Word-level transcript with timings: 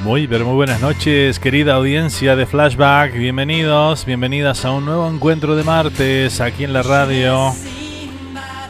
Muy, 0.00 0.28
pero 0.28 0.44
muy 0.44 0.54
buenas 0.54 0.80
noches, 0.80 1.40
querida 1.40 1.74
audiencia 1.74 2.36
de 2.36 2.46
Flashback. 2.46 3.14
Bienvenidos, 3.14 4.04
bienvenidas 4.04 4.64
a 4.64 4.70
un 4.70 4.84
nuevo 4.84 5.08
encuentro 5.10 5.56
de 5.56 5.64
martes 5.64 6.40
aquí 6.40 6.62
en 6.62 6.72
la 6.72 6.82
radio 6.82 7.52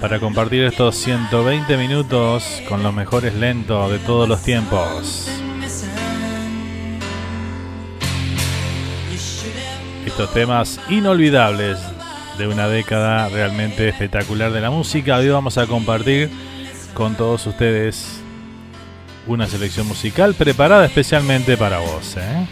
para 0.01 0.19
compartir 0.21 0.65
estos 0.65 0.97
120 0.97 1.77
minutos 1.77 2.63
con 2.67 2.83
los 2.83 2.95
mejores 2.95 3.35
lentos 3.35 3.91
de 3.93 3.99
todos 3.99 4.27
los 4.27 4.43
tiempos. 4.43 5.29
Estos 10.07 10.33
temas 10.33 10.81
inolvidables 10.89 11.79
de 12.39 12.49
una 12.49 12.69
década 12.69 13.29
realmente 13.29 13.87
espectacular 13.89 14.51
de 14.51 14.63
la 14.63 14.71
música. 14.71 15.19
Hoy 15.19 15.29
vamos 15.29 15.59
a 15.59 15.67
compartir 15.67 16.31
con 16.95 17.17
todos 17.17 17.47
ustedes 17.47 18.18
una 19.29 19.47
selección 19.47 19.87
musical 19.87 20.35
preparada 20.35 20.87
especialmente 20.87 21.57
para 21.57 21.79
vos. 21.79 22.17
¿eh? 22.17 22.47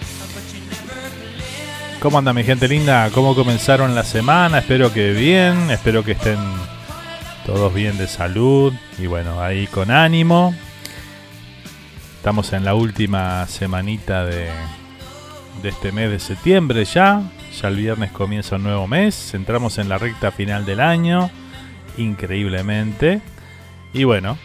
¿Cómo 2.00 2.19
anda 2.19 2.32
mi 2.32 2.44
gente 2.44 2.69
linda? 2.69 3.11
¿Cómo 3.12 3.34
comenzaron 3.34 3.94
la 3.94 4.05
semana? 4.05 4.58
Espero 4.58 4.93
que 4.93 5.12
bien, 5.12 5.70
espero 5.70 6.05
que 6.05 6.12
estén 6.12 6.38
todos 7.44 7.73
bien 7.73 7.96
de 7.96 8.06
salud 8.06 8.73
y 8.99 9.06
bueno, 9.06 9.40
ahí 9.40 9.67
con 9.67 9.90
ánimo. 9.90 10.55
Estamos 12.19 12.52
en 12.52 12.64
la 12.64 12.75
última 12.75 13.46
semanita 13.46 14.25
de, 14.25 14.50
de 15.62 15.69
este 15.69 15.93
mes 15.93 16.11
de 16.11 16.20
septiembre 16.20 16.84
ya. 16.84 17.23
Ya 17.61 17.69
el 17.69 17.76
viernes 17.76 18.12
comienza 18.12 18.56
un 18.56 18.64
nuevo 18.64 18.87
mes. 18.87 19.32
Entramos 19.32 19.78
en 19.78 19.88
la 19.88 19.96
recta 19.96 20.31
final 20.31 20.67
del 20.67 20.81
año. 20.81 21.31
Increíblemente. 21.96 23.23
Y 23.94 24.05
bueno, 24.05 24.37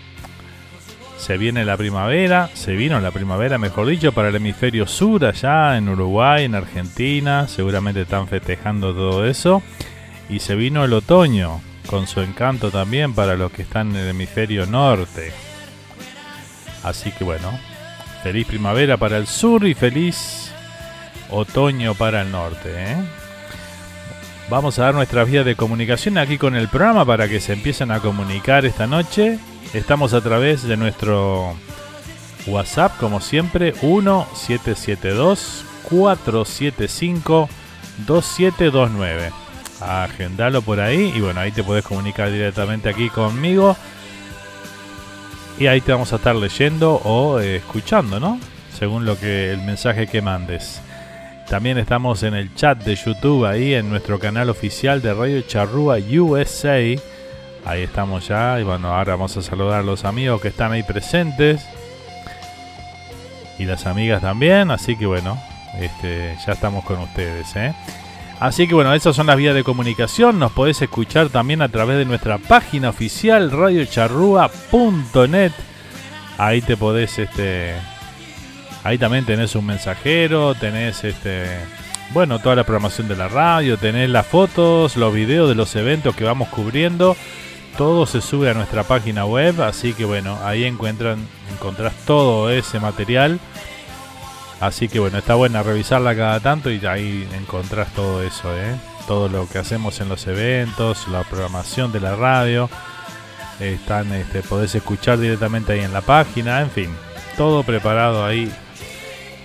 se 1.22 1.38
viene 1.38 1.64
la 1.64 1.78
primavera, 1.78 2.50
se 2.54 2.76
vino 2.76 3.00
la 3.00 3.12
primavera, 3.12 3.58
mejor 3.58 3.88
dicho, 3.88 4.12
para 4.12 4.30
el 4.30 4.36
hemisferio 4.36 4.88
sur, 4.88 5.24
allá 5.24 5.78
en 5.78 5.88
Uruguay, 5.88 6.46
en 6.46 6.56
Argentina, 6.56 7.48
seguramente 7.48 8.02
están 8.02 8.28
festejando 8.28 8.94
todo 8.94 9.26
eso. 9.26 9.62
Y 10.30 10.40
se 10.40 10.56
vino 10.56 10.84
el 10.84 10.94
otoño, 10.94 11.62
con 11.88 12.08
su 12.08 12.22
encanto 12.22 12.72
también 12.72 13.14
para 13.14 13.36
los 13.36 13.52
que 13.52 13.62
están 13.62 13.92
en 13.92 13.98
el 13.98 14.10
hemisferio 14.10 14.66
norte. 14.66 15.32
Así 16.84 17.12
que 17.12 17.24
bueno, 17.24 17.52
Feliz 18.24 18.46
primavera 18.46 18.98
para 18.98 19.18
el 19.18 19.26
sur 19.26 19.66
y 19.66 19.74
feliz 19.74 20.52
otoño 21.32 21.96
para 21.96 22.22
el 22.22 22.32
norte. 22.32 22.70
¿eh? 22.72 22.98
Vamos 24.48 24.78
a 24.78 24.84
dar 24.84 24.94
nuestras 24.94 25.28
vías 25.28 25.44
de 25.44 25.56
comunicación 25.56 26.20
aquí 26.20 26.38
con 26.38 26.56
el 26.56 26.68
programa 26.68 27.04
para 27.04 27.28
que 27.28 27.40
se 27.40 27.54
empiecen 27.54 27.90
a 27.90 28.00
comunicar 28.00 28.64
esta 28.66 28.86
noche. 28.86 29.40
Estamos 29.74 30.14
a 30.14 30.22
través 30.22 30.64
de 30.64 30.78
nuestro 30.78 31.56
WhatsApp, 32.48 32.98
como 33.00 33.22
siempre, 33.22 33.74
1772 33.82 35.66
475 35.90 37.50
2729. 38.06 39.32
Agendalo 39.82 40.62
por 40.62 40.80
ahí 40.80 41.14
y 41.16 41.22
bueno, 41.22 41.40
ahí 41.40 41.52
te 41.52 41.64
puedes 41.64 41.84
comunicar 41.84 42.32
directamente 42.32 42.90
aquí 42.90 43.10
conmigo. 43.10 43.76
Y 45.60 45.68
ahí 45.68 45.82
te 45.82 45.92
vamos 45.92 46.12
a 46.14 46.16
estar 46.18 46.36
leyendo 46.36 46.96
o 47.04 47.40
eh, 47.40 47.58
escuchando, 47.58 48.20
¿no? 48.20 48.40
Según 48.78 49.06
lo 49.06 49.20
que 49.20 49.52
el 49.52 49.62
mensaje 49.62 50.08
que 50.08 50.22
mandes. 50.22 50.82
También 51.50 51.78
estamos 51.78 52.24
en 52.24 52.34
el 52.34 52.56
chat 52.56 52.84
de 52.84 52.96
YouTube 52.96 53.46
ahí 53.46 53.74
en 53.74 53.90
nuestro 53.90 54.20
canal 54.20 54.50
oficial 54.50 55.02
de 55.02 55.14
Radio 55.14 55.42
Charrúa 55.42 55.98
USA. 55.98 56.80
Ahí 57.66 57.84
estamos 57.84 58.28
ya 58.28 58.60
y 58.60 58.64
bueno, 58.64 58.90
ahora 58.90 59.14
vamos 59.14 59.38
a 59.38 59.42
saludar 59.42 59.80
a 59.82 59.84
los 59.84 60.04
amigos 60.04 60.42
que 60.42 60.48
están 60.48 60.72
ahí 60.72 60.82
presentes 60.84 61.64
y 63.60 63.66
las 63.66 63.86
amigas 63.86 64.22
también, 64.22 64.72
así 64.72 64.96
que 64.96 65.06
bueno, 65.06 65.38
este, 65.80 66.36
ya 66.46 66.54
estamos 66.54 66.84
con 66.84 66.98
ustedes. 67.00 67.56
¿eh? 67.56 67.74
Así 68.40 68.68
que 68.68 68.74
bueno, 68.74 68.96
esas 68.96 69.16
son 69.16 69.28
las 69.28 69.38
vías 69.38 69.54
de 69.54 69.64
comunicación. 69.64 70.40
Nos 70.40 70.52
podés 70.52 70.82
escuchar 70.82 71.30
también 71.30 71.62
a 71.62 71.70
través 71.70 72.00
de 72.00 72.06
nuestra 72.06 72.40
página 72.40 72.90
oficial 72.90 73.52
radiocharrúa.net. 73.52 75.52
Ahí 76.40 76.62
te 76.62 76.76
podés, 76.76 77.20
este, 77.20 77.76
ahí 78.84 78.98
también 78.98 79.26
tenés 79.26 79.56
un 79.56 79.68
mensajero, 79.68 80.56
tenés 80.56 81.04
este, 81.04 81.46
bueno, 82.14 82.40
toda 82.40 82.56
la 82.56 82.64
programación 82.64 83.08
de 83.08 83.16
la 83.16 83.28
radio, 83.28 83.78
tenés 83.78 84.10
las 84.10 84.26
fotos, 84.26 84.98
los 84.98 85.14
videos 85.14 85.48
de 85.48 85.54
los 85.54 85.76
eventos 85.76 86.16
que 86.16 86.24
vamos 86.24 86.50
cubriendo. 86.50 87.16
Todo 87.78 88.06
se 88.06 88.22
sube 88.22 88.50
a 88.50 88.54
nuestra 88.54 88.84
página 88.84 89.26
web, 89.26 89.62
así 89.62 89.94
que 89.94 90.06
bueno, 90.06 90.38
ahí 90.44 90.66
encuentran, 90.66 91.26
encontrás 91.52 91.94
todo 92.06 92.50
ese 92.50 92.80
material 92.80 93.40
Así 94.62 94.88
que 94.88 95.00
bueno, 95.00 95.18
está 95.18 95.34
buena 95.34 95.64
revisarla 95.64 96.16
cada 96.16 96.40
tanto 96.40 96.70
y 96.70 96.86
ahí 96.86 97.28
encontrás 97.34 97.92
todo 97.96 98.22
eso, 98.22 98.56
¿eh? 98.56 98.76
todo 99.08 99.28
lo 99.28 99.50
que 99.50 99.58
hacemos 99.58 100.00
en 100.02 100.08
los 100.08 100.28
eventos, 100.28 101.08
la 101.08 101.24
programación 101.24 101.92
de 101.92 102.00
la 102.00 102.16
radio. 102.16 102.70
Están, 103.60 104.14
este, 104.14 104.44
podés 104.44 104.76
escuchar 104.76 105.18
directamente 105.18 105.74
ahí 105.74 105.80
en 105.80 105.92
la 105.92 106.02
página, 106.02 106.62
en 106.62 106.70
fin, 106.70 106.96
todo 107.38 107.64
preparado 107.64 108.24
ahí 108.24 108.52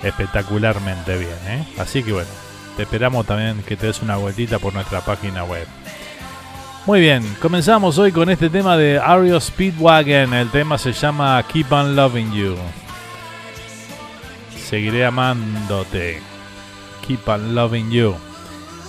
espectacularmente 0.02 1.16
bien. 1.16 1.38
¿eh? 1.46 1.66
Así 1.78 2.02
que 2.02 2.12
bueno, 2.12 2.30
te 2.76 2.82
esperamos 2.82 3.24
también 3.24 3.62
que 3.62 3.78
te 3.78 3.86
des 3.86 4.02
una 4.02 4.16
vueltita 4.16 4.58
por 4.58 4.74
nuestra 4.74 5.00
página 5.00 5.44
web. 5.44 5.66
Muy 6.86 7.00
bien, 7.00 7.24
comenzamos 7.42 7.98
hoy 7.98 8.12
con 8.12 8.30
este 8.30 8.48
tema 8.48 8.76
de 8.76 9.00
Ario 9.00 9.40
Speedwagon. 9.40 10.32
El 10.32 10.48
tema 10.50 10.78
se 10.78 10.92
llama 10.92 11.44
Keep 11.52 11.72
on 11.72 11.96
Loving 11.96 12.32
You. 12.32 12.54
Seguiré 14.56 15.04
amándote. 15.04 16.20
Keep 17.04 17.26
on 17.26 17.56
loving 17.56 17.90
you. 17.90 18.14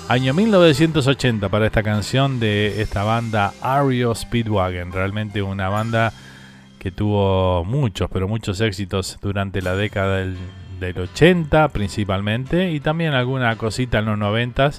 Año 0.10 0.36
1980 0.36 1.50
para 1.50 1.66
esta 1.66 1.82
canción 1.82 2.40
de 2.40 2.84
esta 2.84 3.04
banda 3.04 3.54
Ario 3.62 4.14
Speedwagon. 4.14 4.92
Realmente 4.92 5.42
una 5.42 5.68
banda 5.68 6.14
que 6.78 6.92
tuvo 6.92 7.64
muchos, 7.64 8.12
pero 8.12 8.28
muchos 8.28 8.62
éxitos 8.62 9.18
durante 9.24 9.64
la 9.64 9.76
década 9.76 10.18
del, 10.18 10.38
80 10.80 11.70
principalmente 11.70 12.70
y 12.70 12.80
también 12.80 13.16
alguna 13.16 13.56
cosita 13.56 13.98
en 13.98 14.06
los 14.06 14.20
90 14.20 14.70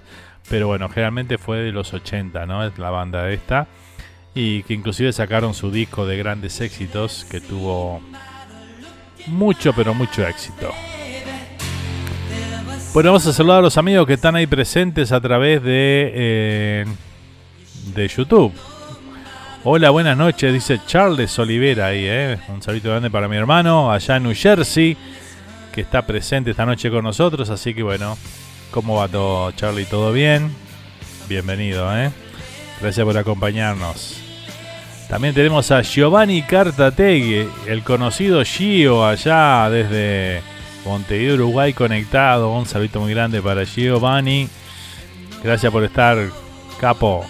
pero 0.49 0.67
bueno, 0.67 0.89
generalmente 0.89 1.39
fue 1.39 1.59
de 1.59 1.73
los 1.73 1.93
80, 1.93 2.47
¿no? 2.47 2.65
Es 2.65 2.79
la 2.79 2.91
banda 2.91 3.31
esta 3.31 3.69
y 4.35 4.63
que 4.63 4.75
inclusive 4.75 5.13
sacaron 5.13 5.55
su 5.55 5.71
disco 5.71 6.07
de 6.07 6.17
grandes 6.17 6.61
éxitos 6.61 7.27
que 7.31 7.41
tuvo 7.41 8.01
mucho, 9.27 9.73
pero 9.73 9.95
mucho 9.95 10.27
éxito. 10.27 10.73
Bueno, 12.95 13.11
vamos 13.11 13.27
a 13.27 13.33
saludar 13.33 13.59
a 13.59 13.63
los 13.63 13.77
amigos 13.77 14.07
que 14.07 14.15
están 14.15 14.37
ahí 14.37 14.47
presentes 14.47 15.13
a 15.13 15.21
través 15.21 15.63
de, 15.63 16.13
eh, 16.15 16.85
de 17.95 18.09
YouTube. 18.09 18.53
Hola, 19.65 19.91
buenas 19.91 20.17
noches, 20.17 20.53
dice 20.53 20.81
Charles 20.87 21.39
Olivera 21.39 21.87
ahí, 21.87 22.05
eh. 22.07 22.39
Un 22.49 22.63
saludo 22.63 22.91
grande 22.91 23.11
para 23.11 23.29
mi 23.29 23.37
hermano 23.37 23.93
allá 23.93 24.17
en 24.17 24.23
New 24.23 24.35
Jersey, 24.35 24.97
que 25.73 25.81
está 25.81 26.07
presente 26.07 26.53
esta 26.53 26.65
noche 26.65 26.91
con 26.91 27.05
nosotros. 27.05 27.51
Así 27.51 27.75
que 27.75 27.83
bueno, 27.83 28.17
¿cómo 28.71 28.97
va 28.97 29.09
todo, 29.09 29.51
Charlie? 29.53 29.85
¿Todo 29.85 30.13
bien? 30.13 30.55
Bienvenido, 31.29 31.97
¿eh? 31.97 32.11
Gracias 32.81 33.05
por 33.05 33.17
acompañarnos. 33.17 34.21
También 35.09 35.35
tenemos 35.35 35.71
a 35.71 35.83
Giovanni 35.83 36.43
Cartategui, 36.43 37.49
el 37.67 37.83
conocido 37.83 38.45
Gio 38.45 39.07
allá 39.07 39.71
desde 39.71 40.43
Montevideo, 40.85 41.35
Uruguay 41.35 41.73
conectado. 41.73 42.53
Un 42.53 42.67
saludo 42.67 43.01
muy 43.01 43.15
grande 43.15 43.41
para 43.41 43.65
Giovanni. 43.65 44.49
Gracias 45.43 45.73
por 45.73 45.85
estar, 45.85 46.19
capo. 46.81 47.25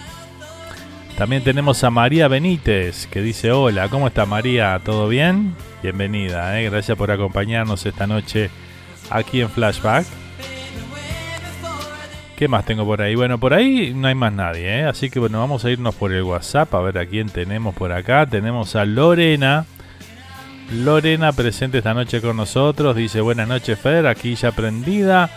También 1.17 1.43
tenemos 1.43 1.83
a 1.83 1.89
María 1.89 2.27
Benítez 2.27 3.07
que 3.07 3.21
dice 3.21 3.51
hola, 3.51 3.89
¿cómo 3.89 4.07
está 4.07 4.25
María? 4.25 4.79
¿Todo 4.83 5.07
bien? 5.07 5.55
Bienvenida, 5.83 6.59
¿eh? 6.59 6.69
gracias 6.69 6.97
por 6.97 7.11
acompañarnos 7.11 7.85
esta 7.85 8.07
noche 8.07 8.49
aquí 9.09 9.41
en 9.41 9.49
Flashback. 9.49 10.05
¿Qué 12.39 12.47
más 12.47 12.63
tengo 12.63 12.85
por 12.85 13.01
ahí? 13.01 13.15
Bueno, 13.15 13.37
por 13.37 13.53
ahí 13.53 13.93
no 13.93 14.07
hay 14.07 14.15
más 14.15 14.31
nadie, 14.31 14.79
¿eh? 14.79 14.85
así 14.85 15.09
que 15.09 15.19
bueno, 15.19 15.41
vamos 15.41 15.65
a 15.65 15.71
irnos 15.71 15.93
por 15.93 16.13
el 16.13 16.23
WhatsApp 16.23 16.73
a 16.73 16.79
ver 16.79 16.97
a 16.97 17.05
quién 17.05 17.27
tenemos 17.27 17.75
por 17.75 17.91
acá. 17.91 18.25
Tenemos 18.27 18.77
a 18.77 18.85
Lorena. 18.85 19.65
Lorena 20.71 21.33
presente 21.33 21.79
esta 21.79 21.93
noche 21.93 22.21
con 22.21 22.37
nosotros. 22.37 22.95
Dice, 22.95 23.19
buenas 23.19 23.49
noches 23.49 23.77
Fer, 23.77 24.07
aquí 24.07 24.35
ya 24.35 24.53
prendida 24.53 25.29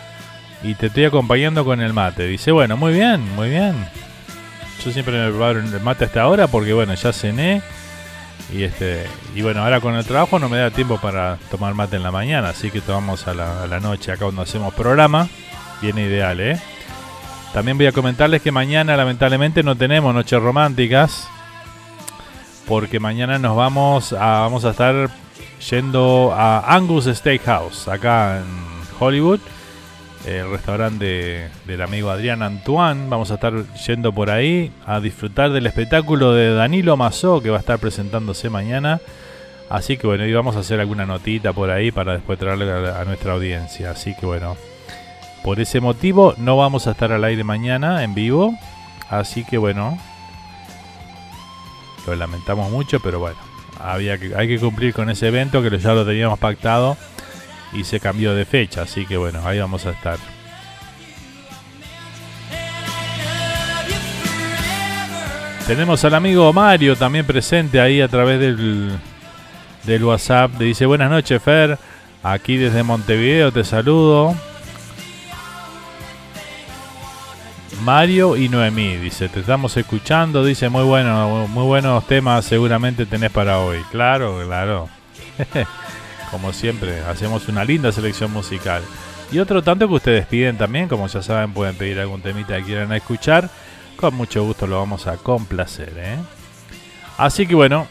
y 0.63 0.75
te 0.75 0.85
estoy 0.85 1.03
acompañando 1.03 1.65
con 1.65 1.81
el 1.81 1.91
mate. 1.91 2.25
Dice, 2.25 2.53
bueno, 2.53 2.77
muy 2.77 2.93
bien, 2.93 3.19
muy 3.35 3.49
bien. 3.49 3.75
Yo 4.81 4.93
siempre 4.93 5.25
me 5.25 5.29
preparo 5.29 5.59
el 5.59 5.81
mate 5.81 6.05
hasta 6.05 6.21
ahora 6.21 6.47
porque 6.47 6.71
bueno, 6.71 6.93
ya 6.93 7.11
cené. 7.11 7.61
Y 8.53 8.63
este 8.63 9.07
y 9.35 9.41
bueno, 9.41 9.61
ahora 9.61 9.81
con 9.81 9.95
el 9.95 10.05
trabajo 10.05 10.39
no 10.39 10.47
me 10.47 10.57
da 10.57 10.71
tiempo 10.71 11.01
para 11.01 11.37
tomar 11.51 11.73
mate 11.73 11.97
en 11.97 12.03
la 12.03 12.11
mañana, 12.11 12.47
así 12.47 12.71
que 12.71 12.79
tomamos 12.79 13.27
a 13.27 13.33
la, 13.33 13.63
a 13.63 13.67
la 13.67 13.81
noche 13.81 14.13
acá 14.13 14.23
cuando 14.23 14.43
hacemos 14.43 14.73
programa. 14.73 15.27
Viene 15.81 16.03
ideal, 16.03 16.39
¿eh? 16.39 16.61
También 17.53 17.77
voy 17.77 17.85
a 17.85 17.91
comentarles 17.91 18.41
que 18.41 18.51
mañana 18.51 18.97
lamentablemente 18.97 19.61
no 19.61 19.75
tenemos 19.75 20.13
noches 20.13 20.41
románticas. 20.41 21.27
Porque 22.67 22.99
mañana 22.99 23.37
nos 23.37 23.55
vamos 23.55 24.11
a, 24.13 24.39
vamos 24.39 24.65
a 24.65 24.71
estar 24.71 25.11
yendo 25.69 26.33
a 26.35 26.75
Angus 26.75 27.05
Steakhouse, 27.05 27.87
acá 27.87 28.39
en 28.39 28.45
Hollywood. 28.99 29.39
El 30.25 30.49
restaurante 30.49 31.51
del 31.65 31.81
amigo 31.83 32.09
Adrián 32.09 32.41
Antoine. 32.41 33.07
Vamos 33.07 33.29
a 33.29 33.35
estar 33.35 33.53
yendo 33.85 34.11
por 34.11 34.31
ahí 34.31 34.71
a 34.87 34.99
disfrutar 34.99 35.51
del 35.51 35.67
espectáculo 35.67 36.33
de 36.33 36.55
Danilo 36.55 36.97
Mazó 36.97 37.43
que 37.43 37.51
va 37.51 37.57
a 37.57 37.59
estar 37.59 37.77
presentándose 37.77 38.49
mañana. 38.49 38.99
Así 39.69 39.97
que 39.97 40.07
bueno, 40.07 40.25
y 40.25 40.33
vamos 40.33 40.55
a 40.55 40.59
hacer 40.59 40.79
alguna 40.79 41.05
notita 41.05 41.53
por 41.53 41.69
ahí 41.69 41.91
para 41.91 42.13
después 42.13 42.39
traerle 42.39 42.71
a 42.71 43.03
nuestra 43.05 43.33
audiencia. 43.33 43.91
Así 43.91 44.15
que 44.15 44.25
bueno, 44.25 44.55
por 45.43 45.59
ese 45.59 45.81
motivo 45.81 46.33
no 46.37 46.57
vamos 46.57 46.87
a 46.87 46.91
estar 46.91 47.11
al 47.11 47.23
aire 47.25 47.43
mañana 47.43 48.03
en 48.03 48.15
vivo. 48.15 48.57
Así 49.09 49.43
que 49.43 49.57
bueno, 49.57 49.99
lo 52.07 52.15
lamentamos 52.15 52.71
mucho, 52.71 52.99
pero 53.01 53.19
bueno, 53.19 53.37
había 53.79 54.17
que, 54.17 54.35
hay 54.35 54.47
que 54.47 54.57
cumplir 54.57 54.93
con 54.93 55.09
ese 55.09 55.27
evento 55.27 55.61
que 55.61 55.77
ya 55.77 55.93
lo 55.93 56.05
teníamos 56.05 56.39
pactado 56.39 56.97
y 57.73 57.83
se 57.83 57.99
cambió 57.99 58.33
de 58.33 58.45
fecha. 58.45 58.83
Así 58.83 59.05
que 59.05 59.17
bueno, 59.17 59.45
ahí 59.45 59.59
vamos 59.59 59.85
a 59.85 59.91
estar. 59.91 60.17
Tenemos 65.67 66.03
al 66.03 66.15
amigo 66.15 66.51
Mario 66.51 66.95
también 66.95 67.25
presente 67.25 67.79
ahí 67.79 68.01
a 68.01 68.07
través 68.07 68.39
del, 68.39 68.91
del 69.83 70.03
WhatsApp. 70.03 70.51
Dice 70.57 70.85
buenas 70.85 71.09
noches 71.09 71.41
Fer, 71.41 71.77
aquí 72.21 72.57
desde 72.57 72.83
Montevideo 72.83 73.51
te 73.51 73.63
saludo. 73.63 74.35
Mario 77.83 78.37
y 78.37 78.47
Noemí, 78.47 78.95
dice, 78.95 79.27
te 79.27 79.41
estamos 79.41 79.75
escuchando, 79.75 80.45
dice, 80.45 80.69
muy 80.69 80.83
bueno, 80.83 81.47
muy 81.49 81.65
buenos 81.65 82.07
temas 82.07 82.45
seguramente 82.45 83.05
tenés 83.05 83.29
para 83.29 83.59
hoy. 83.59 83.79
Claro, 83.91 84.39
claro. 84.45 84.87
como 86.31 86.53
siempre, 86.53 87.01
hacemos 87.01 87.49
una 87.49 87.65
linda 87.65 87.91
selección 87.91 88.31
musical. 88.31 88.81
Y 89.33 89.39
otro 89.39 89.61
tanto 89.61 89.85
que 89.89 89.95
ustedes 89.95 90.25
piden 90.27 90.57
también, 90.57 90.87
como 90.87 91.07
ya 91.07 91.21
saben, 91.21 91.51
pueden 91.51 91.75
pedir 91.75 91.99
algún 91.99 92.21
temita 92.21 92.55
que 92.57 92.63
quieran 92.63 92.93
escuchar. 92.93 93.49
Con 93.97 94.15
mucho 94.15 94.45
gusto 94.45 94.65
lo 94.65 94.79
vamos 94.79 95.05
a 95.07 95.17
complacer. 95.17 95.91
¿eh? 95.97 96.17
Así 97.17 97.45
que 97.45 97.55
bueno, 97.55 97.87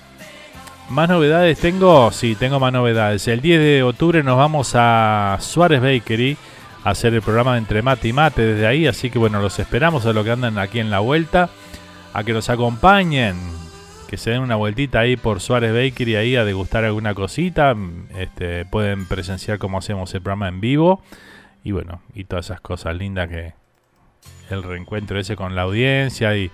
Más 0.88 1.08
novedades 1.08 1.58
tengo, 1.58 2.10
sí, 2.12 2.34
tengo 2.34 2.58
más 2.58 2.72
novedades. 2.72 3.28
El 3.28 3.42
10 3.42 3.60
de 3.60 3.82
octubre 3.82 4.22
nos 4.22 4.38
vamos 4.38 4.72
a 4.74 5.36
Suárez 5.40 5.82
Bakery 5.82 6.38
hacer 6.84 7.14
el 7.14 7.22
programa 7.22 7.58
entre 7.58 7.82
mate 7.82 8.08
y 8.08 8.12
mate 8.12 8.42
desde 8.42 8.66
ahí, 8.66 8.86
así 8.86 9.10
que 9.10 9.18
bueno, 9.18 9.40
los 9.40 9.58
esperamos 9.58 10.06
a 10.06 10.12
los 10.12 10.24
que 10.24 10.30
andan 10.30 10.58
aquí 10.58 10.80
en 10.80 10.90
la 10.90 11.00
vuelta, 11.00 11.50
a 12.12 12.24
que 12.24 12.32
nos 12.32 12.50
acompañen, 12.50 13.36
que 14.08 14.16
se 14.16 14.30
den 14.30 14.42
una 14.42 14.56
vueltita 14.56 15.00
ahí 15.00 15.16
por 15.16 15.40
Suárez 15.40 15.72
Bakery 15.72 16.16
ahí 16.16 16.36
a 16.36 16.44
degustar 16.44 16.84
alguna 16.84 17.14
cosita, 17.14 17.74
este, 18.16 18.64
pueden 18.64 19.06
presenciar 19.06 19.58
cómo 19.58 19.78
hacemos 19.78 20.12
el 20.14 20.20
programa 20.20 20.48
en 20.48 20.60
vivo 20.60 21.02
y 21.64 21.72
bueno, 21.72 22.02
y 22.14 22.24
todas 22.24 22.46
esas 22.46 22.60
cosas 22.60 22.96
lindas 22.96 23.28
que 23.28 23.54
el 24.50 24.62
reencuentro 24.62 25.18
ese 25.18 25.36
con 25.36 25.54
la 25.54 25.62
audiencia 25.62 26.36
y 26.36 26.50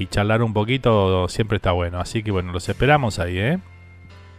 y 0.00 0.06
charlar 0.06 0.42
un 0.42 0.54
poquito 0.54 1.28
siempre 1.28 1.56
está 1.56 1.72
bueno. 1.72 2.00
Así 2.00 2.22
que 2.22 2.30
bueno, 2.30 2.52
los 2.52 2.68
esperamos 2.68 3.18
ahí, 3.18 3.38
¿eh? 3.38 3.58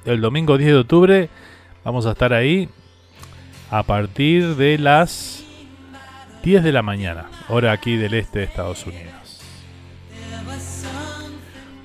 El 0.06 0.20
domingo 0.20 0.58
10 0.58 0.72
de 0.72 0.78
octubre 0.78 1.30
vamos 1.84 2.08
a 2.08 2.12
estar 2.12 2.34
ahí 2.34 2.68
a 3.72 3.84
partir 3.84 4.58
de 4.58 4.78
las 4.78 5.44
10 6.44 6.62
de 6.62 6.72
la 6.74 6.82
mañana, 6.82 7.28
hora 7.48 7.72
aquí 7.72 7.96
del 7.96 8.14
este 8.14 8.40
de 8.40 8.46
Estados 8.46 8.86
Unidos. 8.86 9.40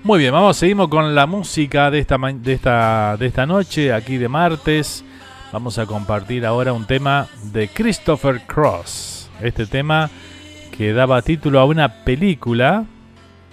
Muy 0.03 0.19
bien, 0.19 0.33
vamos, 0.33 0.57
seguimos 0.57 0.89
con 0.89 1.15
la 1.15 1.27
música 1.27 1.91
de 1.91 2.01
esta, 2.01 2.19
de 2.19 2.53
esta, 2.53 3.17
de 3.17 3.27
esta 3.27 3.47
noche, 3.47 3.93
aquí 3.93 4.17
de 4.19 4.29
martes. 4.29 5.05
Vamos 5.53 5.79
a 5.79 5.87
compartir 5.87 6.45
ahora 6.45 6.73
un 6.73 6.87
tema 6.87 7.29
de 7.53 7.69
Christopher 7.69 8.43
Cross. 8.47 9.31
Este 9.41 9.67
tema 9.67 10.11
que 10.77 10.93
daba 10.93 11.23
título 11.23 11.61
a 11.61 11.65
una 11.65 12.05
película 12.05 12.85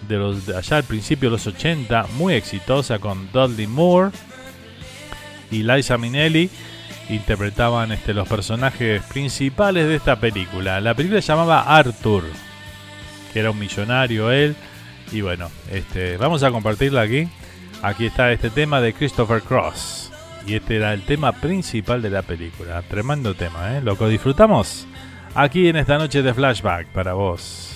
de 0.07 0.17
los 0.17 0.49
allá 0.49 0.77
al 0.77 0.83
principio 0.83 1.29
de 1.29 1.33
los 1.33 1.45
80, 1.45 2.07
muy 2.17 2.33
exitosa 2.33 2.97
con 2.97 3.31
Dudley 3.31 3.67
Moore 3.67 4.11
y 5.51 5.61
Liza 5.61 5.99
Minnelli 5.99 6.49
interpretaban 7.15 7.91
este, 7.91 8.13
los 8.13 8.27
personajes 8.27 9.01
principales 9.03 9.87
de 9.87 9.95
esta 9.95 10.17
película. 10.17 10.81
La 10.81 10.93
película 10.93 11.21
se 11.21 11.27
llamaba 11.27 11.61
Arthur, 11.61 12.23
que 13.31 13.39
era 13.39 13.51
un 13.51 13.59
millonario 13.59 14.31
él. 14.31 14.55
Y 15.11 15.21
bueno, 15.21 15.49
este, 15.71 16.17
vamos 16.17 16.43
a 16.43 16.51
compartirla 16.51 17.01
aquí. 17.01 17.27
Aquí 17.81 18.05
está 18.05 18.31
este 18.31 18.49
tema 18.49 18.81
de 18.81 18.93
Christopher 18.93 19.41
Cross. 19.41 20.11
Y 20.45 20.55
este 20.55 20.77
era 20.77 20.93
el 20.93 21.03
tema 21.03 21.31
principal 21.31 22.01
de 22.01 22.09
la 22.09 22.21
película. 22.21 22.81
Tremendo 22.83 23.33
tema, 23.33 23.77
¿eh? 23.77 23.81
Lo 23.81 23.97
que 23.97 24.07
disfrutamos 24.07 24.87
aquí 25.35 25.67
en 25.67 25.77
esta 25.77 25.97
noche 25.97 26.21
de 26.21 26.33
flashback 26.33 26.87
para 26.87 27.13
vos. 27.13 27.72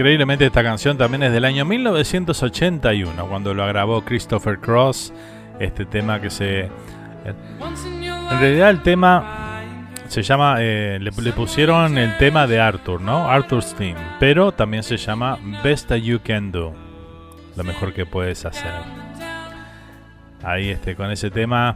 Increíblemente 0.00 0.46
esta 0.46 0.62
canción 0.62 0.96
también 0.96 1.24
es 1.24 1.30
del 1.30 1.44
año 1.44 1.66
1981, 1.66 3.26
cuando 3.28 3.52
lo 3.52 3.66
grabó 3.66 4.02
Christopher 4.02 4.58
Cross, 4.58 5.12
este 5.58 5.84
tema 5.84 6.18
que 6.22 6.30
se... 6.30 6.60
En 6.62 8.40
realidad 8.40 8.70
el 8.70 8.80
tema 8.80 9.60
se 10.08 10.22
llama, 10.22 10.56
eh, 10.60 10.98
le, 10.98 11.32
pusieron 11.32 11.98
el 11.98 12.16
tema 12.16 12.46
de 12.46 12.58
Arthur, 12.58 13.02
¿no? 13.02 13.28
Arthur's 13.30 13.74
Theme, 13.74 14.00
pero 14.18 14.52
también 14.52 14.84
se 14.84 14.96
llama 14.96 15.38
Best 15.62 15.88
That 15.88 15.96
You 15.96 16.20
Can 16.24 16.50
Do, 16.50 16.72
lo 17.54 17.62
mejor 17.62 17.92
que 17.92 18.06
puedes 18.06 18.46
hacer. 18.46 18.72
Ahí 20.42 20.70
este, 20.70 20.96
con 20.96 21.10
ese 21.10 21.30
tema 21.30 21.74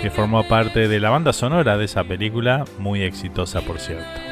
que 0.00 0.08
formó 0.08 0.42
parte 0.48 0.88
de 0.88 1.00
la 1.00 1.10
banda 1.10 1.34
sonora 1.34 1.76
de 1.76 1.84
esa 1.84 2.02
película, 2.02 2.64
muy 2.78 3.02
exitosa 3.02 3.60
por 3.60 3.78
cierto. 3.78 4.27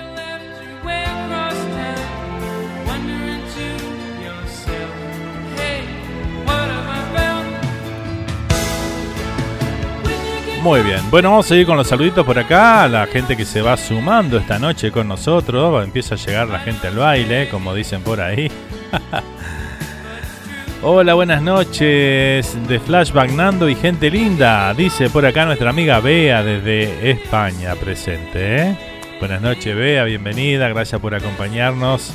Muy 10.66 10.82
bien, 10.82 11.00
bueno, 11.12 11.30
vamos 11.30 11.46
a 11.46 11.50
seguir 11.50 11.64
con 11.64 11.76
los 11.76 11.86
saluditos 11.86 12.26
por 12.26 12.36
acá. 12.36 12.88
La 12.88 13.06
gente 13.06 13.36
que 13.36 13.44
se 13.44 13.62
va 13.62 13.76
sumando 13.76 14.36
esta 14.36 14.58
noche 14.58 14.90
con 14.90 15.06
nosotros. 15.06 15.84
Empieza 15.84 16.16
a 16.16 16.18
llegar 16.18 16.48
la 16.48 16.58
gente 16.58 16.88
al 16.88 16.96
baile, 16.96 17.48
como 17.50 17.72
dicen 17.72 18.02
por 18.02 18.20
ahí. 18.20 18.50
Hola, 20.82 21.14
buenas 21.14 21.40
noches 21.40 22.58
de 22.66 22.80
Flashback 22.80 23.30
Nando 23.30 23.68
y 23.68 23.76
gente 23.76 24.10
linda. 24.10 24.74
Dice 24.74 25.08
por 25.08 25.24
acá 25.24 25.46
nuestra 25.46 25.70
amiga 25.70 26.00
Bea 26.00 26.42
desde 26.42 27.12
España 27.12 27.76
presente. 27.76 28.56
¿eh? 28.56 28.76
Buenas 29.20 29.40
noches, 29.40 29.76
Bea, 29.76 30.02
bienvenida. 30.02 30.68
Gracias 30.68 31.00
por 31.00 31.14
acompañarnos 31.14 32.12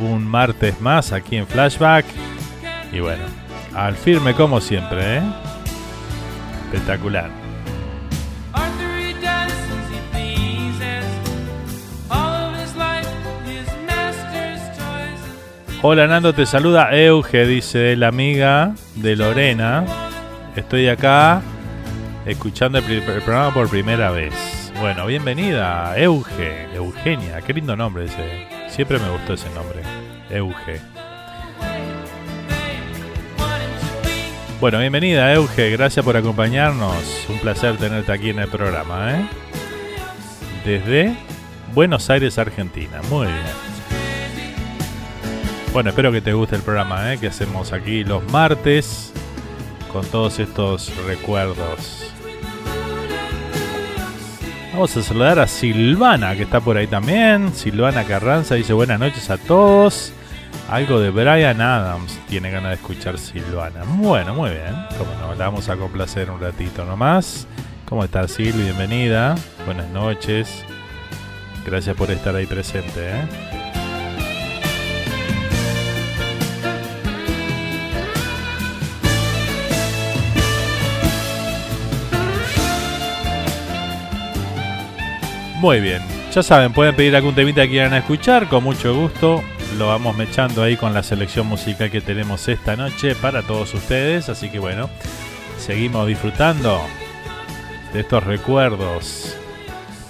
un 0.00 0.26
martes 0.26 0.80
más 0.80 1.12
aquí 1.12 1.36
en 1.36 1.46
Flashback. 1.46 2.06
Y 2.92 2.98
bueno, 2.98 3.22
al 3.72 3.94
firme 3.94 4.34
como 4.34 4.60
siempre, 4.60 5.18
¿eh? 5.18 5.22
Espectacular. 6.76 7.30
Hola 15.82 16.06
Nando, 16.06 16.34
te 16.34 16.44
saluda 16.46 16.94
Euge, 16.94 17.46
dice 17.46 17.96
la 17.96 18.08
amiga 18.08 18.74
de 18.96 19.16
Lorena. 19.16 19.84
Estoy 20.54 20.88
acá 20.88 21.40
escuchando 22.26 22.78
el, 22.78 23.02
programa 23.02 23.54
por 23.54 23.70
primera 23.70 24.10
vez. 24.10 24.72
Bueno, 24.80 25.06
bienvenida, 25.06 25.96
Euge, 25.96 26.74
Eugenia, 26.74 27.40
qué 27.40 27.54
lindo 27.54 27.74
nombre 27.76 28.04
ese. 28.04 28.48
Siempre 28.68 28.98
me 28.98 29.08
gustó 29.10 29.34
ese 29.34 29.48
nombre, 29.50 29.80
Euge. 30.28 30.95
Bueno, 34.58 34.78
bienvenida 34.78 35.34
Euge, 35.34 35.70
gracias 35.70 36.02
por 36.02 36.16
acompañarnos. 36.16 37.26
Un 37.28 37.38
placer 37.40 37.76
tenerte 37.76 38.10
aquí 38.10 38.30
en 38.30 38.38
el 38.38 38.48
programa, 38.48 39.12
¿eh? 39.12 39.26
Desde 40.64 41.14
Buenos 41.74 42.08
Aires, 42.08 42.38
Argentina. 42.38 43.02
Muy 43.10 43.26
bien. 43.26 43.66
Bueno, 45.74 45.90
espero 45.90 46.10
que 46.10 46.22
te 46.22 46.32
guste 46.32 46.56
el 46.56 46.62
programa 46.62 47.12
¿eh? 47.12 47.18
que 47.18 47.26
hacemos 47.26 47.74
aquí 47.74 48.02
los 48.02 48.24
martes 48.32 49.12
con 49.92 50.06
todos 50.06 50.38
estos 50.38 50.90
recuerdos. 51.04 52.10
Vamos 54.72 54.96
a 54.96 55.02
saludar 55.02 55.38
a 55.38 55.46
Silvana, 55.46 56.34
que 56.34 56.44
está 56.44 56.60
por 56.60 56.78
ahí 56.78 56.86
también. 56.86 57.52
Silvana 57.54 58.04
Carranza 58.04 58.54
dice 58.54 58.72
buenas 58.72 58.98
noches 58.98 59.28
a 59.28 59.36
todos. 59.36 60.14
Algo 60.68 60.98
de 60.98 61.10
Brian 61.10 61.60
Adams 61.60 62.18
tiene 62.28 62.50
ganas 62.50 62.70
de 62.70 62.74
escuchar 62.74 63.18
Silvana. 63.18 63.84
Bueno, 63.86 64.34
muy 64.34 64.50
bien. 64.50 64.74
Como 64.98 65.14
no, 65.20 65.32
la 65.36 65.44
vamos 65.44 65.68
a 65.68 65.76
complacer 65.76 66.28
un 66.28 66.40
ratito 66.40 66.84
nomás. 66.84 67.46
¿Cómo 67.84 68.02
estás, 68.02 68.32
Sil? 68.34 68.50
Bienvenida. 68.50 69.36
Buenas 69.64 69.88
noches. 69.90 70.64
Gracias 71.64 71.94
por 71.94 72.10
estar 72.10 72.34
ahí 72.34 72.46
presente. 72.46 72.90
¿eh? 72.96 73.28
Muy 85.60 85.80
bien. 85.80 86.02
Ya 86.32 86.42
saben, 86.42 86.72
pueden 86.72 86.96
pedir 86.96 87.14
algún 87.14 87.36
temita 87.36 87.62
que 87.62 87.70
quieran 87.70 87.94
escuchar. 87.94 88.48
Con 88.48 88.64
mucho 88.64 88.92
gusto 88.96 89.44
lo 89.76 89.88
vamos 89.88 90.16
mechando 90.16 90.62
ahí 90.62 90.76
con 90.76 90.94
la 90.94 91.02
selección 91.02 91.46
musical 91.46 91.90
que 91.90 92.00
tenemos 92.00 92.48
esta 92.48 92.76
noche 92.76 93.14
para 93.14 93.42
todos 93.42 93.74
ustedes. 93.74 94.28
Así 94.28 94.48
que 94.48 94.58
bueno, 94.58 94.88
seguimos 95.58 96.06
disfrutando 96.06 96.80
de 97.92 98.00
estos 98.00 98.24
recuerdos. 98.24 99.36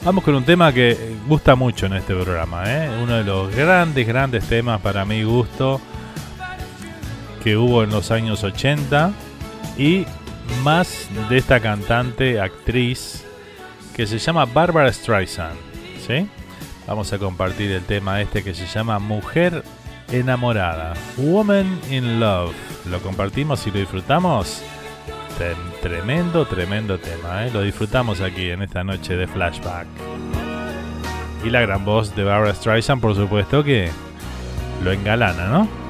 Vamos 0.04 0.22
con 0.22 0.36
un 0.36 0.44
tema 0.44 0.72
que 0.72 1.16
gusta 1.26 1.56
mucho 1.56 1.86
en 1.86 1.94
este 1.94 2.14
programa, 2.14 2.64
¿eh? 2.72 2.88
uno 3.02 3.16
de 3.16 3.24
los 3.24 3.54
grandes, 3.54 4.06
grandes 4.06 4.44
temas 4.44 4.80
para 4.80 5.04
mi 5.04 5.24
gusto 5.24 5.80
que 7.42 7.56
hubo 7.56 7.82
en 7.82 7.90
los 7.90 8.10
años 8.12 8.44
80 8.44 9.12
y 9.76 10.06
más 10.62 11.08
de 11.28 11.38
esta 11.38 11.58
cantante, 11.58 12.40
actriz, 12.40 13.24
que 13.94 14.06
se 14.06 14.18
llama 14.18 14.44
Barbara 14.44 14.92
Streisand. 14.92 15.58
¿sí? 16.06 16.28
Vamos 16.86 17.12
a 17.12 17.18
compartir 17.18 17.72
el 17.72 17.82
tema 17.82 18.20
este 18.20 18.44
que 18.44 18.54
se 18.54 18.66
llama 18.66 18.98
Mujer 18.98 19.64
enamorada, 20.12 20.94
Woman 21.16 21.80
in 21.90 22.20
Love. 22.20 22.54
Lo 22.88 23.00
compartimos 23.00 23.66
y 23.66 23.72
lo 23.72 23.80
disfrutamos. 23.80 24.62
Tremendo, 25.82 26.46
tremendo 26.46 26.98
tema, 26.98 27.44
¿eh? 27.44 27.50
lo 27.52 27.60
disfrutamos 27.60 28.20
aquí 28.20 28.50
en 28.50 28.62
esta 28.62 28.84
noche 28.84 29.16
de 29.16 29.26
flashback. 29.26 29.86
Y 31.44 31.50
la 31.50 31.60
gran 31.60 31.84
voz 31.84 32.14
de 32.16 32.24
Barbara 32.24 32.54
Streisand, 32.54 33.02
por 33.02 33.14
supuesto 33.14 33.62
que 33.62 33.90
lo 34.82 34.92
engalana, 34.92 35.48
¿no? 35.48 35.85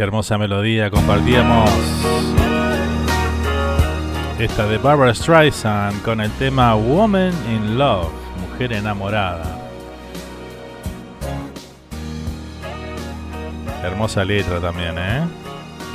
Qué 0.00 0.04
hermosa 0.04 0.38
melodía. 0.38 0.90
Compartíamos 0.90 1.68
esta 4.38 4.66
de 4.66 4.78
Barbara 4.78 5.14
Streisand 5.14 6.00
con 6.00 6.22
el 6.22 6.30
tema 6.38 6.74
Woman 6.74 7.34
in 7.54 7.76
Love, 7.76 8.08
mujer 8.40 8.72
enamorada. 8.72 9.44
Hermosa 13.84 14.24
letra 14.24 14.58
también, 14.58 14.94
¿eh? 14.96 15.20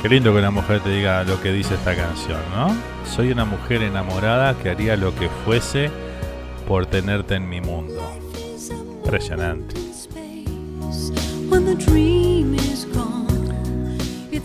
Qué 0.00 0.08
lindo 0.08 0.32
que 0.32 0.38
una 0.38 0.52
mujer 0.52 0.78
te 0.82 0.90
diga 0.90 1.24
lo 1.24 1.42
que 1.42 1.50
dice 1.50 1.74
esta 1.74 1.96
canción, 1.96 2.38
¿no? 2.54 2.76
Soy 3.04 3.32
una 3.32 3.44
mujer 3.44 3.82
enamorada 3.82 4.56
que 4.56 4.70
haría 4.70 4.96
lo 4.96 5.16
que 5.16 5.28
fuese 5.44 5.90
por 6.68 6.86
tenerte 6.86 7.34
en 7.34 7.48
mi 7.48 7.60
mundo. 7.60 8.08
Impresionante. 9.02 9.74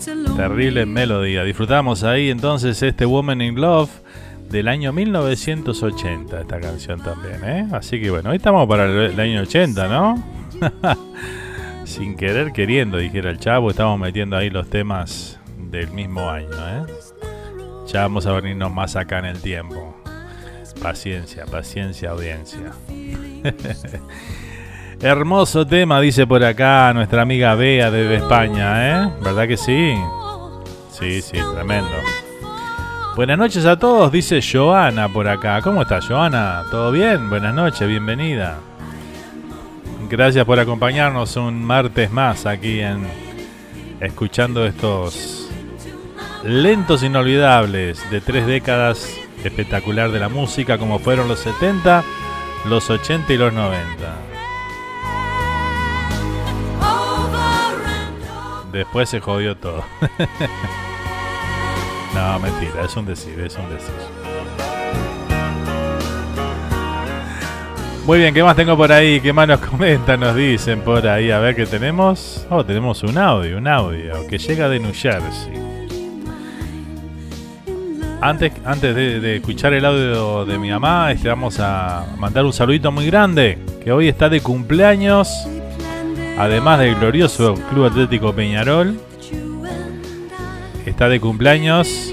Terrible 0.04 0.84
melodía. 0.84 1.44
Disfrutamos 1.44 2.02
ahí 2.02 2.30
entonces 2.30 2.82
este 2.82 3.04
Woman 3.04 3.40
in 3.40 3.60
Love 3.60 3.90
del 4.50 4.66
año 4.66 4.92
1980, 4.92 6.40
esta 6.40 6.60
canción 6.60 7.00
también, 7.00 7.44
¿eh? 7.44 7.68
Así 7.72 8.00
que 8.00 8.10
bueno, 8.10 8.30
hoy 8.30 8.36
estamos 8.36 8.66
para 8.66 8.84
el, 8.84 9.18
año 9.18 9.42
80, 9.42 9.88
¿no? 9.88 10.22
Sin 11.84 12.16
querer 12.16 12.52
queriendo, 12.52 12.98
dijera 12.98 13.30
el 13.30 13.38
chavo, 13.38 13.70
estamos 13.70 13.98
metiendo 13.98 14.36
ahí 14.36 14.50
los 14.50 14.68
temas 14.68 15.38
del 15.56 15.90
mismo 15.92 16.28
año, 16.28 16.48
¿eh? 16.50 16.82
Ya 17.86 18.02
vamos 18.02 18.26
a 18.26 18.32
venirnos 18.32 18.72
más 18.72 18.96
acá 18.96 19.20
en 19.20 19.26
el 19.26 19.40
tiempo. 19.40 19.94
Paciencia, 20.82 21.46
paciencia, 21.46 22.10
audiencia. 22.10 22.72
Hermoso 25.02 25.66
tema, 25.66 26.00
dice 26.00 26.28
por 26.28 26.44
acá 26.44 26.92
nuestra 26.94 27.22
amiga 27.22 27.56
Bea 27.56 27.90
desde 27.90 28.18
España, 28.18 29.02
¿eh? 29.02 29.10
¿Verdad 29.20 29.48
que 29.48 29.56
sí? 29.56 29.96
Sí, 30.92 31.20
sí, 31.20 31.38
tremendo. 31.56 31.90
Buenas 33.16 33.36
noches 33.36 33.66
a 33.66 33.76
todos, 33.76 34.12
dice 34.12 34.38
Joana 34.40 35.08
por 35.08 35.26
acá. 35.26 35.60
¿Cómo 35.60 35.82
estás, 35.82 36.06
Joana? 36.06 36.62
¿Todo 36.70 36.92
bien? 36.92 37.28
Buenas 37.28 37.52
noches, 37.52 37.88
bienvenida. 37.88 38.60
Gracias 40.08 40.44
por 40.44 40.60
acompañarnos 40.60 41.34
un 41.34 41.64
martes 41.64 42.12
más 42.12 42.46
aquí 42.46 42.78
en 42.78 43.04
escuchando 43.98 44.64
estos 44.64 45.50
lentos 46.44 47.02
inolvidables 47.02 48.08
de 48.08 48.20
tres 48.20 48.46
décadas 48.46 49.12
espectacular 49.42 50.12
de 50.12 50.20
la 50.20 50.28
música 50.28 50.78
como 50.78 51.00
fueron 51.00 51.26
los 51.26 51.40
70, 51.40 52.04
los 52.66 52.88
80 52.88 53.32
y 53.32 53.36
los 53.36 53.52
90. 53.52 54.31
Después 58.72 59.08
se 59.10 59.20
jodió 59.20 59.54
todo. 59.54 59.84
no, 62.14 62.38
mentira, 62.40 62.84
es 62.84 62.96
un 62.96 63.04
decir, 63.04 63.38
es 63.38 63.54
un 63.56 63.68
decir. 63.68 63.92
Muy 68.06 68.18
bien, 68.18 68.32
¿qué 68.32 68.42
más 68.42 68.56
tengo 68.56 68.76
por 68.76 68.90
ahí? 68.90 69.20
¿Qué 69.20 69.32
más 69.32 69.46
nos 69.46 69.60
comentan, 69.68 70.20
nos 70.20 70.34
dicen 70.34 70.80
por 70.80 71.06
ahí? 71.06 71.30
A 71.30 71.38
ver 71.38 71.54
qué 71.54 71.66
tenemos. 71.66 72.46
Oh, 72.48 72.64
tenemos 72.64 73.02
un 73.02 73.18
audio, 73.18 73.58
un 73.58 73.68
audio 73.68 74.26
que 74.26 74.38
llega 74.38 74.70
de 74.70 74.80
New 74.80 74.92
Jersey. 74.94 75.52
Antes, 78.22 78.52
antes 78.64 78.94
de, 78.94 79.36
escuchar 79.36 79.74
el 79.74 79.84
audio 79.84 80.46
de 80.46 80.56
mi 80.56 80.70
mamá, 80.70 81.12
este, 81.12 81.28
vamos 81.28 81.58
a 81.60 82.06
mandar 82.18 82.44
un 82.44 82.52
saludito 82.52 82.90
muy 82.90 83.04
grande, 83.06 83.58
que 83.82 83.92
hoy 83.92 84.08
está 84.08 84.28
de 84.28 84.40
cumpleaños 84.40 85.28
además 86.38 86.78
del 86.78 86.94
glorioso 86.96 87.54
Club 87.70 87.86
Atlético 87.86 88.32
Peñarol, 88.32 88.98
está 90.86 91.08
de 91.08 91.20
cumpleaños 91.20 92.12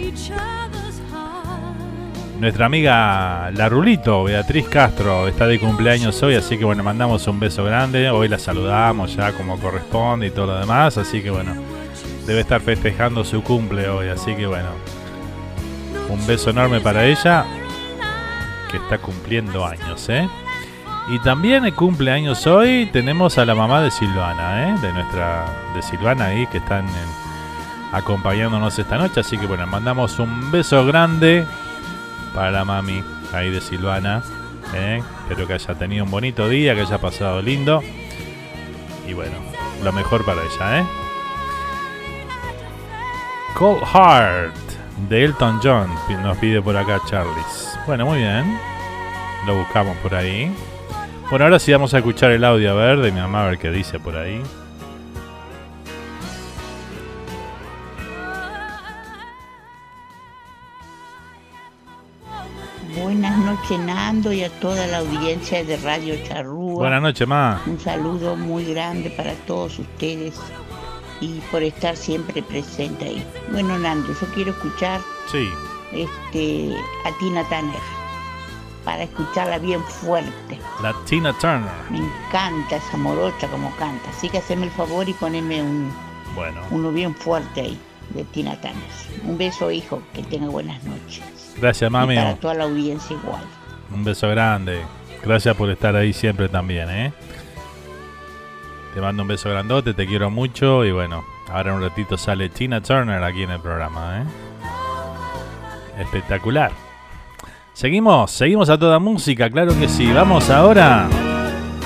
nuestra 2.40 2.68
amiga 2.68 3.52
La 3.52 3.68
Rulito, 3.68 4.24
Beatriz 4.24 4.70
Castro, 4.70 5.28
está 5.28 5.46
de 5.46 5.60
cumpleaños 5.60 6.24
hoy, 6.24 6.36
así 6.36 6.58
que 6.58 6.64
bueno, 6.64 6.84
mandamos 6.84 7.28
un 7.28 7.38
beso 7.40 7.66
grande. 7.66 8.10
Hoy 8.10 8.30
la 8.30 8.40
saludamos 8.40 9.16
ya 9.16 9.34
como 9.34 9.60
corresponde 9.60 10.28
y 10.28 10.32
todo 10.32 10.48
lo 10.48 10.60
demás, 10.60 10.98
así 10.98 11.22
que 11.22 11.30
bueno, 11.32 11.54
debe 12.26 12.40
estar 12.40 12.62
festejando 12.62 13.26
su 13.26 13.44
cumple 13.44 13.90
hoy, 13.90 14.08
así 14.08 14.36
que 14.36 14.48
bueno, 14.48 14.70
un 16.10 16.26
beso 16.26 16.52
enorme 16.52 16.80
para 16.80 17.06
ella, 17.06 17.46
que 18.72 18.78
está 18.78 18.98
cumpliendo 19.00 19.66
años, 19.66 20.08
¿eh? 20.08 20.28
Y 21.10 21.18
también 21.18 21.70
cumple 21.72 22.12
años 22.12 22.46
hoy 22.46 22.88
tenemos 22.94 23.40
a 23.40 23.46
la 23.46 23.56
mamá 23.56 23.82
de 23.82 23.90
Silvana, 23.90 24.70
¿eh? 24.70 24.80
de 24.80 24.94
nuestra 24.94 25.44
de 25.74 25.82
Silvana 25.82 26.26
ahí 26.26 26.46
que 26.48 26.60
están 26.60 26.86
acompañándonos 27.92 28.78
esta 28.78 29.00
noche. 29.00 29.22
Así 29.22 29.36
que 29.40 29.48
bueno, 29.48 29.66
mandamos 29.66 30.20
un 30.20 30.52
beso 30.52 30.86
grande 30.86 31.48
para 32.36 32.52
la 32.52 32.64
mami 32.64 33.04
ahí 33.34 33.50
de 33.50 33.60
Silvana. 33.60 34.22
¿eh? 34.76 35.02
Espero 35.22 35.48
que 35.48 35.54
haya 35.54 35.74
tenido 35.74 36.06
un 36.06 36.12
bonito 36.12 36.48
día, 36.48 36.76
que 36.76 36.82
haya 36.82 37.00
pasado 37.00 37.42
lindo. 37.42 37.82
Y 39.08 39.14
bueno, 39.14 39.38
lo 39.84 39.92
mejor 39.92 40.24
para 40.24 40.42
ella, 40.44 40.82
¿eh? 40.82 40.86
Cold 43.56 43.84
Heart 43.84 44.56
de 45.10 45.26
Elton 45.26 45.60
John 45.64 45.90
nos 46.22 46.38
pide 46.38 46.62
por 46.62 46.78
acá 46.78 47.02
Charles. 47.08 47.80
Bueno, 47.88 48.06
muy 48.06 48.20
bien. 48.20 48.60
Lo 49.48 49.56
buscamos 49.56 49.98
por 49.98 50.14
ahí. 50.14 50.54
Bueno, 51.30 51.46
ahora 51.46 51.60
sí 51.60 51.72
vamos 51.72 51.94
a 51.94 52.00
escuchar 52.00 52.32
el 52.32 52.44
audio 52.44 52.72
a 52.72 52.74
ver 52.74 53.02
de 53.02 53.12
mi 53.12 53.20
mamá 53.20 53.44
a 53.44 53.50
ver 53.50 53.60
qué 53.60 53.70
dice 53.70 54.00
por 54.00 54.16
ahí. 54.16 54.42
Buenas 63.00 63.38
noches 63.38 63.80
Nando 63.80 64.34
y 64.34 64.44
a 64.44 64.50
toda 64.60 64.88
la 64.88 64.98
audiencia 64.98 65.64
de 65.64 65.78
Radio 65.78 66.16
Charrúa. 66.24 66.74
Buenas 66.80 67.02
noches, 67.04 67.28
ma. 67.28 67.62
Un 67.68 67.80
saludo 67.80 68.36
muy 68.36 68.66
grande 68.66 69.12
para 69.12 69.34
todos 69.46 69.78
ustedes 69.78 70.36
y 71.22 71.40
por 71.52 71.62
estar 71.62 71.96
siempre 71.96 72.42
presente 72.42 73.06
ahí. 73.06 73.24
Bueno 73.52 73.78
Nando, 73.78 74.08
yo 74.20 74.28
quiero 74.34 74.50
escuchar 74.50 75.00
sí. 75.32 75.48
este, 75.92 76.76
a 77.06 77.16
Tina 77.20 77.48
Tanner 77.50 77.99
para 78.90 79.04
escucharla 79.04 79.60
bien 79.60 79.84
fuerte. 79.84 80.60
La 80.82 80.96
Tina 81.06 81.32
Turner. 81.34 81.70
Me 81.92 82.00
encanta 82.00 82.78
esa 82.78 82.98
morocha 82.98 83.48
como 83.48 83.70
canta. 83.76 84.10
Así 84.10 84.30
que 84.30 84.40
haceme 84.40 84.66
el 84.66 84.72
favor 84.72 85.08
y 85.08 85.14
poneme 85.14 85.62
un, 85.62 85.94
bueno. 86.34 86.60
uno 86.72 86.92
bien 86.92 87.14
fuerte 87.14 87.62
ahí 87.62 87.80
de 88.16 88.24
Tina 88.24 88.56
Turner. 88.56 88.80
Un 89.26 89.38
beso, 89.38 89.70
hijo. 89.70 90.02
Que 90.12 90.24
tenga 90.24 90.48
buenas 90.48 90.84
noches. 90.86 91.54
Gracias, 91.62 91.92
mami. 91.92 92.16
Y 92.16 92.18
para 92.18 92.36
toda 92.38 92.56
la 92.56 92.64
audiencia 92.64 93.16
igual. 93.16 93.44
Un 93.94 94.04
beso 94.04 94.28
grande. 94.28 94.82
Gracias 95.24 95.56
por 95.56 95.70
estar 95.70 95.96
ahí 95.96 96.12
siempre 96.12 96.50
también, 96.50 96.90
¿eh? 96.90 97.14
Te 98.96 99.02
mando 99.02 99.22
un 99.22 99.28
beso 99.28 99.52
grandote, 99.52 99.94
te 99.94 100.08
quiero 100.08 100.32
mucho 100.32 100.84
y 100.84 100.92
bueno, 100.92 101.24
ahora 101.48 101.76
un 101.76 101.82
ratito 101.84 102.18
sale 102.18 102.50
Tina 102.50 102.82
Turner 102.82 103.24
aquí 103.24 103.44
en 103.44 103.52
el 103.52 103.60
programa, 103.60 104.24
¿eh? 104.24 106.02
Espectacular. 106.02 106.89
Seguimos, 107.74 108.32
seguimos 108.32 108.70
a 108.70 108.78
toda 108.78 109.00
música, 109.00 109.50
claro 109.50 109.78
que 109.78 109.88
sí. 109.88 110.12
Vamos 110.12 110.50
ahora. 110.50 111.08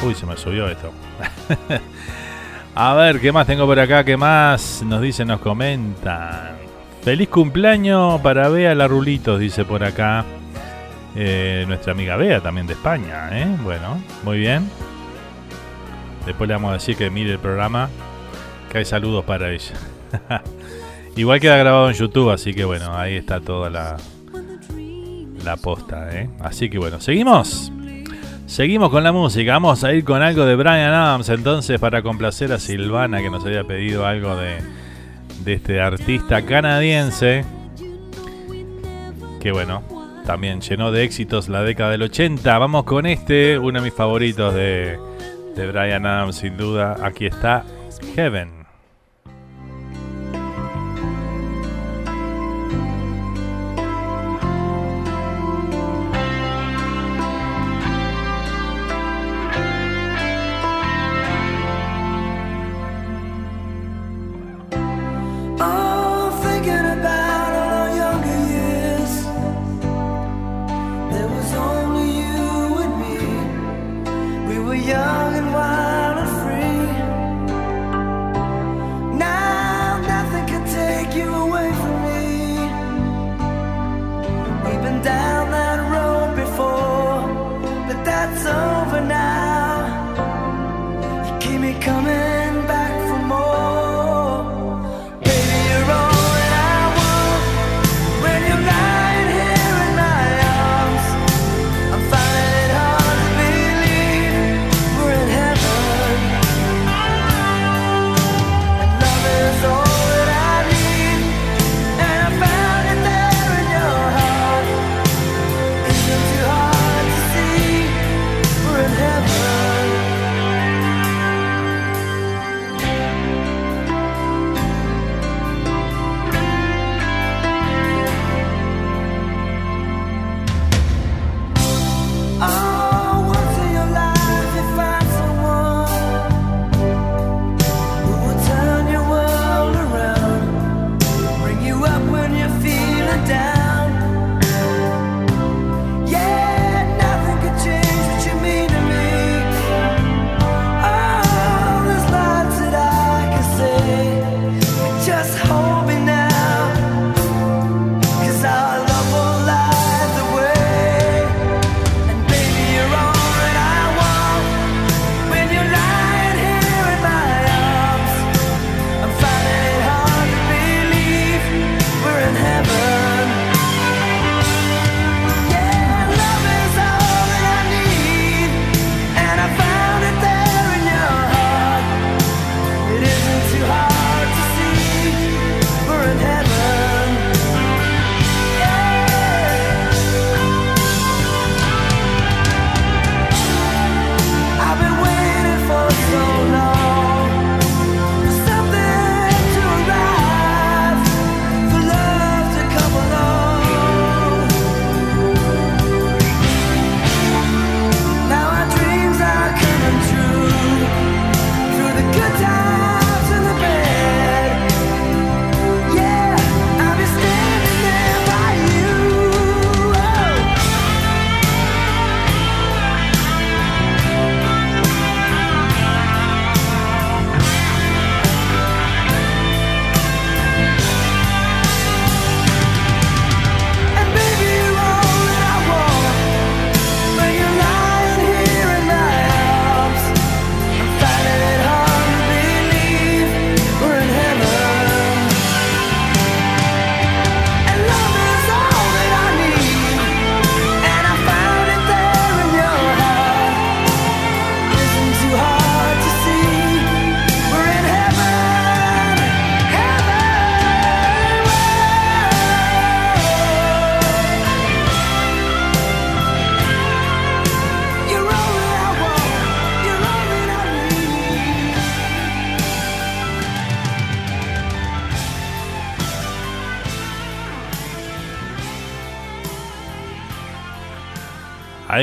Uy, 0.05 0.15
se 0.15 0.25
me 0.25 0.35
subió 0.35 0.67
esto. 0.67 0.91
a 2.75 2.93
ver, 2.95 3.19
¿qué 3.19 3.31
más 3.31 3.45
tengo 3.45 3.65
por 3.65 3.79
acá? 3.79 4.03
¿Qué 4.03 4.17
más 4.17 4.83
nos 4.83 5.01
dicen, 5.01 5.27
nos 5.27 5.39
comentan? 5.39 6.57
Feliz 7.03 7.29
cumpleaños 7.29 8.19
para 8.21 8.49
Bea 8.49 8.73
Larulitos, 8.73 9.39
dice 9.39 9.65
por 9.65 9.83
acá. 9.83 10.25
Eh, 11.15 11.65
nuestra 11.67 11.91
amiga 11.91 12.15
Bea, 12.15 12.41
también 12.41 12.65
de 12.65 12.73
España, 12.73 13.29
¿eh? 13.31 13.47
Bueno, 13.63 14.01
muy 14.23 14.39
bien. 14.39 14.69
Después 16.25 16.47
le 16.47 16.55
vamos 16.55 16.71
a 16.71 16.73
decir 16.73 16.95
que 16.95 17.09
mire 17.09 17.33
el 17.33 17.39
programa, 17.39 17.89
que 18.71 18.79
hay 18.79 18.85
saludos 18.85 19.23
para 19.25 19.51
ella. 19.51 19.75
Igual 21.15 21.39
queda 21.39 21.57
grabado 21.57 21.89
en 21.89 21.95
YouTube, 21.95 22.31
así 22.31 22.53
que 22.53 22.65
bueno, 22.65 22.97
ahí 22.97 23.15
está 23.15 23.39
toda 23.39 23.69
la, 23.69 23.97
la 25.43 25.57
posta, 25.57 26.09
¿eh? 26.11 26.29
Así 26.39 26.69
que 26.69 26.77
bueno, 26.77 26.99
seguimos. 26.99 27.71
Seguimos 28.45 28.89
con 28.89 29.03
la 29.03 29.11
música. 29.11 29.53
Vamos 29.53 29.83
a 29.83 29.93
ir 29.93 30.03
con 30.03 30.21
algo 30.21 30.45
de 30.45 30.55
Brian 30.55 30.93
Adams 30.93 31.29
entonces 31.29 31.79
para 31.79 32.01
complacer 32.01 32.51
a 32.51 32.59
Silvana 32.59 33.21
que 33.21 33.29
nos 33.29 33.45
había 33.45 33.63
pedido 33.63 34.05
algo 34.05 34.35
de, 34.35 34.59
este 35.45 35.81
artista 35.81 36.45
canadiense. 36.45 37.45
Que 39.39 39.51
bueno, 39.51 39.83
también 40.25 40.61
llenó 40.61 40.91
de 40.91 41.03
éxitos 41.03 41.49
la 41.49 41.63
década 41.63 41.91
del 41.91 42.03
80. 42.03 42.57
Vamos 42.59 42.83
con 42.83 43.05
este, 43.05 43.57
uno 43.57 43.79
de 43.79 43.85
mis 43.85 43.93
favoritos 43.93 44.53
de, 44.53 44.99
de 45.55 45.71
Brian 45.71 46.05
Adams 46.05 46.35
sin 46.35 46.57
duda. 46.57 46.97
Aquí 47.01 47.25
está 47.25 47.65
Heaven. 48.15 48.62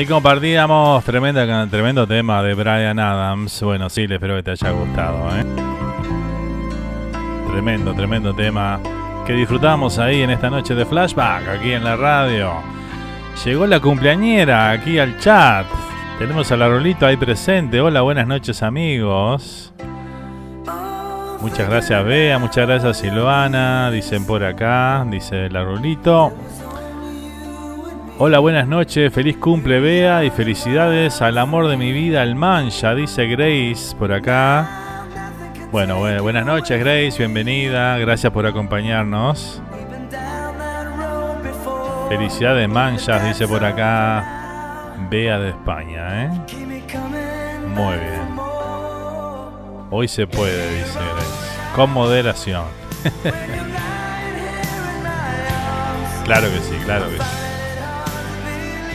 Ahí 0.01 0.07
compartíamos 0.07 1.03
tremendo 1.03 2.07
tema 2.07 2.41
de 2.41 2.55
Brian 2.55 2.97
Adams. 2.97 3.61
Bueno, 3.61 3.87
sí, 3.87 4.07
espero 4.09 4.35
que 4.35 4.41
te 4.41 4.49
haya 4.49 4.71
gustado. 4.71 5.29
¿eh? 5.37 5.45
Tremendo, 7.51 7.93
tremendo 7.93 8.33
tema 8.33 8.79
que 9.27 9.33
disfrutamos 9.33 9.99
ahí 9.99 10.23
en 10.23 10.31
esta 10.31 10.49
noche 10.49 10.73
de 10.73 10.87
flashback, 10.87 11.47
aquí 11.49 11.73
en 11.73 11.83
la 11.83 11.97
radio. 11.97 12.51
Llegó 13.45 13.67
la 13.67 13.79
cumpleañera 13.79 14.71
aquí 14.71 14.97
al 14.97 15.19
chat. 15.19 15.67
Tenemos 16.17 16.51
a 16.51 16.57
la 16.57 16.67
Rolito 16.67 17.05
ahí 17.05 17.15
presente. 17.15 17.79
Hola, 17.79 18.01
buenas 18.01 18.25
noches 18.25 18.63
amigos. 18.63 19.71
Muchas 21.41 21.69
gracias 21.69 22.03
Bea, 22.03 22.39
muchas 22.39 22.67
gracias 22.67 22.97
Silvana, 22.97 23.91
dicen 23.91 24.25
por 24.25 24.43
acá, 24.43 25.05
dice 25.07 25.47
la 25.51 25.63
Rolito. 25.63 26.33
Hola, 28.23 28.37
buenas 28.37 28.67
noches, 28.67 29.11
feliz 29.11 29.37
cumple 29.37 29.79
Bea 29.79 30.23
y 30.23 30.29
felicidades 30.29 31.23
al 31.23 31.39
amor 31.39 31.67
de 31.67 31.75
mi 31.75 31.91
vida, 31.91 32.21
al 32.21 32.35
Mancha, 32.35 32.93
dice 32.93 33.25
Grace 33.25 33.95
por 33.97 34.13
acá. 34.13 35.07
Bueno, 35.71 35.97
buenas 35.97 36.45
noches 36.45 36.79
Grace, 36.79 37.17
bienvenida, 37.17 37.97
gracias 37.97 38.31
por 38.31 38.45
acompañarnos. 38.45 39.59
Felicidades 42.09 42.69
Manchas, 42.69 43.25
dice 43.25 43.47
por 43.47 43.65
acá 43.65 44.93
Bea 45.09 45.39
de 45.39 45.49
España, 45.49 46.25
¿eh? 46.25 46.29
Muy 47.69 47.95
bien. 47.95 48.37
Hoy 49.89 50.07
se 50.07 50.27
puede, 50.27 50.77
dice 50.77 50.99
Grace. 50.99 51.73
Con 51.75 51.91
moderación. 51.91 52.65
claro 56.23 56.51
que 56.51 56.59
sí, 56.59 56.75
claro 56.85 57.09
que 57.09 57.17
sí. 57.17 57.50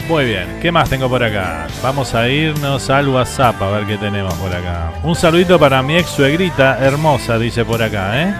Muy 0.07 0.23
bien, 0.23 0.59
¿qué 0.61 0.71
más 0.71 0.89
tengo 0.89 1.09
por 1.09 1.21
acá? 1.21 1.67
Vamos 1.83 2.15
a 2.15 2.29
irnos 2.29 2.89
al 2.89 3.09
WhatsApp 3.09 3.61
a 3.61 3.71
ver 3.71 3.85
qué 3.85 3.97
tenemos 3.97 4.33
por 4.35 4.55
acá. 4.55 4.93
Un 5.03 5.15
saludito 5.15 5.59
para 5.59 5.83
mi 5.83 5.97
ex 5.97 6.07
suegrita 6.07 6.79
hermosa, 6.79 7.37
dice 7.37 7.65
por 7.65 7.83
acá, 7.83 8.23
¿eh? 8.23 8.33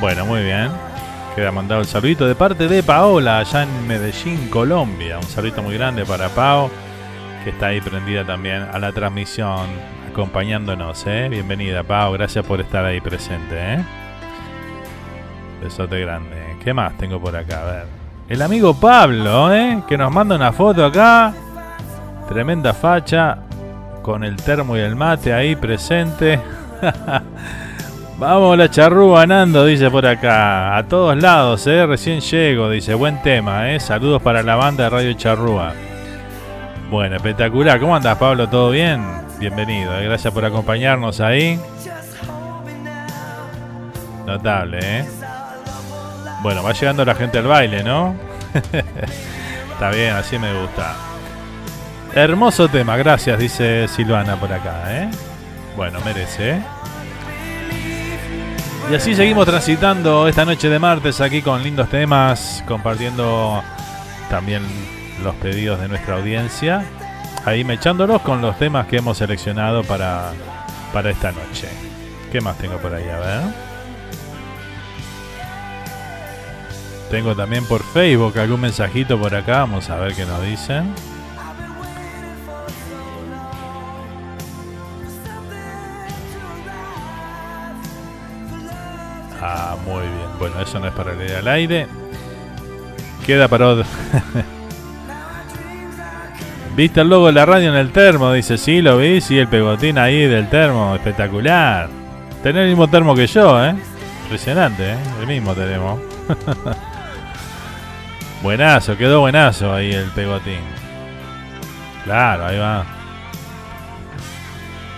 Bueno, 0.00 0.24
muy 0.24 0.42
bien. 0.42 0.70
Queda 1.36 1.52
mandado 1.52 1.82
el 1.82 1.86
saludito 1.86 2.26
de 2.26 2.34
parte 2.34 2.68
de 2.68 2.82
Paola, 2.82 3.40
allá 3.40 3.64
en 3.64 3.86
Medellín, 3.86 4.48
Colombia. 4.48 5.18
Un 5.18 5.24
saludito 5.24 5.62
muy 5.62 5.74
grande 5.74 6.06
para 6.06 6.30
Pao, 6.30 6.70
que 7.44 7.50
está 7.50 7.66
ahí 7.66 7.82
prendida 7.82 8.24
también 8.24 8.62
a 8.62 8.78
la 8.78 8.92
transmisión, 8.92 9.66
acompañándonos, 10.10 11.06
¿eh? 11.06 11.28
Bienvenida, 11.28 11.82
Pao, 11.82 12.12
gracias 12.12 12.46
por 12.46 12.62
estar 12.62 12.82
ahí 12.82 13.02
presente, 13.02 13.74
¿eh? 13.74 13.84
Besote 15.62 16.00
grande. 16.00 16.56
¿Qué 16.64 16.72
más 16.72 16.96
tengo 16.96 17.20
por 17.20 17.36
acá? 17.36 17.60
A 17.60 17.64
ver. 17.64 18.01
El 18.28 18.40
amigo 18.40 18.74
Pablo, 18.74 19.52
¿eh? 19.54 19.82
que 19.86 19.98
nos 19.98 20.12
manda 20.12 20.36
una 20.36 20.52
foto 20.52 20.84
acá. 20.84 21.32
Tremenda 22.28 22.72
facha. 22.72 23.38
Con 24.02 24.24
el 24.24 24.36
termo 24.36 24.76
y 24.76 24.80
el 24.80 24.96
mate 24.96 25.32
ahí 25.32 25.54
presente. 25.54 26.40
Vamos 28.18 28.56
la 28.56 28.70
charrúa, 28.70 29.26
Nando, 29.26 29.64
dice 29.64 29.90
por 29.90 30.06
acá. 30.06 30.76
A 30.76 30.84
todos 30.84 31.20
lados, 31.20 31.66
¿eh? 31.66 31.86
Recién 31.86 32.20
llego, 32.20 32.70
dice. 32.70 32.94
Buen 32.94 33.22
tema, 33.22 33.70
¿eh? 33.70 33.80
Saludos 33.80 34.22
para 34.22 34.42
la 34.42 34.56
banda 34.56 34.84
de 34.84 34.90
Radio 34.90 35.12
Charrúa. 35.12 35.72
Bueno, 36.90 37.16
espectacular. 37.16 37.80
¿Cómo 37.80 37.94
andas, 37.96 38.18
Pablo? 38.18 38.48
¿Todo 38.48 38.70
bien? 38.70 39.04
Bienvenido. 39.38 39.98
¿eh? 39.98 40.04
Gracias 40.04 40.32
por 40.32 40.44
acompañarnos 40.44 41.20
ahí. 41.20 41.58
Notable, 44.26 44.78
¿eh? 44.82 45.04
Bueno, 46.42 46.62
va 46.64 46.72
llegando 46.72 47.04
la 47.04 47.14
gente 47.14 47.38
al 47.38 47.46
baile, 47.46 47.84
¿no? 47.84 48.16
Está 49.72 49.90
bien, 49.90 50.14
así 50.14 50.38
me 50.38 50.52
gusta. 50.60 50.96
Hermoso 52.14 52.68
tema, 52.68 52.96
gracias, 52.96 53.38
dice 53.38 53.86
Silvana 53.86 54.36
por 54.36 54.52
acá, 54.52 54.82
¿eh? 54.88 55.08
Bueno, 55.76 56.00
merece. 56.04 56.60
Y 58.90 58.94
así 58.94 59.14
seguimos 59.14 59.46
transitando 59.46 60.26
esta 60.26 60.44
noche 60.44 60.68
de 60.68 60.78
martes 60.80 61.20
aquí 61.20 61.42
con 61.42 61.62
lindos 61.62 61.88
temas, 61.88 62.64
compartiendo 62.66 63.62
también 64.28 64.62
los 65.22 65.36
pedidos 65.36 65.80
de 65.80 65.88
nuestra 65.88 66.16
audiencia, 66.16 66.84
ahí 67.44 67.62
mechándolos 67.62 68.20
con 68.22 68.42
los 68.42 68.58
temas 68.58 68.88
que 68.88 68.96
hemos 68.96 69.18
seleccionado 69.18 69.84
para, 69.84 70.32
para 70.92 71.10
esta 71.10 71.30
noche. 71.30 71.68
¿Qué 72.32 72.40
más 72.40 72.58
tengo 72.58 72.78
por 72.78 72.92
ahí? 72.92 73.08
A 73.08 73.18
ver. 73.18 73.71
Tengo 77.12 77.36
también 77.36 77.64
por 77.66 77.82
Facebook 77.82 78.38
algún 78.38 78.62
mensajito 78.62 79.20
por 79.20 79.34
acá. 79.34 79.58
Vamos 79.58 79.90
a 79.90 79.96
ver 79.96 80.14
qué 80.14 80.24
nos 80.24 80.42
dicen. 80.42 80.94
Ah, 89.42 89.76
muy 89.84 90.00
bien. 90.00 90.38
Bueno, 90.38 90.58
eso 90.62 90.80
no 90.80 90.86
es 90.86 90.94
para 90.94 91.12
leer 91.12 91.36
al 91.36 91.48
aire. 91.48 91.86
Queda 93.26 93.46
para 93.46 93.68
otro. 93.68 93.84
¿Viste 96.74 97.02
el 97.02 97.10
logo 97.10 97.26
de 97.26 97.34
la 97.34 97.44
radio 97.44 97.68
en 97.68 97.76
el 97.76 97.92
termo? 97.92 98.32
Dice, 98.32 98.56
sí, 98.56 98.80
lo 98.80 98.96
vi, 98.96 99.20
sí, 99.20 99.38
el 99.38 99.48
pegotín 99.48 99.98
ahí 99.98 100.26
del 100.26 100.48
termo, 100.48 100.94
espectacular. 100.94 101.90
Tener 102.42 102.62
el 102.62 102.70
mismo 102.70 102.88
termo 102.88 103.14
que 103.14 103.26
yo, 103.26 103.62
¿eh? 103.62 103.74
Impresionante, 104.22 104.92
¿eh? 104.92 104.96
El 105.20 105.26
mismo 105.26 105.52
tenemos. 105.52 106.00
Buenazo, 108.42 108.96
quedó 108.96 109.20
buenazo 109.20 109.72
ahí 109.72 109.92
el 109.92 110.10
pegotín. 110.10 110.58
Claro, 112.04 112.46
ahí 112.46 112.58
va. 112.58 112.84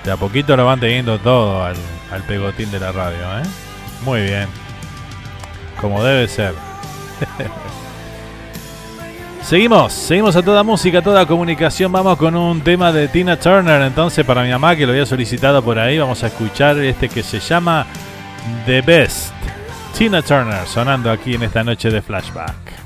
De 0.02 0.10
a 0.10 0.16
poquito 0.16 0.56
lo 0.56 0.64
van 0.64 0.80
teniendo 0.80 1.18
todo 1.18 1.62
al, 1.62 1.76
pegotín 2.26 2.70
de 2.70 2.80
la 2.80 2.92
radio, 2.92 3.18
¿eh? 3.18 3.42
Muy 4.02 4.22
bien. 4.22 4.48
Como 5.78 6.02
debe 6.02 6.26
ser. 6.26 6.54
seguimos, 9.42 9.92
seguimos 9.92 10.36
a 10.36 10.42
toda 10.42 10.62
música, 10.62 10.98
a 10.98 11.02
toda 11.02 11.26
comunicación. 11.26 11.92
Vamos 11.92 12.16
con 12.16 12.34
un 12.36 12.62
tema 12.62 12.92
de 12.92 13.08
Tina 13.08 13.38
Turner. 13.38 13.82
Entonces, 13.82 14.24
para 14.24 14.42
mi 14.42 14.50
mamá 14.50 14.74
que 14.74 14.86
lo 14.86 14.92
había 14.92 15.04
solicitado 15.04 15.62
por 15.62 15.78
ahí, 15.78 15.98
vamos 15.98 16.22
a 16.22 16.28
escuchar 16.28 16.78
este 16.78 17.10
que 17.10 17.22
se 17.22 17.40
llama 17.40 17.86
The 18.64 18.80
Best. 18.80 19.34
Tina 19.98 20.22
Turner 20.22 20.66
sonando 20.66 21.10
aquí 21.10 21.34
en 21.34 21.42
esta 21.42 21.62
noche 21.62 21.90
de 21.90 22.00
flashback. 22.00 22.83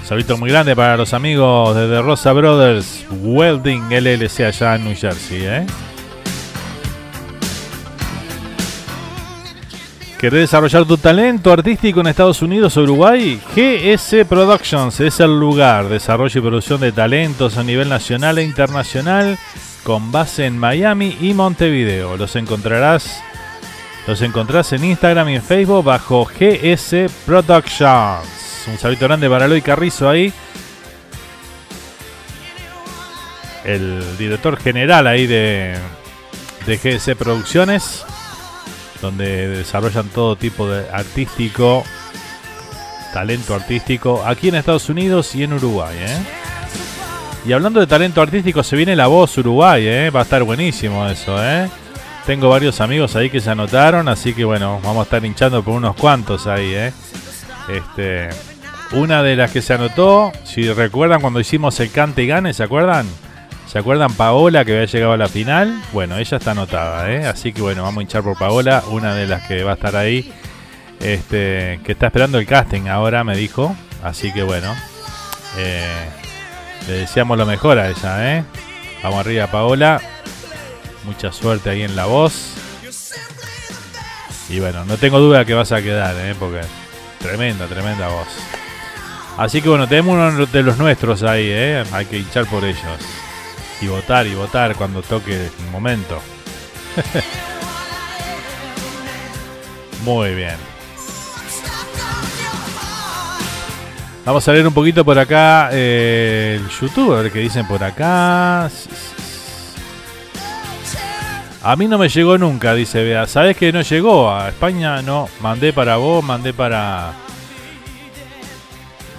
Saludito 0.04 0.38
muy 0.38 0.50
grande 0.50 0.76
para 0.76 0.98
los 0.98 1.14
amigos 1.14 1.76
de 1.76 1.88
The 1.88 2.02
Rosa 2.02 2.34
Brothers 2.34 3.06
Welding 3.22 3.84
LLC 3.92 4.42
allá 4.42 4.76
en 4.76 4.84
New 4.84 4.96
Jersey. 4.96 5.46
¿eh? 5.46 5.66
¿Querés 10.22 10.42
desarrollar 10.42 10.86
tu 10.86 11.00
talento 11.00 11.52
artístico 11.52 12.00
en 12.00 12.06
Estados 12.06 12.44
Unidos 12.44 12.78
o 12.78 12.84
Uruguay? 12.84 13.42
GS 13.56 14.24
Productions 14.30 15.00
es 15.00 15.20
el 15.20 15.40
lugar. 15.40 15.90
Desarrollo 15.90 16.40
y 16.40 16.44
producción 16.44 16.80
de 16.80 16.92
talentos 16.92 17.58
a 17.58 17.64
nivel 17.64 17.90
nacional 17.90 18.38
e 18.38 18.44
internacional 18.44 19.40
con 19.82 20.12
base 20.12 20.46
en 20.46 20.60
Miami 20.60 21.18
y 21.22 21.34
Montevideo. 21.34 22.18
Los 22.18 22.36
encontrarás, 22.36 23.24
los 24.06 24.22
encontrás 24.22 24.72
en 24.74 24.86
Instagram 24.86 25.28
y 25.30 25.38
en 25.38 25.42
Facebook 25.42 25.86
bajo 25.86 26.26
GS 26.26 27.10
Productions. 27.26 28.68
Un 28.68 28.78
saludo 28.78 29.08
grande 29.08 29.28
para 29.28 29.46
Eloy 29.46 29.64
Carrizo 29.64 30.08
ahí. 30.08 30.32
El 33.66 34.20
director 34.20 34.56
general 34.56 35.08
ahí 35.08 35.26
de, 35.26 35.74
de 36.68 36.78
GS 36.78 37.16
Producciones 37.16 38.06
donde 39.02 39.48
desarrollan 39.48 40.08
todo 40.10 40.36
tipo 40.36 40.70
de 40.70 40.90
artístico, 40.92 41.84
talento 43.14 43.56
artístico, 43.56 44.24
aquí 44.26 44.50
en 44.50 44.56
Estados 44.56 44.90
Unidos 44.90 45.34
y 45.36 45.44
en 45.44 45.54
Uruguay. 45.54 45.96
¿eh? 46.00 46.18
Y 47.46 47.54
hablando 47.54 47.80
de 47.80 47.88
talento 47.88 48.22
artístico, 48.22 48.62
se 48.62 48.76
viene 48.76 48.96
la 48.96 49.08
voz 49.08 49.36
Uruguay, 49.38 49.86
¿eh? 49.88 50.10
va 50.12 50.20
a 50.20 50.24
estar 50.24 50.44
buenísimo 50.44 51.08
eso. 51.08 51.44
¿eh? 51.44 51.68
Tengo 52.26 52.50
varios 52.50 52.80
amigos 52.82 53.16
ahí 53.16 53.32
que 53.32 53.42
se 53.42 53.50
anotaron, 53.50 54.08
así 54.08 54.34
que 54.34 54.46
bueno, 54.46 54.80
vamos 54.84 55.00
a 55.00 55.04
estar 55.04 55.26
hinchando 55.26 55.64
por 55.64 55.74
unos 55.74 55.96
cuantos 55.96 56.46
ahí. 56.46 56.72
¿eh? 56.76 56.94
Este, 57.68 58.30
una 58.92 59.24
de 59.24 59.36
las 59.36 59.52
que 59.52 59.64
se 59.64 59.74
anotó, 59.74 60.32
si 60.44 60.72
recuerdan 60.72 61.22
cuando 61.22 61.40
hicimos 61.40 61.80
el 61.80 61.92
cante 61.92 62.24
y 62.24 62.28
gane, 62.28 62.54
¿se 62.54 62.62
acuerdan? 62.64 63.08
¿Se 63.72 63.80
acuerdan 63.80 64.12
Paola 64.16 64.66
que 64.66 64.74
había 64.74 64.86
llegado 64.86 65.14
a 65.14 65.18
la 65.18 65.30
final? 65.30 65.82
Bueno, 65.94 66.18
ella 66.18 66.38
está 66.38 66.52
anotada, 66.52 67.10
¿eh? 67.10 67.26
Así 67.26 67.54
que 67.54 67.62
bueno, 67.62 67.84
vamos 67.84 68.00
a 68.00 68.02
hinchar 68.02 68.22
por 68.22 68.38
Paola, 68.38 68.84
una 68.90 69.16
de 69.16 69.28
las 69.28 69.48
que 69.48 69.64
va 69.64 69.72
a 69.72 69.74
estar 69.76 69.96
ahí. 69.96 70.30
Este, 71.00 71.80
que 71.86 71.94
está 71.94 72.08
esperando 72.08 72.38
el 72.38 72.46
casting 72.46 72.90
ahora, 72.90 73.24
me 73.24 73.34
dijo. 73.38 73.74
Así 74.04 74.34
que 74.34 74.44
bueno, 74.44 74.76
eh, 75.58 76.10
le 76.86 76.94
deseamos 76.96 77.38
lo 77.38 77.46
mejor 77.46 77.80
a 77.80 77.90
ella, 77.90 78.40
¿eh? 78.40 78.44
Vamos 79.04 79.22
arriba, 79.22 79.48
Paola. 79.48 80.02
Mucha 81.06 81.32
suerte 81.32 81.70
ahí 81.70 81.84
en 81.84 81.96
la 81.96 82.08
voz. 82.08 82.56
Y 84.50 84.60
bueno, 84.60 84.84
no 84.84 84.98
tengo 84.98 85.20
duda 85.20 85.46
que 85.46 85.54
vas 85.54 85.72
a 85.72 85.82
quedar, 85.82 86.14
¿eh? 86.18 86.36
Porque 86.38 86.60
tremenda, 87.20 87.68
tremenda 87.68 88.10
voz. 88.10 88.28
Así 89.38 89.62
que 89.62 89.70
bueno, 89.70 89.88
tenemos 89.88 90.16
uno 90.16 90.46
de 90.46 90.62
los 90.62 90.78
nuestros 90.78 91.24
ahí, 91.24 91.48
¿eh? 91.48 91.86
Hay 91.94 92.06
que 92.06 92.18
hinchar 92.18 92.48
por 92.48 92.66
ellos 92.66 93.00
y 93.82 93.88
votar 93.88 94.28
y 94.28 94.36
votar 94.36 94.76
cuando 94.76 95.02
toque 95.02 95.48
el 95.48 95.72
momento. 95.72 96.20
Muy 100.04 100.34
bien. 100.34 100.56
Vamos 104.24 104.48
a 104.48 104.52
ver 104.52 104.68
un 104.68 104.74
poquito 104.74 105.04
por 105.04 105.18
acá 105.18 105.70
eh, 105.72 106.60
el 106.60 106.70
YouTube, 106.70 107.14
a 107.14 107.22
ver 107.24 107.32
qué 107.32 107.40
dicen 107.40 107.68
por 107.68 107.84
acá. 107.84 108.70
A 111.64 111.76
mí 111.76 111.88
no 111.88 111.98
me 111.98 112.10
llegó 112.10 112.38
nunca, 112.38 112.74
dice 112.74 113.04
Bea. 113.04 113.28
¿Sabes 113.28 113.56
que 113.56 113.72
no 113.72 113.82
llegó? 113.82 114.32
A 114.32 114.50
España 114.50 115.02
no. 115.02 115.30
Mandé 115.42 115.74
para 115.74 115.98
vos, 115.98 116.24
mandé 116.24 116.54
para. 116.54 117.14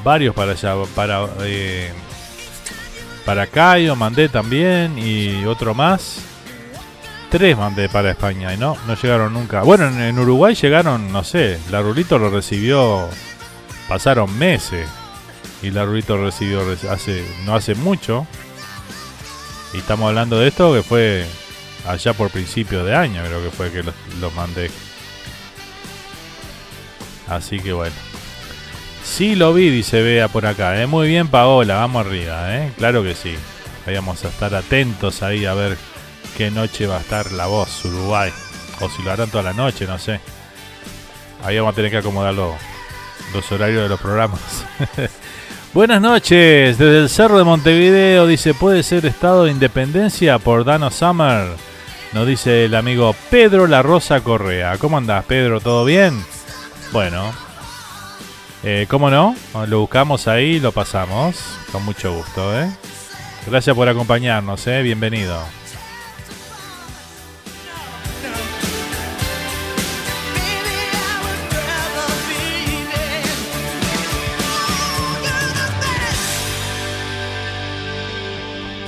Varios 0.02 0.34
para 0.34 0.52
allá. 0.52 0.74
Para. 0.94 1.26
Eh, 1.42 1.92
para 3.24 3.46
Cayo 3.46 3.96
mandé 3.96 4.28
también 4.28 4.98
y 4.98 5.44
otro 5.44 5.74
más. 5.74 6.20
Tres 7.30 7.56
mandé 7.56 7.88
para 7.88 8.10
España 8.10 8.52
y 8.52 8.58
no, 8.58 8.76
no 8.86 8.94
llegaron 8.94 9.32
nunca. 9.32 9.62
Bueno, 9.62 9.88
en, 9.88 10.18
Uruguay 10.18 10.54
llegaron, 10.54 11.12
no 11.12 11.24
sé, 11.24 11.58
la 11.70 11.80
Rulito 11.80 12.18
lo 12.18 12.28
recibió, 12.28 13.08
pasaron 13.88 14.36
meses 14.38 14.86
y 15.62 15.70
la 15.70 15.84
Rulito 15.84 16.22
recibió 16.22 16.60
hace, 16.90 17.24
no 17.46 17.54
hace 17.54 17.74
mucho. 17.74 18.26
Y 19.72 19.78
estamos 19.78 20.08
hablando 20.08 20.38
de 20.38 20.48
esto 20.48 20.74
que 20.74 20.82
fue 20.82 21.24
allá 21.88 22.12
por 22.12 22.28
principio 22.28 22.84
de 22.84 22.94
año, 22.94 23.22
creo 23.24 23.42
que 23.42 23.50
fue 23.50 23.72
que 23.72 23.82
los, 23.82 23.94
los 24.20 24.34
mandé. 24.34 24.70
Así 27.28 27.60
que 27.60 27.72
bueno. 27.72 28.11
Sí 29.04 29.34
lo 29.34 29.52
vi, 29.52 29.68
dice 29.68 30.02
Bea 30.02 30.28
por 30.28 30.46
acá. 30.46 30.80
¿eh? 30.80 30.86
Muy 30.86 31.08
bien, 31.08 31.28
Paola, 31.28 31.76
vamos 31.76 32.06
arriba. 32.06 32.56
¿eh? 32.56 32.72
Claro 32.78 33.02
que 33.02 33.14
sí. 33.14 33.34
Vamos 33.86 34.24
a 34.24 34.28
estar 34.28 34.54
atentos 34.54 35.22
ahí 35.22 35.44
a 35.44 35.54
ver 35.54 35.76
qué 36.36 36.50
noche 36.50 36.86
va 36.86 36.98
a 36.98 37.00
estar 37.00 37.32
la 37.32 37.46
voz 37.46 37.84
Uruguay. 37.84 38.30
O 38.80 38.88
si 38.88 39.02
lo 39.02 39.10
harán 39.10 39.30
toda 39.30 39.42
la 39.42 39.52
noche, 39.52 39.86
no 39.86 39.98
sé. 39.98 40.20
Ahí 41.44 41.58
vamos 41.58 41.72
a 41.72 41.76
tener 41.76 41.90
que 41.90 41.98
acomodar 41.98 42.34
los, 42.34 42.54
horarios 43.50 43.82
de 43.82 43.88
los 43.88 44.00
programas. 44.00 44.40
Buenas 45.74 46.00
noches, 46.00 46.78
desde 46.78 46.98
el 46.98 47.08
Cerro 47.08 47.38
de 47.38 47.44
Montevideo 47.44 48.26
dice, 48.26 48.54
puede 48.54 48.82
ser 48.82 49.06
Estado 49.06 49.44
de 49.44 49.50
Independencia 49.50 50.38
por 50.38 50.64
Dano 50.64 50.90
Summer. 50.90 51.48
Nos 52.12 52.26
dice 52.26 52.66
el 52.66 52.74
amigo 52.74 53.16
Pedro 53.30 53.66
La 53.66 53.82
Rosa 53.82 54.20
Correa. 54.20 54.76
¿Cómo 54.78 54.98
andás, 54.98 55.24
Pedro? 55.24 55.60
¿Todo 55.60 55.84
bien? 55.84 56.22
Bueno, 56.92 57.32
eh, 58.64 58.86
¿Cómo 58.88 59.10
no? 59.10 59.34
Lo 59.66 59.80
buscamos 59.80 60.28
ahí 60.28 60.56
y 60.56 60.60
lo 60.60 60.72
pasamos. 60.72 61.58
Con 61.70 61.84
mucho 61.84 62.14
gusto, 62.14 62.58
¿eh? 62.58 62.70
Gracias 63.46 63.74
por 63.74 63.88
acompañarnos, 63.88 64.66
¿eh? 64.66 64.82
Bienvenido. 64.82 65.42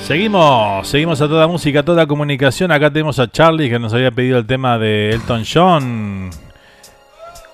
Seguimos, 0.07 0.87
seguimos 0.87 1.23
a 1.23 1.29
toda 1.29 1.49
música, 1.49 1.81
a 1.81 1.83
toda 1.83 2.07
comunicación. 2.07 2.71
Acá 2.71 2.91
tenemos 2.91 3.19
a 3.19 3.31
Charlie 3.31 3.71
que 3.71 3.79
nos 3.79 3.95
había 3.95 4.11
pedido 4.11 4.37
el 4.37 4.47
tema 4.47 4.79
de 4.79 5.11
Elton 5.11 5.45
John. 5.51 6.44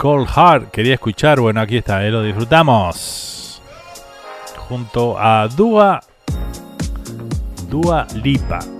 Cold 0.01 0.29
Heart. 0.29 0.71
Quería 0.71 0.95
escuchar, 0.95 1.41
bueno, 1.41 1.61
aquí 1.61 1.77
está, 1.77 2.07
eh, 2.07 2.11
lo 2.11 2.23
disfrutamos. 2.23 3.61
Junto 4.57 5.19
a 5.19 5.47
Dua, 5.47 6.01
Dua 7.69 8.07
Lipa. 8.15 8.80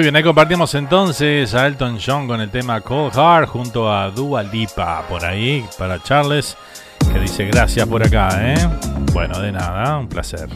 Muy 0.00 0.04
bien, 0.06 0.16
ahí 0.16 0.22
compartimos 0.22 0.74
entonces 0.74 1.54
a 1.54 1.66
Elton 1.66 1.98
John 2.02 2.26
con 2.26 2.40
el 2.40 2.48
tema 2.48 2.80
Cold 2.80 3.12
Heart 3.12 3.50
junto 3.50 3.92
a 3.92 4.10
Dua 4.10 4.42
Lipa 4.42 5.06
por 5.06 5.22
ahí 5.22 5.62
para 5.78 6.02
Charles 6.02 6.56
que 7.12 7.18
dice 7.18 7.44
gracias 7.44 7.86
por 7.86 8.02
acá, 8.02 8.30
¿eh? 8.40 8.56
Bueno, 9.12 9.38
de 9.38 9.52
nada, 9.52 9.98
un 9.98 10.08
placer. 10.08 10.48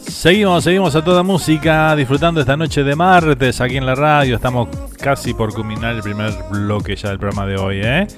Seguimos, 0.00 0.64
seguimos 0.64 0.96
a 0.96 1.04
toda 1.04 1.22
música, 1.22 1.94
disfrutando 1.94 2.40
esta 2.40 2.56
noche 2.56 2.82
de 2.82 2.96
martes 2.96 3.60
aquí 3.60 3.76
en 3.76 3.86
la 3.86 3.94
radio. 3.94 4.34
Estamos 4.34 4.68
casi 5.00 5.34
por 5.34 5.54
culminar 5.54 5.94
el 5.94 6.02
primer 6.02 6.32
bloque 6.50 6.96
ya 6.96 7.10
del 7.10 7.20
programa 7.20 7.46
de 7.46 7.56
hoy, 7.58 7.80
¿eh? 7.80 8.08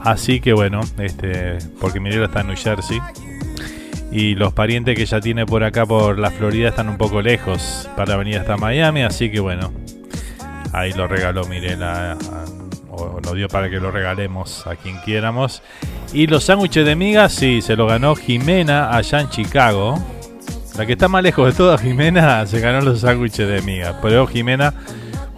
Así 0.00 0.40
que 0.40 0.52
bueno, 0.52 0.82
este, 0.98 1.58
porque 1.80 1.98
Mirela 1.98 2.26
está 2.26 2.42
en 2.42 2.48
New 2.48 2.56
Jersey 2.56 3.00
y 4.10 4.34
los 4.34 4.52
parientes 4.52 4.96
que 4.96 5.02
ella 5.02 5.20
tiene 5.20 5.46
por 5.46 5.64
acá 5.64 5.84
por 5.84 6.18
la 6.18 6.30
Florida 6.30 6.68
están 6.68 6.88
un 6.88 6.96
poco 6.96 7.20
lejos 7.20 7.88
para 7.96 8.16
venir 8.16 8.38
hasta 8.38 8.56
Miami, 8.56 9.02
así 9.02 9.30
que 9.30 9.40
bueno, 9.40 9.72
ahí 10.72 10.92
lo 10.92 11.06
regaló 11.06 11.44
Mirela 11.44 12.16
o 12.90 13.20
nos 13.20 13.34
dio 13.34 13.48
para 13.48 13.70
que 13.70 13.80
lo 13.80 13.90
regalemos 13.90 14.66
a 14.66 14.76
quien 14.76 14.98
quieramos. 15.00 15.62
Y 16.12 16.26
los 16.26 16.44
sándwiches 16.44 16.86
de 16.86 16.96
miga, 16.96 17.28
sí, 17.28 17.60
se 17.62 17.76
lo 17.76 17.86
ganó 17.86 18.14
Jimena 18.14 18.96
allá 18.96 19.20
en 19.20 19.28
Chicago. 19.28 20.02
La 20.76 20.86
que 20.86 20.92
está 20.92 21.08
más 21.08 21.22
lejos 21.22 21.46
de 21.46 21.56
toda 21.56 21.76
Jimena 21.76 22.46
se 22.46 22.60
ganó 22.60 22.80
los 22.80 23.00
sándwiches 23.00 23.48
de 23.48 23.62
miga. 23.62 23.98
Pero 24.00 24.26
Jimena 24.26 24.74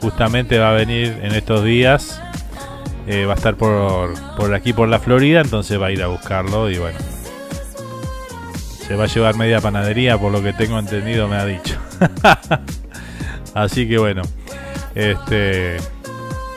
justamente 0.01 0.59
va 0.59 0.71
a 0.71 0.75
venir 0.75 1.19
en 1.23 1.33
estos 1.33 1.65
días. 1.65 2.23
Eh, 3.07 3.25
va 3.25 3.33
a 3.33 3.37
estar 3.37 3.57
por, 3.57 4.15
por 4.37 4.55
aquí, 4.55 4.73
por 4.73 4.89
la 4.89 5.01
Florida, 5.01 5.41
entonces 5.41 5.81
va 5.81 5.87
a 5.87 5.91
ir 5.91 6.03
a 6.03 6.07
buscarlo 6.07 6.71
y 6.71 6.79
bueno, 6.79 6.99
se 8.91 8.97
va 8.97 9.05
a 9.05 9.07
llevar 9.07 9.37
media 9.37 9.61
panadería, 9.61 10.19
por 10.19 10.33
lo 10.33 10.43
que 10.43 10.53
tengo 10.53 10.77
entendido, 10.77 11.29
me 11.29 11.37
ha 11.37 11.47
dicho. 11.47 11.79
Así 13.55 13.89
que 13.89 13.99
bueno, 13.99 14.23
este, 14.97 15.77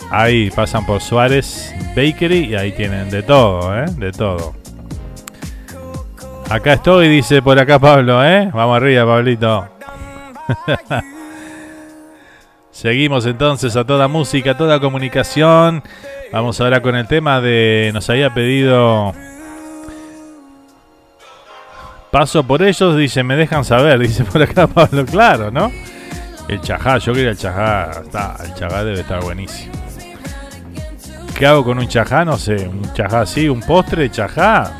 ahí 0.09 0.49
pasan 0.49 0.83
por 0.83 0.99
Suárez 0.99 1.71
Bakery 1.89 2.45
y 2.45 2.55
ahí 2.55 2.71
tienen 2.71 3.11
de 3.11 3.21
todo, 3.21 3.77
¿eh? 3.77 3.85
De 3.97 4.11
todo. 4.11 4.55
Acá 6.49 6.73
estoy, 6.73 7.07
dice 7.07 7.43
por 7.43 7.59
acá 7.59 7.77
Pablo, 7.77 8.25
¿eh? 8.25 8.49
Vamos 8.51 8.77
arriba, 8.77 9.05
Pablito. 9.05 9.67
Seguimos 12.71 13.27
entonces 13.27 13.75
a 13.75 13.85
toda 13.85 14.07
música, 14.07 14.51
a 14.51 14.57
toda 14.57 14.79
comunicación. 14.79 15.83
Vamos 16.31 16.59
ahora 16.59 16.81
con 16.81 16.95
el 16.95 17.05
tema 17.07 17.41
de. 17.41 17.91
Nos 17.93 18.09
había 18.09 18.33
pedido 18.33 19.13
Paso 22.13 22.43
por 22.43 22.61
ellos, 22.61 22.95
dice, 22.95 23.23
me 23.23 23.35
dejan 23.35 23.65
saber, 23.65 23.97
dice 24.07 24.23
por 24.23 24.39
acá 24.39 24.67
Pablo, 24.67 25.03
claro, 25.03 25.49
¿no? 25.49 25.71
El 26.47 26.61
chajá, 26.61 26.99
yo 26.99 27.11
quería 27.11 27.31
el 27.31 27.37
chajá, 27.37 28.01
está, 28.03 28.35
el 28.45 28.53
chajá 28.53 28.83
debe 28.83 28.99
estar 28.99 29.23
buenísimo. 29.23 29.73
¿Qué 31.35 31.47
hago 31.47 31.63
con 31.63 31.79
un 31.79 31.87
chajá? 31.87 32.23
No 32.23 32.37
sé, 32.37 32.67
un 32.67 32.93
chajá 32.93 33.21
así, 33.21 33.49
un 33.49 33.61
postre 33.61 34.03
de 34.03 34.11
chajá. 34.11 34.71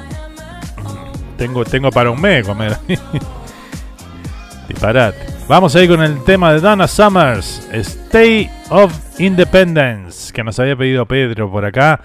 Tengo, 1.35 1.65
tengo 1.65 1.89
para 1.89 2.11
un 2.11 2.21
mes 2.21 2.45
comer. 2.45 2.77
Disparate. 4.67 5.25
Vamos 5.47 5.75
a 5.75 5.81
ir 5.81 5.89
con 5.89 6.03
el 6.03 6.23
tema 6.23 6.53
de 6.53 6.59
Donna 6.59 6.87
Summers, 6.87 7.67
Stay 7.71 8.47
of 8.69 8.93
Independence, 9.19 10.31
que 10.31 10.43
nos 10.43 10.59
había 10.59 10.75
pedido 10.75 11.07
Pedro 11.07 11.51
por 11.51 11.65
acá, 11.65 11.99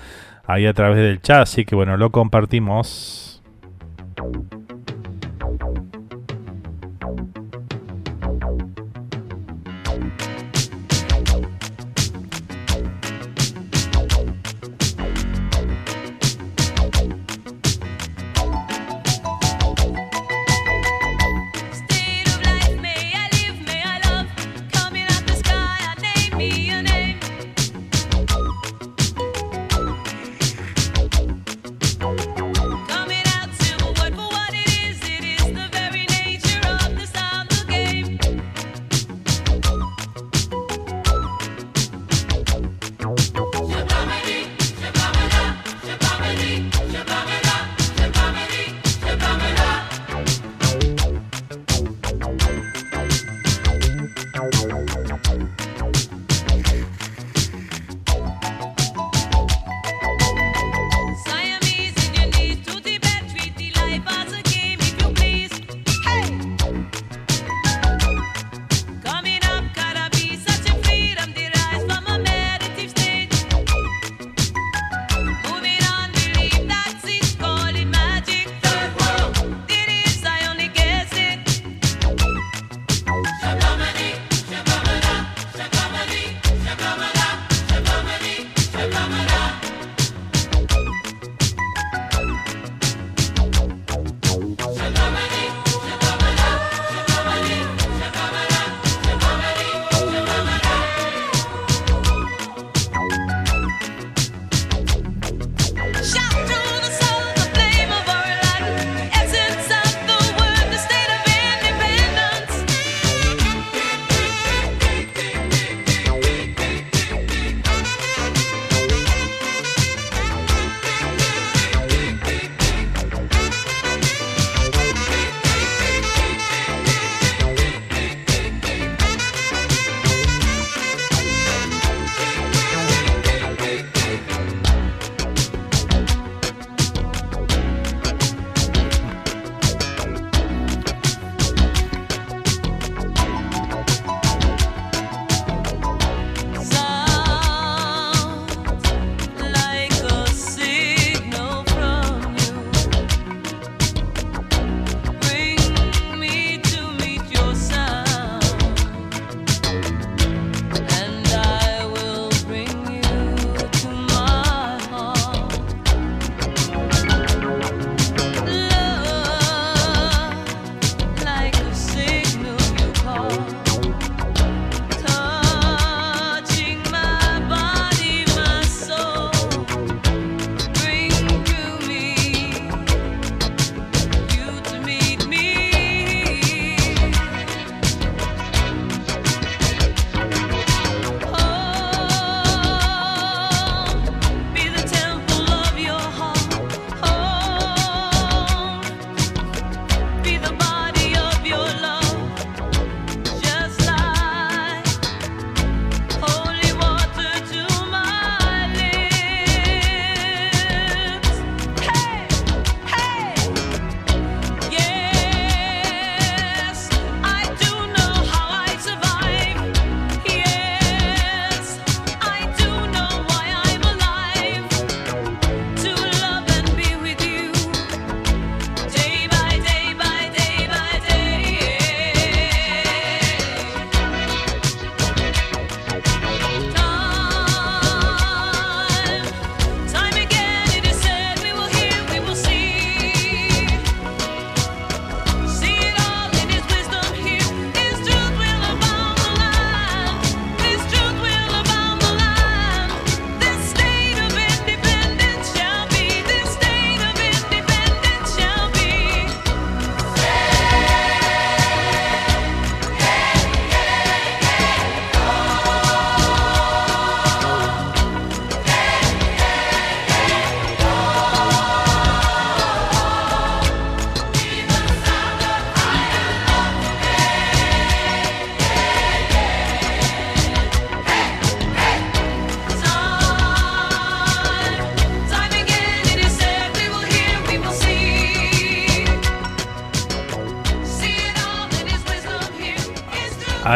ahí 0.47 0.65
a 0.65 0.73
través 0.73 0.97
del 0.97 1.21
chat, 1.21 1.43
así 1.43 1.67
que 1.67 1.75
bueno, 1.75 1.99
lo 1.99 2.11
compartimos. 2.11 3.28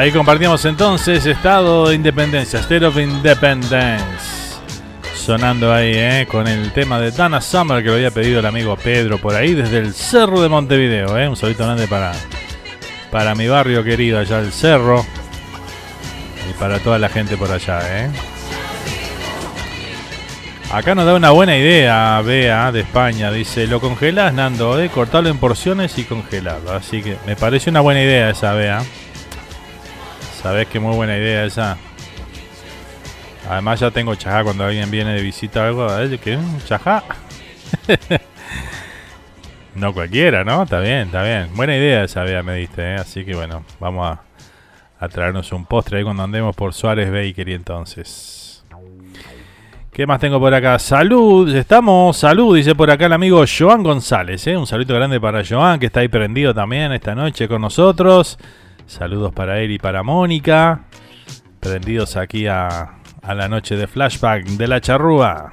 Ahí 0.02 0.10
compartíamos 0.10 0.64
entonces 0.64 1.24
Estado 1.26 1.88
de 1.88 1.94
Independencia, 1.94 2.58
State 2.58 2.84
of 2.84 2.98
Independence. 2.98 4.58
Sonando 5.14 5.72
ahí, 5.72 5.92
¿eh? 5.94 6.26
Con 6.28 6.48
el 6.48 6.72
tema 6.72 6.98
de 6.98 7.12
Dana 7.12 7.40
Summer 7.40 7.84
que 7.84 7.88
lo 7.88 7.94
había 7.94 8.10
pedido 8.10 8.40
el 8.40 8.46
amigo 8.46 8.74
Pedro 8.74 9.18
por 9.18 9.36
ahí 9.36 9.54
desde 9.54 9.78
el 9.78 9.94
Cerro 9.94 10.42
de 10.42 10.48
Montevideo, 10.48 11.16
¿eh? 11.16 11.28
Un 11.28 11.36
saludito 11.36 11.62
grande 11.62 11.86
para, 11.86 12.14
para 13.12 13.36
mi 13.36 13.46
barrio 13.46 13.84
querido 13.84 14.18
allá 14.18 14.42
del 14.42 14.50
Cerro. 14.50 15.06
Y 16.50 16.52
para 16.54 16.80
toda 16.80 16.98
la 16.98 17.08
gente 17.08 17.36
por 17.36 17.52
allá, 17.52 17.78
¿eh? 18.00 18.10
Acá 20.72 20.96
nos 20.96 21.06
da 21.06 21.14
una 21.14 21.30
buena 21.30 21.56
idea, 21.56 22.20
Bea, 22.22 22.72
de 22.72 22.80
España. 22.80 23.30
Dice, 23.30 23.68
lo 23.68 23.80
congelas, 23.80 24.34
Nando, 24.34 24.82
¿eh? 24.82 24.88
cortarlo 24.88 25.28
en 25.28 25.38
porciones 25.38 25.96
y 25.96 26.02
congelarlo. 26.02 26.72
Así 26.72 27.04
que 27.04 27.18
me 27.24 27.36
parece 27.36 27.70
una 27.70 27.82
buena 27.82 28.02
idea 28.02 28.30
esa, 28.30 28.52
Bea. 28.54 28.82
Sabes 30.42 30.66
que 30.66 30.80
muy 30.80 30.96
buena 30.96 31.16
idea 31.16 31.44
esa. 31.44 31.76
Además 33.48 33.80
ya 33.80 33.90
tengo 33.90 34.14
chajá 34.14 34.42
cuando 34.42 34.64
alguien 34.64 34.90
viene 34.90 35.14
de 35.14 35.22
visita 35.22 35.60
o 35.60 35.64
algo. 35.64 35.98
¿eh? 36.00 36.18
¿Qué? 36.18 36.38
¿Chajá? 36.66 37.04
no 39.76 39.92
cualquiera, 39.92 40.42
¿no? 40.42 40.64
Está 40.64 40.80
bien, 40.80 41.06
está 41.06 41.22
bien. 41.22 41.50
Buena 41.54 41.76
idea 41.76 42.04
esa, 42.04 42.24
Bea, 42.24 42.42
me 42.42 42.56
diste. 42.56 42.82
¿eh? 42.82 42.94
Así 42.96 43.24
que 43.24 43.34
bueno, 43.34 43.64
vamos 43.78 44.06
a, 44.06 44.22
a 45.04 45.08
traernos 45.08 45.52
un 45.52 45.64
postre 45.64 45.98
ahí 45.98 46.04
cuando 46.04 46.24
andemos 46.24 46.56
por 46.56 46.74
Suárez 46.74 47.10
Bakery 47.10 47.54
entonces. 47.54 48.64
¿Qué 49.92 50.06
más 50.06 50.20
tengo 50.20 50.40
por 50.40 50.54
acá? 50.54 50.78
Salud, 50.78 51.54
estamos, 51.54 52.16
salud, 52.16 52.56
dice 52.56 52.74
por 52.74 52.90
acá 52.90 53.06
el 53.06 53.12
amigo 53.12 53.44
Joan 53.46 53.82
González. 53.82 54.46
¿eh? 54.46 54.56
Un 54.56 54.66
saludo 54.66 54.94
grande 54.94 55.20
para 55.20 55.44
Joan, 55.44 55.78
que 55.78 55.86
está 55.86 56.00
ahí 56.00 56.08
prendido 56.08 56.54
también 56.54 56.92
esta 56.92 57.14
noche 57.14 57.46
con 57.46 57.60
nosotros. 57.60 58.38
Saludos 58.86 59.32
para 59.32 59.60
él 59.60 59.70
y 59.70 59.78
para 59.78 60.02
Mónica. 60.02 60.84
Prendidos 61.60 62.16
aquí 62.16 62.46
a, 62.46 62.98
a 63.22 63.34
la 63.34 63.48
noche 63.48 63.76
de 63.76 63.86
flashback 63.86 64.44
de 64.44 64.68
la 64.68 64.80
charrúa. 64.80 65.50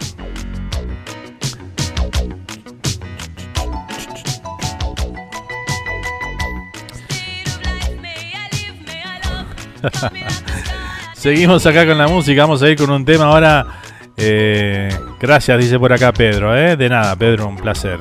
Seguimos 11.13 11.65
acá 11.65 11.85
con 11.85 11.97
la 11.97 12.07
música, 12.07 12.41
vamos 12.41 12.61
a 12.63 12.69
ir 12.69 12.77
con 12.77 12.89
un 12.89 13.05
tema 13.05 13.25
ahora. 13.25 13.65
Eh, 14.17 14.89
gracias, 15.19 15.57
dice 15.57 15.79
por 15.79 15.93
acá 15.93 16.11
Pedro. 16.11 16.55
¿eh? 16.57 16.75
De 16.75 16.89
nada, 16.89 17.15
Pedro, 17.15 17.47
un 17.47 17.55
placer. 17.55 17.99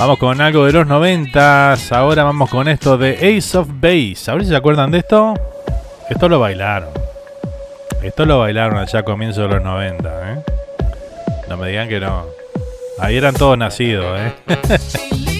Vamos 0.00 0.16
con 0.16 0.40
algo 0.40 0.64
de 0.64 0.72
los 0.72 0.86
noventas. 0.86 1.92
Ahora 1.92 2.24
vamos 2.24 2.48
con 2.48 2.68
esto 2.68 2.96
de 2.96 3.36
Ace 3.36 3.58
of 3.58 3.68
Base. 3.70 4.30
A 4.30 4.32
ver 4.32 4.44
si 4.44 4.48
se 4.48 4.56
acuerdan 4.56 4.90
de 4.90 4.96
esto. 4.96 5.34
Esto 6.08 6.26
lo 6.26 6.40
bailaron. 6.40 6.88
Esto 8.02 8.24
lo 8.24 8.38
bailaron 8.38 8.78
allá 8.78 9.00
a 9.00 9.02
comienzos 9.02 9.46
de 9.46 9.56
los 9.56 9.62
90. 9.62 10.32
¿eh? 10.32 10.42
No 11.50 11.58
me 11.58 11.68
digan 11.68 11.86
que 11.90 12.00
no. 12.00 12.24
Ahí 12.98 13.18
eran 13.18 13.34
todos 13.34 13.58
nacidos. 13.58 14.18
¿eh? 14.18 15.36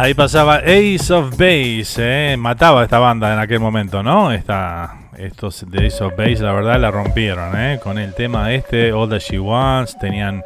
Ahí 0.00 0.14
pasaba 0.14 0.62
Ace 0.64 1.12
of 1.12 1.32
Base, 1.32 1.96
eh. 1.98 2.34
mataba 2.38 2.82
esta 2.84 2.98
banda 2.98 3.34
en 3.34 3.38
aquel 3.38 3.60
momento, 3.60 4.02
¿no? 4.02 4.32
Esta, 4.32 4.96
estos 5.18 5.70
de 5.70 5.88
esos 5.88 6.16
Bass, 6.16 6.40
la 6.40 6.52
verdad, 6.52 6.80
la 6.80 6.90
rompieron, 6.90 7.54
¿eh? 7.60 7.78
Con 7.82 7.98
el 7.98 8.14
tema 8.14 8.50
este, 8.50 8.94
All 8.94 9.10
That 9.10 9.18
She 9.18 9.38
Wants, 9.38 9.98
tenían 9.98 10.42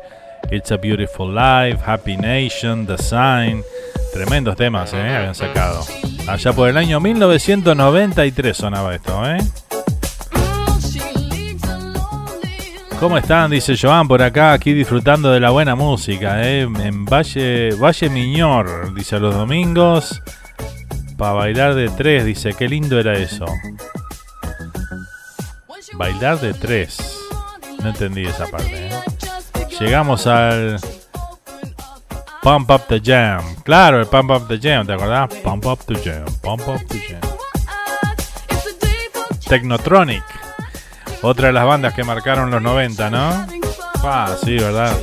It's 0.50 0.72
a 0.72 0.76
Beautiful 0.76 1.32
Life, 1.32 1.78
Happy 1.86 2.16
Nation, 2.16 2.84
The 2.84 2.98
Sign. 2.98 3.62
Tremendos 4.12 4.56
temas, 4.56 4.92
¿eh? 4.92 5.14
Habían 5.14 5.36
sacado. 5.36 5.84
Allá 6.26 6.52
por 6.52 6.68
el 6.68 6.76
año 6.76 6.98
1993 6.98 8.56
sonaba 8.56 8.92
esto, 8.92 9.22
¿eh? 9.30 9.38
¿Cómo 12.98 13.18
están? 13.18 13.52
Dice 13.52 13.76
Joan 13.80 14.08
por 14.08 14.20
acá, 14.20 14.52
aquí 14.52 14.72
disfrutando 14.72 15.30
de 15.30 15.38
la 15.38 15.50
buena 15.50 15.76
música, 15.76 16.42
¿eh? 16.42 16.62
En 16.62 17.04
Valle, 17.04 17.70
Valle 17.76 18.08
Miñor, 18.08 18.83
dice 18.94 19.18
los 19.20 19.34
domingos. 19.34 20.22
Para 21.16 21.32
bailar 21.32 21.74
de 21.74 21.88
tres, 21.90 22.24
dice, 22.24 22.54
qué 22.54 22.68
lindo 22.68 22.98
era 22.98 23.14
eso. 23.14 23.46
Bailar 25.94 26.40
de 26.40 26.54
tres. 26.54 27.20
No 27.82 27.90
entendí 27.90 28.24
esa 28.24 28.46
parte. 28.46 28.88
¿eh? 28.88 28.90
Llegamos 29.78 30.26
al 30.26 30.80
Pump 32.42 32.70
Up 32.70 32.82
the 32.88 33.00
Jam. 33.00 33.42
Claro, 33.64 34.00
el 34.00 34.06
Pump 34.06 34.30
Up 34.30 34.48
the 34.48 34.58
Jam, 34.58 34.86
¿te 34.86 34.92
acordás? 34.92 35.32
Pump 35.42 35.66
Up 35.66 35.80
the 35.86 35.94
Jam, 35.96 36.24
Pump 36.42 36.68
Up 36.68 36.86
the 36.88 37.00
Jam. 37.00 37.20
Technotronic. 39.48 40.24
Otra 41.22 41.46
de 41.48 41.52
las 41.52 41.64
bandas 41.64 41.94
que 41.94 42.04
marcaron 42.04 42.50
los 42.50 42.60
90, 42.60 43.10
¿no? 43.10 43.46
Ah, 44.02 44.36
sí, 44.44 44.56
¿verdad? 44.58 44.94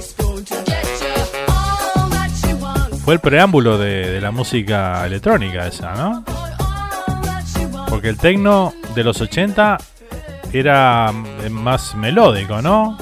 Fue 3.11 3.15
el 3.15 3.19
preámbulo 3.19 3.77
de, 3.77 4.21
la 4.21 4.31
música 4.31 5.05
electrónica 5.05 5.67
esa, 5.67 5.95
¿no? 5.95 6.23
Porque 7.89 8.07
el 8.07 8.17
techno 8.17 8.71
de 8.95 9.03
los 9.03 9.19
80 9.19 9.77
era 10.53 11.11
más 11.49 11.93
melódico, 11.95 12.61
¿no? 12.61 12.97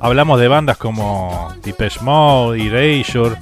Hablamos 0.00 0.40
de 0.40 0.48
bandas 0.48 0.78
como 0.78 1.54
Depeche 1.62 2.00
Mode, 2.00 2.66
Erasure, 2.66 3.36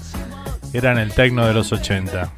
eran 0.72 0.99
el 0.99 1.12
techno 1.12 1.47
de 1.47 1.55
los 1.55 1.70
80. 1.70 2.28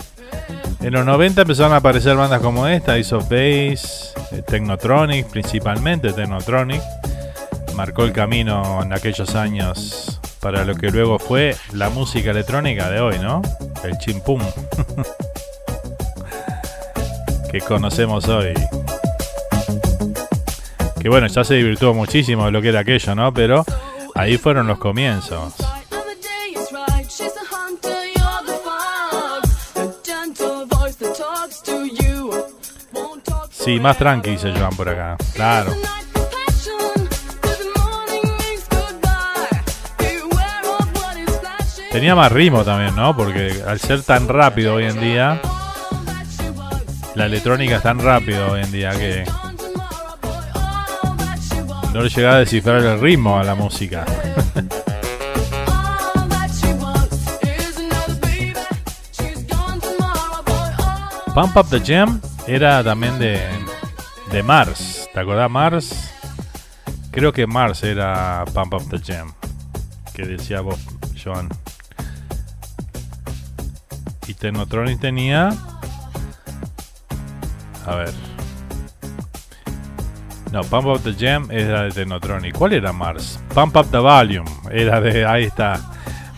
En 0.82 0.92
los 0.92 1.06
90 1.06 1.40
empezaron 1.40 1.72
a 1.72 1.76
aparecer 1.76 2.14
bandas 2.14 2.42
como 2.42 2.66
esta, 2.66 2.96
Ace 2.96 3.14
of 3.14 3.22
Base, 3.22 4.12
eh, 4.32 4.42
Technotronic, 4.46 5.28
principalmente 5.28 6.12
Technotronic. 6.12 6.82
Marcó 7.74 8.04
el 8.04 8.12
camino 8.12 8.82
en 8.82 8.92
aquellos 8.92 9.34
años 9.34 10.17
para 10.41 10.64
lo 10.64 10.74
que 10.74 10.91
luego 10.91 11.18
fue 11.18 11.57
la 11.72 11.91
música 11.91 12.30
electrónica 12.30 12.89
de 12.91 13.01
hoy, 13.01 13.18
¿no? 13.18 13.43
El 13.84 13.99
chimpum. 13.99 14.41
que 17.51 17.61
conocemos 17.61 18.26
hoy. 18.28 18.55
Que 21.01 21.09
bueno, 21.09 21.26
ya 21.26 21.45
se 21.45 21.55
divirtió 21.55 21.95
muchísimo 21.95 22.47
de 22.47 22.51
lo 22.51 22.61
que 22.61 22.68
era 22.68 22.80
aquello, 22.80 23.14
¿no? 23.14 23.32
Pero 23.32 23.64
ahí 24.14 24.36
fueron 24.36 24.66
los 24.66 24.78
comienzos. 24.78 25.55
Sí, 33.51 33.80
más 33.80 33.99
tranqui, 33.99 34.30
dice 34.30 34.53
Joan 34.57 34.74
por 34.76 34.89
acá. 34.89 35.16
Claro. 35.34 35.72
Tenía 41.99 42.14
más 42.14 42.30
ritmo 42.30 42.62
también, 42.62 42.94
¿no? 42.94 43.16
Porque 43.16 43.61
al 43.66 43.80
ser 43.80 44.05
tan 44.05 44.28
rápido 44.28 44.74
hoy 44.74 44.84
en 44.84 45.01
día, 45.01 45.40
la 47.16 47.26
electrónica 47.26 47.78
es 47.78 47.82
tan 47.82 47.99
rápido 47.99 48.53
hoy 48.53 48.61
en 48.61 48.70
día 48.70 48.92
que 48.92 49.24
no 51.92 52.01
le 52.01 52.09
llegaba 52.09 52.36
a 52.36 52.38
descifrar 52.38 52.84
el 52.84 53.01
ritmo 53.01 53.36
a 53.36 53.42
la 53.42 53.57
música. 53.57 54.05
Pump 61.34 61.57
Up 61.57 61.66
the 61.68 61.80
Jam 61.80 62.20
era 62.46 62.84
también 62.84 63.18
de, 63.18 63.42
de 64.30 64.42
Mars. 64.44 65.09
¿Te 65.12 65.18
acordás 65.18 65.51
Mars? 65.51 66.12
Creo 67.11 67.32
que 67.32 67.49
Mars 67.49 67.82
era 67.82 68.44
Pump 68.55 68.74
Up 68.74 68.88
the 68.88 69.01
Jam. 69.01 69.32
Que 70.14 70.26
decía 70.26 70.61
vos, 70.61 70.78
Joan. 71.20 71.49
Y 74.28 74.34
Technotronic 74.34 75.00
tenía. 75.00 75.48
A 77.86 77.94
ver. 77.96 78.12
No, 80.52 80.60
Pump 80.62 80.86
Up 80.86 81.00
the 81.02 81.14
Jam 81.14 81.50
era 81.50 81.82
de 81.82 81.90
Technotronic. 81.90 82.54
¿Cuál 82.54 82.74
era 82.74 82.92
Mars? 82.92 83.40
Pump 83.54 83.74
Up 83.76 83.90
the 83.90 83.98
Volume. 83.98 84.50
Era 84.70 85.00
de. 85.00 85.24
Ahí 85.24 85.44
está. 85.44 85.80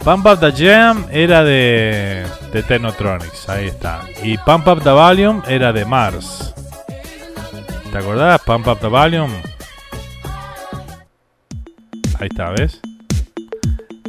Pump 0.05 0.24
Up 0.24 0.38
the 0.38 0.53
Jam 0.53 1.05
era 1.11 1.43
de. 1.43 2.24
De 2.53 2.62
Technotronics. 2.62 3.49
Ahí 3.49 3.66
está. 3.66 4.03
Y 4.22 4.38
Pump 4.38 4.68
Up 4.68 4.82
the 4.82 4.91
Volume 4.91 5.43
era 5.49 5.72
de 5.72 5.84
Mars. 5.84 6.55
¿Te 7.91 7.99
acordás? 7.99 8.41
Pump 8.43 8.68
Up 8.68 8.78
the 8.78 8.86
Volume. 8.86 9.43
Ahí 12.20 12.28
está, 12.30 12.51
¿ves? 12.51 12.80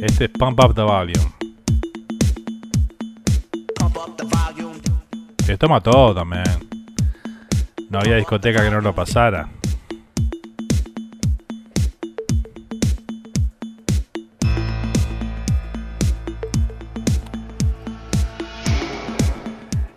Este 0.00 0.26
es 0.26 0.30
Pump 0.30 0.60
Up 0.60 0.74
the 0.74 0.82
Volume. 0.82 1.32
Esto 5.52 5.68
mató 5.68 6.14
también. 6.14 6.44
No 7.90 7.98
había 7.98 8.16
discoteca 8.16 8.62
que 8.62 8.70
no 8.70 8.80
lo 8.80 8.94
pasara. 8.94 9.50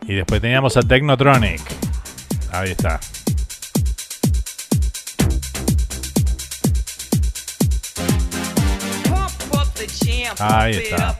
Y 0.01 0.13
después 0.13 0.41
teníamos 0.41 0.75
a 0.75 0.81
Technotronic. 0.81 1.61
Ahí 2.51 2.71
está. 2.71 2.99
Ahí 10.39 10.75
está. 10.77 11.17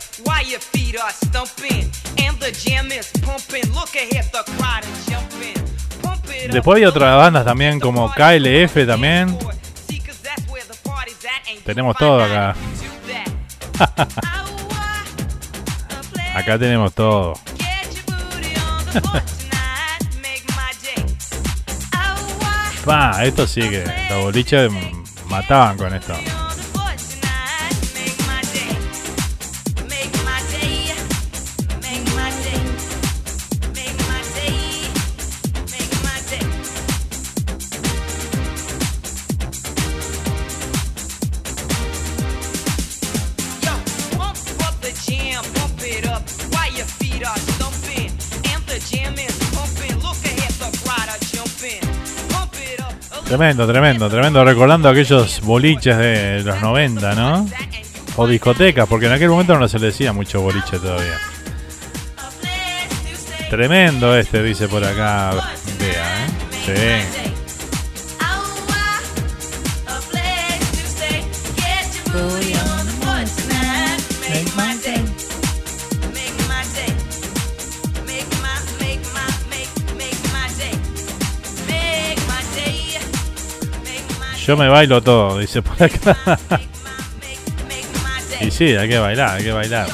Después 6.51 6.78
hay 6.78 6.86
otras 6.86 7.18
bandas 7.18 7.45
también 7.45 7.80
como 7.80 8.11
KLF 8.11 8.86
también. 8.86 9.38
Tenemos 11.66 11.95
todo 11.97 12.24
acá. 12.24 12.55
acá 16.36 16.59
tenemos 16.59 16.93
todo. 16.93 17.34
Pa, 22.86 23.26
esto 23.26 23.47
sí 23.47 23.61
que 23.61 23.84
los 24.09 24.24
boliches 24.26 24.72
mataban 25.28 25.76
con 25.78 25.93
esto. 25.93 26.13
Tremendo, 53.26 53.68
tremendo, 53.68 54.10
tremendo. 54.10 54.46
Recordando 54.46 54.88
aquellos 54.88 55.42
boliches 55.42 55.98
de 55.98 56.44
los 56.44 56.62
90, 56.62 57.16
¿no? 57.16 57.50
O 58.18 58.28
discotecas, 58.28 58.88
porque 58.88 59.08
en 59.08 59.14
aquel 59.14 59.30
momento 59.30 59.58
no 59.58 59.68
se 59.68 59.80
le 59.80 59.88
decía 59.88 60.14
mucho 60.14 60.42
boliche 60.42 60.78
todavía. 60.80 61.20
Tremendo 63.50 64.16
este, 64.16 64.44
dice 64.44 64.68
por 64.68 64.84
acá. 64.84 65.32
Vea, 65.80 66.26
¿eh? 66.68 67.06
Sí. 67.12 67.25
Yo 84.46 84.56
me 84.56 84.70
bailo 84.70 85.02
todo, 85.02 85.39
dice 85.39 85.64
por 85.64 85.82
acá. 85.82 86.16
y 88.41 88.52
sí, 88.52 88.76
hay 88.76 88.88
que 88.88 89.00
bailar, 89.00 89.38
hay 89.38 89.43
que 89.43 89.52
bailar. 89.52 89.88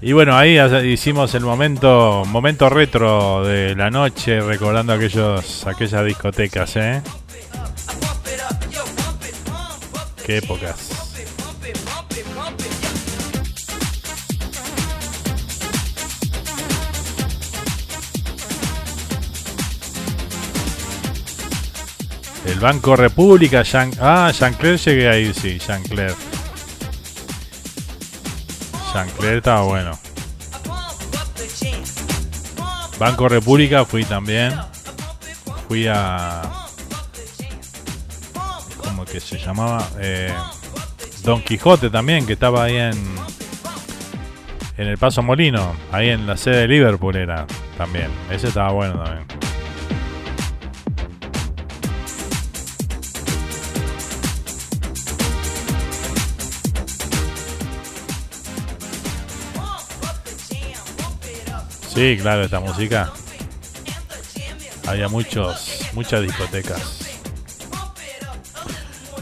Y 0.00 0.12
bueno, 0.12 0.34
ahí 0.34 0.58
hicimos 0.90 1.34
el 1.34 1.42
momento 1.42 2.24
momento 2.26 2.70
retro 2.70 3.44
de 3.44 3.74
la 3.76 3.90
noche, 3.90 4.40
recordando 4.40 4.94
aquellos 4.94 5.66
aquellas 5.66 6.06
discotecas, 6.06 6.74
¿eh? 6.76 7.02
Qué 10.24 10.38
épocas. 10.38 10.89
Banco 22.60 22.94
República, 22.94 23.62
Jean, 23.62 23.90
ah, 24.00 24.30
Jean 24.38 24.52
Claire 24.52 24.76
llegué 24.76 25.08
ahí, 25.08 25.32
sí, 25.32 25.58
Jean 25.58 25.82
Claire. 25.82 26.14
Jean 28.92 29.08
Claire 29.16 29.38
estaba 29.38 29.62
bueno. 29.62 29.98
Banco 32.98 33.30
República 33.30 33.86
fui 33.86 34.04
también. 34.04 34.52
Fui 35.68 35.86
a. 35.88 36.42
¿Cómo 38.84 39.06
que 39.06 39.20
se 39.20 39.38
llamaba? 39.38 39.88
Eh, 39.98 40.30
Don 41.24 41.40
Quijote 41.42 41.88
también, 41.88 42.26
que 42.26 42.34
estaba 42.34 42.64
ahí 42.64 42.76
en. 42.76 43.14
En 44.76 44.86
el 44.86 44.98
Paso 44.98 45.22
Molino. 45.22 45.74
Ahí 45.92 46.10
en 46.10 46.26
la 46.26 46.36
sede 46.36 46.56
de 46.58 46.68
Liverpool 46.68 47.16
era 47.16 47.46
también. 47.78 48.10
Ese 48.30 48.48
estaba 48.48 48.72
bueno 48.72 49.02
también. 49.02 49.39
Sí, 61.92 62.16
claro, 62.20 62.42
esta 62.42 62.60
música. 62.60 63.12
Había 64.86 65.08
muchos, 65.08 65.80
muchas 65.92 66.22
discotecas. 66.22 67.00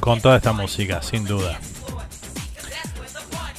Con 0.01 0.21
toda 0.21 0.37
esta 0.37 0.53
música, 0.53 1.03
sin 1.03 1.25
duda. 1.25 1.59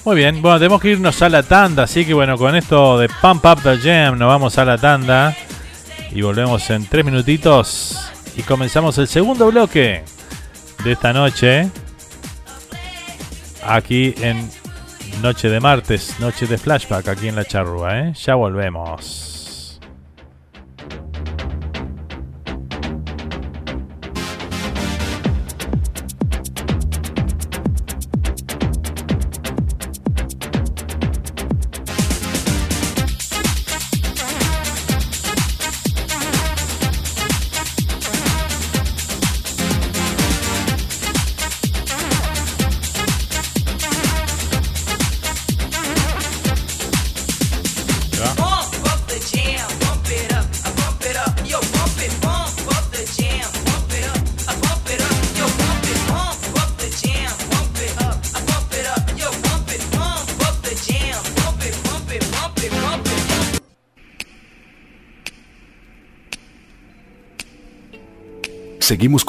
Muy 0.06 0.16
bien, 0.16 0.42
bueno, 0.42 0.60
tenemos 0.60 0.82
que 0.82 0.92
irnos 0.92 1.22
a 1.22 1.30
la 1.30 1.44
tanda, 1.44 1.84
así 1.84 2.06
que 2.06 2.14
bueno, 2.14 2.38
con 2.38 2.56
esto 2.56 2.98
de 2.98 3.10
Pump 3.10 3.46
Up 3.46 3.62
the 3.62 3.78
Jam 3.78 4.18
nos 4.18 4.28
vamos 4.28 4.58
a 4.58 4.66
la 4.66 4.78
tanda 4.78 5.36
y 6.12 6.22
volvemos 6.22 6.70
en 6.70 6.86
tres 6.86 7.04
minutitos 7.04 8.00
y 8.38 8.42
comenzamos 8.44 8.98
el 8.98 9.08
segundo 9.08 9.52
bloque 9.52 10.04
de 10.84 10.92
esta 10.92 11.14
noche 11.14 11.70
aquí 13.64 14.16
en 14.22 14.50
Noche 15.22 15.50
de 15.50 15.60
martes, 15.60 16.18
noche 16.20 16.48
de 16.48 16.58
flashback 16.58 17.10
aquí 17.10 17.28
en 17.28 17.36
la 17.36 17.46
charrúa, 17.46 18.00
¿eh? 18.00 18.14
Ya 18.14 18.36
volvemos. 18.36 19.29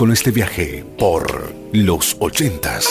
Con 0.00 0.12
este 0.12 0.30
viaje 0.30 0.82
por 0.98 1.52
los 1.72 2.16
ochentas. 2.20 2.88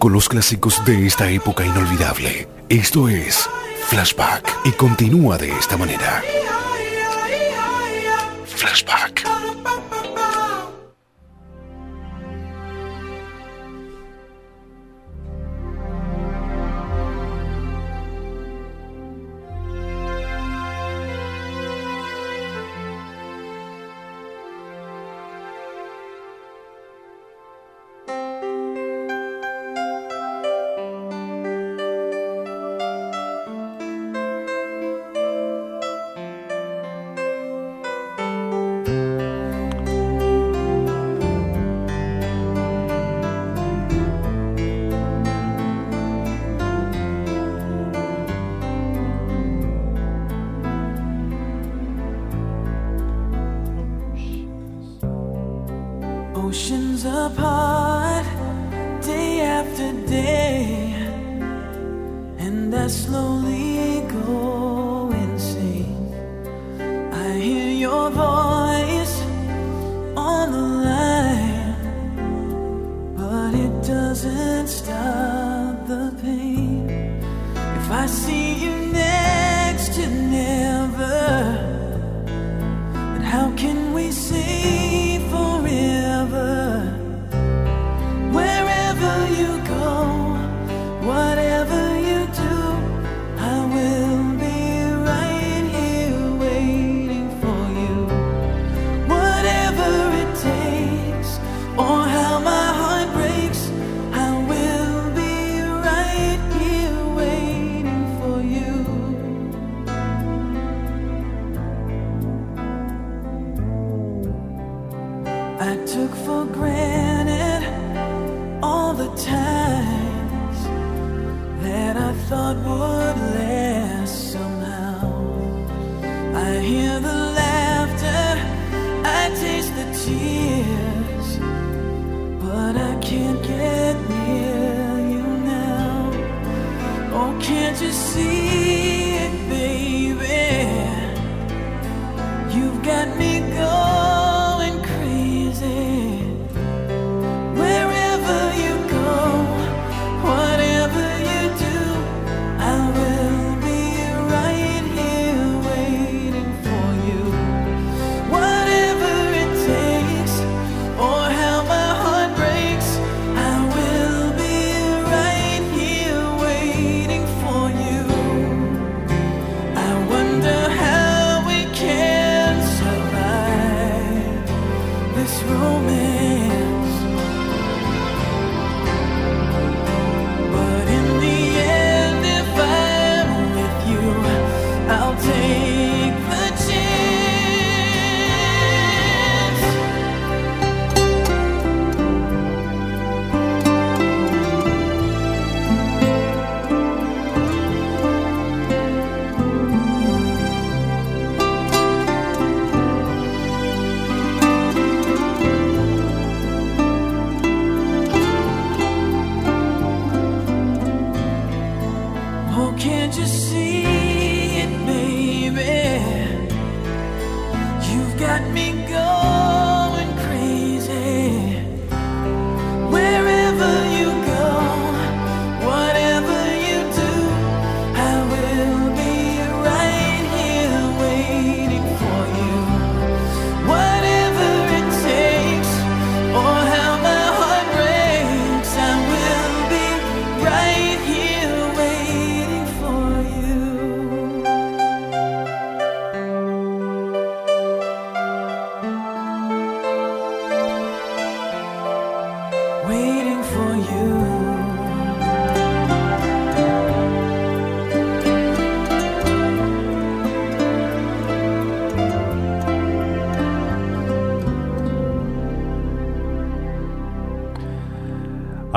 Con 0.00 0.12
los 0.12 0.28
clásicos 0.28 0.84
de 0.84 1.06
esta 1.06 1.30
época 1.30 1.64
inolvidable. 1.64 2.48
Esto 2.68 3.08
es 3.08 3.48
Flashback 3.86 4.56
y 4.64 4.72
continúa 4.72 5.38
de 5.38 5.52
esta 5.52 5.76
manera. 5.76 6.20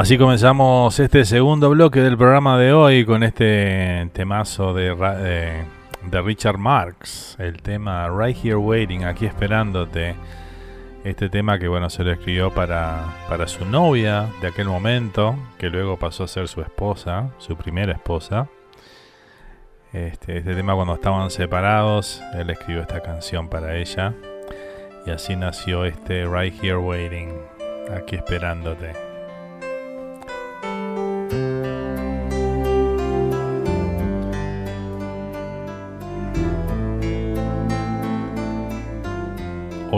Así 0.07 0.17
comenzamos 0.17 0.97
este 1.01 1.25
segundo 1.25 1.69
bloque 1.69 1.99
del 1.99 2.17
programa 2.17 2.57
de 2.57 2.71
hoy 2.71 3.03
con 3.03 3.23
este 3.23 4.09
temazo 4.13 4.73
de, 4.73 4.95
de, 4.95 6.21
Richard 6.21 6.57
Marx, 6.57 7.35
el 7.39 7.61
tema 7.61 8.07
Right 8.07 8.37
Here 8.41 8.55
Waiting, 8.55 9.03
aquí 9.03 9.25
esperándote. 9.25 10.15
Este 11.03 11.27
tema 11.27 11.59
que 11.59 11.67
bueno 11.67 11.89
se 11.89 12.05
lo 12.05 12.13
escribió 12.13 12.51
para, 12.51 13.03
para 13.27 13.49
su 13.49 13.65
novia 13.65 14.29
de 14.39 14.47
aquel 14.47 14.69
momento, 14.69 15.35
que 15.57 15.69
luego 15.69 15.97
pasó 15.97 16.23
a 16.23 16.29
ser 16.29 16.47
su 16.47 16.61
esposa, 16.61 17.31
su 17.37 17.57
primera 17.57 17.91
esposa. 17.91 18.47
Este, 19.91 20.37
este 20.37 20.55
tema 20.55 20.73
cuando 20.73 20.93
estaban 20.93 21.29
separados, 21.29 22.23
él 22.33 22.49
escribió 22.49 22.81
esta 22.81 23.01
canción 23.03 23.49
para 23.49 23.75
ella. 23.75 24.13
Y 25.05 25.09
así 25.09 25.35
nació 25.35 25.83
este 25.83 26.25
Right 26.25 26.63
Here 26.63 26.77
Waiting, 26.77 27.33
aquí 27.93 28.15
esperándote. 28.15 29.06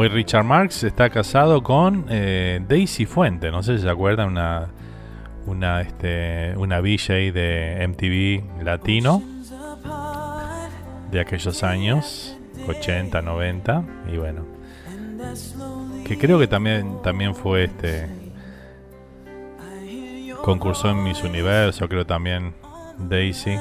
Hoy 0.02 0.08
Richard 0.08 0.46
Marx 0.46 0.86
está 0.86 1.10
casado 1.10 1.62
con 1.62 2.06
eh, 2.08 2.62
Daisy 2.70 3.06
Fuente, 3.06 3.52
no 3.52 3.62
sé 3.62 3.76
si 3.76 3.84
se 3.84 3.90
acuerdan, 3.90 4.30
una, 4.30 4.70
una, 5.46 5.82
este, 5.82 6.56
una 6.56 6.80
VJ 6.80 7.34
de 7.34 7.86
MTV 7.86 8.64
latino 8.64 9.22
de 11.12 11.20
aquellos 11.20 11.64
años, 11.64 12.38
80, 12.66 13.22
90, 13.22 13.84
y 14.14 14.16
bueno, 14.16 14.46
que 16.06 16.18
creo 16.18 16.40
que 16.40 16.48
también, 16.48 17.02
también 17.02 17.36
fue 17.36 17.66
este, 17.66 18.08
concursó 20.46 20.92
en 20.92 21.04
Miss 21.04 21.22
Universo, 21.26 21.90
creo 21.90 22.06
también 22.06 22.54
Daisy, 23.00 23.58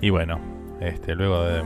y 0.00 0.10
bueno, 0.10 0.59
este, 0.80 1.14
luego 1.14 1.44
de 1.44 1.62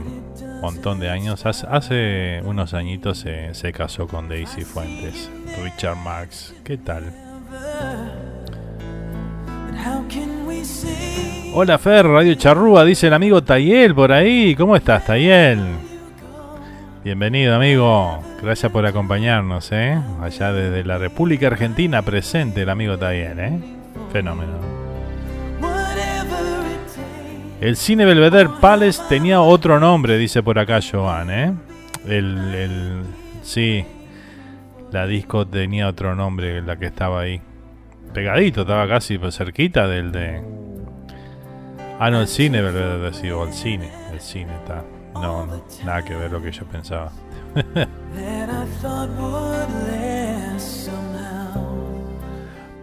montón 0.61 0.99
de 0.99 1.09
años. 1.09 1.45
Hace, 1.45 2.41
unos 2.43 2.73
añitos 2.73 3.19
se, 3.19 3.73
casó 3.73 4.07
con 4.07 4.29
Daisy 4.29 4.63
Fuentes. 4.63 5.29
Richard 5.63 5.97
Marx, 5.97 6.53
¿qué 6.63 6.77
tal? 6.77 7.03
Hola 11.53 11.77
Fer, 11.77 12.05
Radio 12.05 12.35
Charrúa, 12.35 12.83
dice 12.83 13.07
el 13.07 13.13
amigo 13.13 13.43
Tayel 13.43 13.95
por 13.95 14.11
ahí. 14.11 14.55
¿Cómo 14.55 14.75
estás, 14.75 15.05
Tayel? 15.05 15.59
Bienvenido, 17.03 17.55
amigo. 17.55 18.19
Gracias 18.41 18.71
por 18.71 18.85
acompañarnos, 18.85 19.71
¿eh? 19.71 19.97
Allá 20.21 20.51
desde 20.51 20.83
la 20.83 20.97
República 20.97 21.47
Argentina 21.47 22.01
presente 22.01 22.63
el 22.63 22.69
amigo 22.69 22.97
Tayel, 22.97 23.39
¿eh? 23.39 23.59
Fenómeno. 24.11 24.84
El 27.61 27.77
cine 27.77 28.05
Belvedere 28.05 28.49
Palace 28.59 29.01
tenía 29.07 29.41
otro 29.41 29.79
nombre, 29.79 30.17
dice 30.17 30.43
por 30.43 30.59
acá 30.59 30.79
Joan, 30.81 31.29
¿eh? 31.31 31.53
El, 32.05 32.53
el, 32.53 33.03
sí, 33.43 33.85
la 34.91 35.07
disco 35.07 35.47
tenía 35.47 35.87
otro 35.87 36.15
nombre, 36.15 36.61
la 36.61 36.77
que 36.77 36.87
estaba 36.87 37.21
ahí. 37.21 37.41
Pegadito, 38.13 38.61
estaba 38.61 38.87
casi 38.87 39.17
cerquita 39.31 39.87
del 39.87 40.11
de... 40.11 40.43
Ah, 41.97 42.11
no, 42.11 42.21
el 42.21 42.27
cine 42.27 42.61
Belvedere, 42.61 43.13
sí, 43.13 43.29
o 43.31 43.45
el 43.45 43.53
cine, 43.53 43.89
el 44.11 44.19
cine 44.19 44.53
está... 44.55 44.83
No, 45.13 45.45
no, 45.45 45.63
nada 45.85 46.03
que 46.03 46.13
ver 46.13 46.29
lo 46.31 46.41
que 46.41 46.51
yo 46.51 46.65
pensaba. 46.65 47.09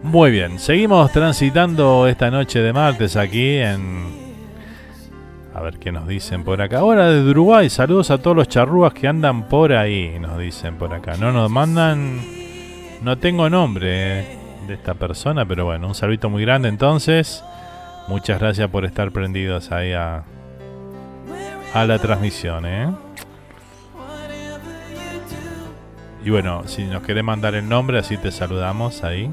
Muy 0.01 0.31
bien, 0.31 0.57
seguimos 0.57 1.11
transitando 1.11 2.07
esta 2.07 2.31
noche 2.31 2.59
de 2.59 2.73
martes 2.73 3.15
aquí 3.15 3.57
en 3.57 4.22
a 5.53 5.61
ver 5.61 5.77
qué 5.77 5.91
nos 5.91 6.07
dicen 6.07 6.43
por 6.43 6.61
acá. 6.61 6.79
Ahora 6.79 7.09
de 7.09 7.29
Uruguay, 7.29 7.69
saludos 7.69 8.09
a 8.11 8.17
todos 8.17 8.35
los 8.35 8.47
charrúas 8.47 8.93
que 8.93 9.07
andan 9.07 9.47
por 9.47 9.73
ahí, 9.73 10.17
nos 10.19 10.39
dicen 10.39 10.75
por 10.75 10.93
acá. 10.93 11.15
No 11.17 11.31
nos 11.31 11.49
mandan, 11.51 12.19
no 13.01 13.17
tengo 13.17 13.49
nombre 13.49 14.21
eh, 14.21 14.37
de 14.67 14.73
esta 14.73 14.95
persona, 14.95 15.45
pero 15.45 15.65
bueno, 15.65 15.87
un 15.87 15.95
saludito 15.95 16.29
muy 16.29 16.41
grande 16.43 16.69
entonces. 16.69 17.43
Muchas 18.07 18.39
gracias 18.39 18.69
por 18.69 18.83
estar 18.83 19.11
prendidos 19.11 19.71
ahí 19.71 19.93
a, 19.93 20.23
a 21.73 21.85
la 21.85 21.99
transmisión. 21.99 22.65
¿eh? 22.65 22.89
Y 26.25 26.29
bueno, 26.31 26.63
si 26.65 26.85
nos 26.85 27.03
querés 27.03 27.23
mandar 27.23 27.53
el 27.53 27.69
nombre, 27.69 27.99
así 27.99 28.17
te 28.17 28.31
saludamos 28.31 29.03
ahí, 29.03 29.29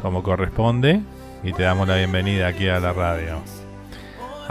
como 0.00 0.22
corresponde, 0.22 1.00
y 1.42 1.52
te 1.52 1.64
damos 1.64 1.88
la 1.88 1.96
bienvenida 1.96 2.46
aquí 2.46 2.68
a 2.68 2.78
la 2.78 2.92
radio. 2.92 3.61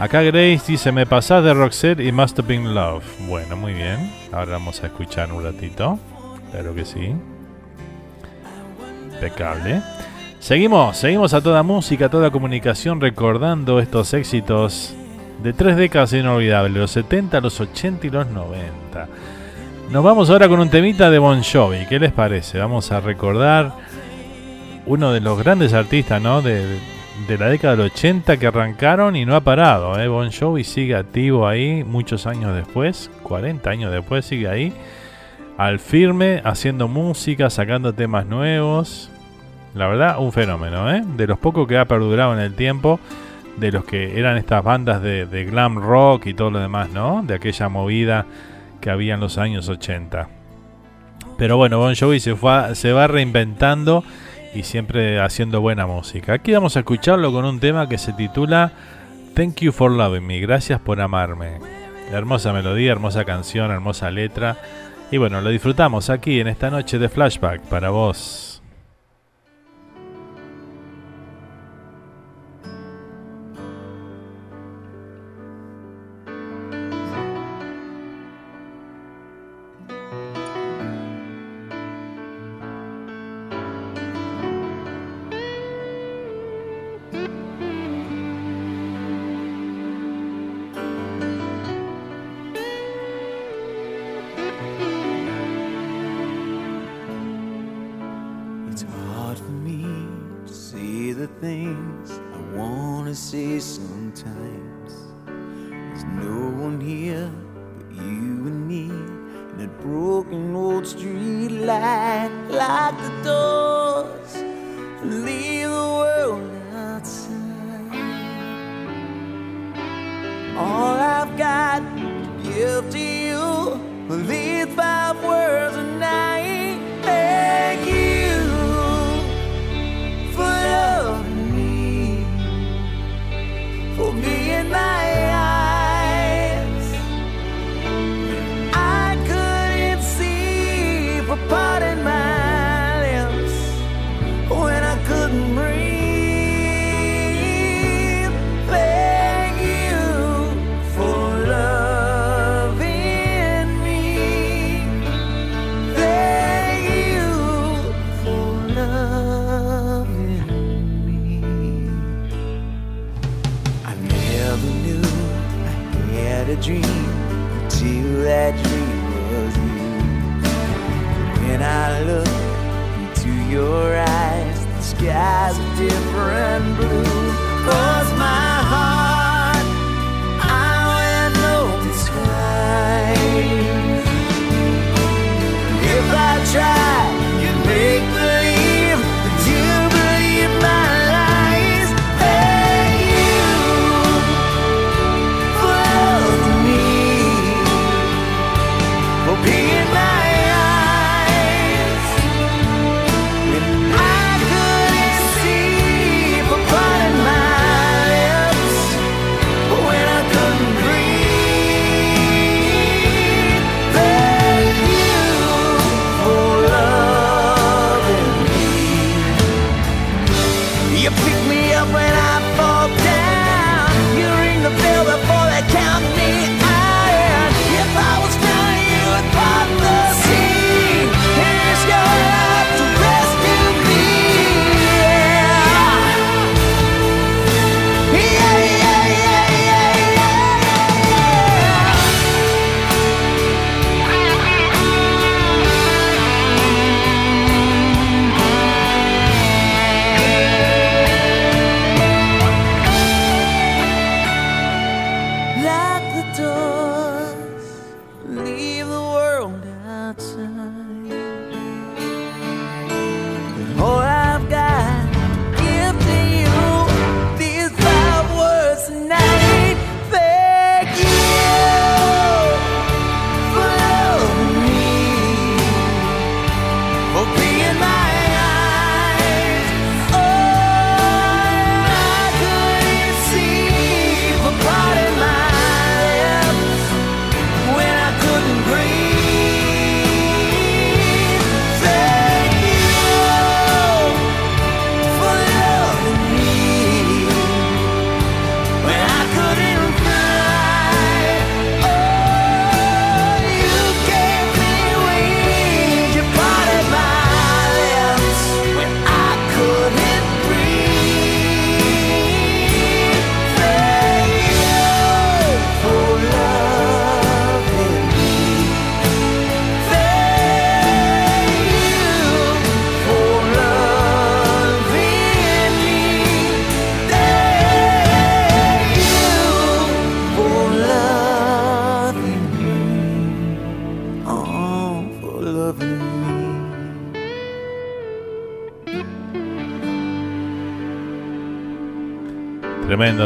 Acá 0.02 0.24
Grace 0.24 0.64
dice, 0.68 0.92
me 0.92 1.06
pasás 1.06 1.44
de 1.44 1.54
Roxette 1.54 2.00
y 2.00 2.12
Must 2.12 2.40
Have 2.40 2.48
Been 2.48 2.74
Love. 2.74 3.04
Bueno, 3.28 3.56
muy 3.56 3.74
bien. 3.74 4.12
Ahora 4.32 4.54
vamos 4.54 4.82
a 4.82 4.88
escuchar 4.88 5.32
un 5.32 5.44
ratito. 5.44 6.00
Claro 6.50 6.74
que 6.74 6.86
sí. 6.86 7.14
Impecable. 9.14 9.84
Seguimos, 10.40 10.98
seguimos 10.98 11.36
a 11.36 11.42
toda 11.42 11.62
música, 11.62 12.08
a 12.08 12.10
toda 12.10 12.32
comunicación, 12.32 13.00
recordando 13.00 13.80
estos 13.80 14.16
éxitos 14.16 14.96
de 15.44 15.54
tres 15.54 15.78
décadas 15.78 16.14
inolvidables, 16.14 16.74
los 16.74 16.90
70, 16.90 17.40
los 17.40 17.62
80 17.62 18.08
y 18.08 18.10
los 18.10 18.26
90. 18.26 19.08
Nos 19.92 20.04
vamos 20.04 20.32
ahora 20.32 20.50
con 20.50 20.60
un 20.62 20.72
temita 20.72 21.12
de 21.12 21.20
Bon 21.20 21.44
Jovi, 21.44 21.86
¿qué 21.86 22.00
les 22.00 22.12
parece? 22.12 22.58
Vamos 22.58 22.92
a 22.92 23.02
recordar 23.02 23.74
uno 24.88 25.14
de 25.14 25.20
los 25.20 25.38
grandes 25.38 25.74
artistas, 25.74 26.20
¿no? 26.20 26.42
De, 26.42 26.80
de 27.28 27.38
la 27.38 27.50
década 27.50 27.76
del 27.76 27.88
80 27.88 28.38
que 28.38 28.48
arrancaron 28.48 29.16
y 29.16 29.26
no 29.26 29.36
ha 29.36 29.42
parado. 29.42 30.00
¿eh? 30.00 30.08
Bon 30.08 30.32
Jovi 30.32 30.64
sigue 30.64 30.96
activo 30.96 31.48
ahí 31.48 31.84
muchos 31.84 32.26
años 32.26 32.56
después, 32.56 33.12
40 33.24 33.70
años 33.70 33.92
después 33.92 34.26
sigue 34.26 34.48
ahí, 34.48 34.74
al 35.58 35.80
firme, 35.80 36.42
haciendo 36.44 36.88
música, 36.88 37.50
sacando 37.50 37.94
temas 37.94 38.26
nuevos. 38.26 39.10
La 39.74 39.88
verdad, 39.88 40.20
un 40.20 40.32
fenómeno, 40.32 40.94
¿eh? 40.94 41.04
de 41.18 41.28
los 41.28 41.38
pocos 41.38 41.68
que 41.68 41.78
ha 41.78 41.86
perdurado 41.86 42.34
en 42.34 42.40
el 42.40 42.56
tiempo, 42.56 43.00
de 43.58 43.72
los 43.72 43.86
que 43.86 44.20
eran 44.20 44.38
estas 44.38 44.64
bandas 44.64 45.02
de, 45.02 45.48
glam 45.50 45.78
rock 45.78 46.28
y 46.28 46.34
todo 46.34 46.52
lo 46.52 46.60
demás, 46.60 46.90
¿no? 46.90 47.24
De 47.24 47.36
aquella 47.36 47.70
movida 47.70 48.26
que 48.80 48.90
había 48.90 49.14
en 49.14 49.20
los 49.20 49.38
años 49.38 49.70
80. 49.70 50.28
Pero 51.38 51.58
bueno, 51.58 51.78
Bon 51.80 51.96
Jovi 51.96 52.20
se, 52.20 52.36
fue, 52.36 52.76
se 52.76 52.92
va 52.92 53.08
reinventando 53.08 54.04
y 54.54 54.64
siempre 54.64 55.20
haciendo 55.20 55.62
buena 55.62 55.88
música. 55.88 56.34
Aquí 56.34 56.52
vamos 56.52 56.76
a 56.76 56.80
escucharlo 56.80 57.32
con 57.32 57.46
un 57.46 57.60
tema 57.60 57.88
que 57.88 57.98
se 57.98 58.14
titula 58.14 58.72
Thank 59.34 59.62
You 59.62 59.72
for 59.72 59.92
Loving 59.92 60.26
Me, 60.26 60.40
gracias 60.40 60.80
por 60.80 61.00
amarme. 61.00 61.60
Hermosa 62.12 62.52
melodía, 62.52 62.92
hermosa 62.92 63.24
canción, 63.24 63.72
hermosa 63.72 64.12
letra. 64.12 64.58
Y 65.12 65.18
bueno, 65.18 65.42
lo 65.42 65.50
disfrutamos 65.50 66.10
aquí 66.10 66.40
en 66.40 66.48
esta 66.48 66.70
noche 66.70 67.00
de 67.00 67.10
flashback 67.10 67.62
para 67.62 67.90
vos. 67.90 68.51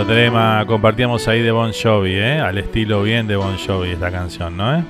Tremendo 0.05 0.31
tema, 0.31 0.63
compartíamos 0.67 1.27
ahí 1.27 1.41
de 1.41 1.49
Bon 1.49 1.71
Jovi, 1.73 2.13
¿eh? 2.13 2.39
Al 2.39 2.59
estilo 2.59 3.01
bien 3.01 3.25
de 3.25 3.37
Bon 3.37 3.57
Jovi 3.57 3.89
esta 3.89 4.11
canción, 4.11 4.55
¿no? 4.55 4.77
eh? 4.77 4.83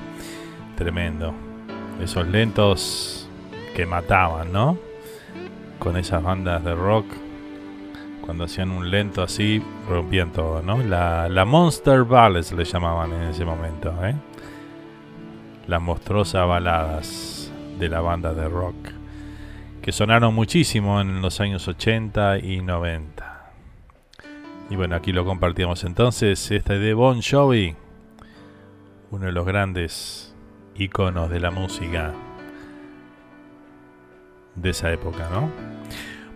Tremendo. 0.76 1.32
Esos 2.02 2.28
lentos 2.28 3.26
que 3.74 3.86
mataban, 3.86 4.52
¿no? 4.52 4.76
Con 5.78 5.96
esas 5.96 6.22
bandas 6.22 6.62
de 6.62 6.74
rock. 6.74 7.06
Cuando 8.20 8.44
hacían 8.44 8.70
un 8.70 8.90
lento 8.90 9.22
así, 9.22 9.62
rompían 9.88 10.32
todo, 10.32 10.60
¿no? 10.60 10.82
La, 10.82 11.30
la 11.30 11.46
Monster 11.46 12.04
Ballads 12.04 12.52
le 12.52 12.64
llamaban 12.64 13.10
en 13.14 13.22
ese 13.22 13.46
momento, 13.46 13.94
¿eh? 14.04 14.14
Las 15.66 15.80
monstruosas 15.80 16.46
baladas 16.46 17.50
de 17.78 17.88
la 17.88 18.02
banda 18.02 18.34
de 18.34 18.48
rock. 18.48 18.76
Que 19.80 19.92
sonaron 19.92 20.34
muchísimo 20.34 21.00
en 21.00 21.22
los 21.22 21.40
años 21.40 21.66
80 21.66 22.38
y 22.40 22.60
90. 22.60 23.25
Y 24.68 24.76
bueno, 24.76 24.96
aquí 24.96 25.12
lo 25.12 25.24
compartíamos 25.24 25.84
entonces. 25.84 26.50
Este 26.50 26.78
de 26.78 26.94
Bon 26.94 27.20
Jovi, 27.22 27.76
uno 29.10 29.26
de 29.26 29.32
los 29.32 29.46
grandes 29.46 30.34
iconos 30.74 31.30
de 31.30 31.40
la 31.40 31.50
música 31.50 32.12
de 34.56 34.70
esa 34.70 34.92
época, 34.92 35.28
¿no? 35.30 35.50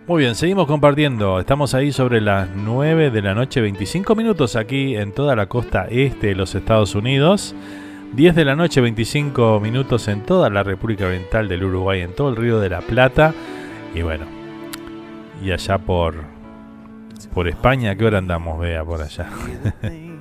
Muy 0.07 0.23
bien, 0.23 0.35
seguimos 0.35 0.65
compartiendo. 0.65 1.39
Estamos 1.39 1.73
ahí 1.73 1.91
sobre 1.91 2.21
las 2.21 2.49
9 2.55 3.11
de 3.11 3.21
la 3.21 3.33
noche, 3.33 3.61
25 3.61 4.15
minutos 4.15 4.55
aquí 4.55 4.95
en 4.95 5.11
toda 5.13 5.35
la 5.35 5.47
costa 5.47 5.87
este 5.89 6.27
de 6.27 6.35
los 6.35 6.55
Estados 6.55 6.95
Unidos. 6.95 7.53
10 8.13 8.35
de 8.35 8.45
la 8.45 8.55
noche, 8.55 8.81
25 8.81 9.59
minutos 9.59 10.07
en 10.07 10.23
toda 10.23 10.49
la 10.49 10.63
República 10.63 11.05
Oriental 11.05 11.47
del 11.47 11.63
Uruguay, 11.63 12.01
en 12.01 12.13
todo 12.13 12.29
el 12.29 12.35
Río 12.35 12.59
de 12.59 12.69
la 12.69 12.81
Plata. 12.81 13.33
Y 13.93 14.01
bueno, 14.01 14.25
y 15.43 15.51
allá 15.51 15.77
por 15.77 16.30
Por 17.33 17.47
España, 17.47 17.95
¿qué 17.95 18.05
hora 18.05 18.17
andamos, 18.17 18.59
vea, 18.59 18.83
por 18.83 19.01
allá? 19.01 19.29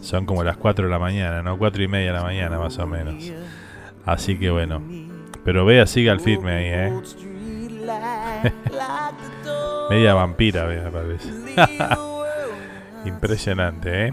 Son 0.00 0.26
como 0.26 0.42
las 0.44 0.56
4 0.56 0.86
de 0.86 0.90
la 0.90 0.98
mañana, 0.98 1.42
¿no? 1.42 1.58
4 1.58 1.82
y 1.82 1.88
media 1.88 2.08
de 2.08 2.18
la 2.18 2.22
mañana, 2.22 2.58
más 2.58 2.78
o 2.78 2.86
menos. 2.86 3.14
Así 4.04 4.38
que 4.38 4.50
bueno. 4.50 4.82
Pero 5.44 5.64
vea, 5.64 5.86
siga 5.86 6.12
al 6.12 6.20
firme 6.20 6.52
ahí, 6.52 6.66
¿eh? 6.66 6.92
Media 9.90 10.14
vampira, 10.14 10.64
vea, 10.64 10.90
parece. 10.90 11.30
Impresionante, 13.06 14.08
¿eh? 14.08 14.12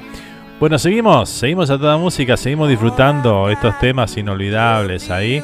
Bueno, 0.60 0.80
seguimos, 0.80 1.30
seguimos 1.30 1.70
a 1.70 1.78
toda 1.78 1.98
música, 1.98 2.38
seguimos 2.38 2.70
disfrutando 2.70 3.50
estos 3.50 3.78
temas 3.80 4.16
inolvidables 4.16 5.12
ahí. 5.12 5.44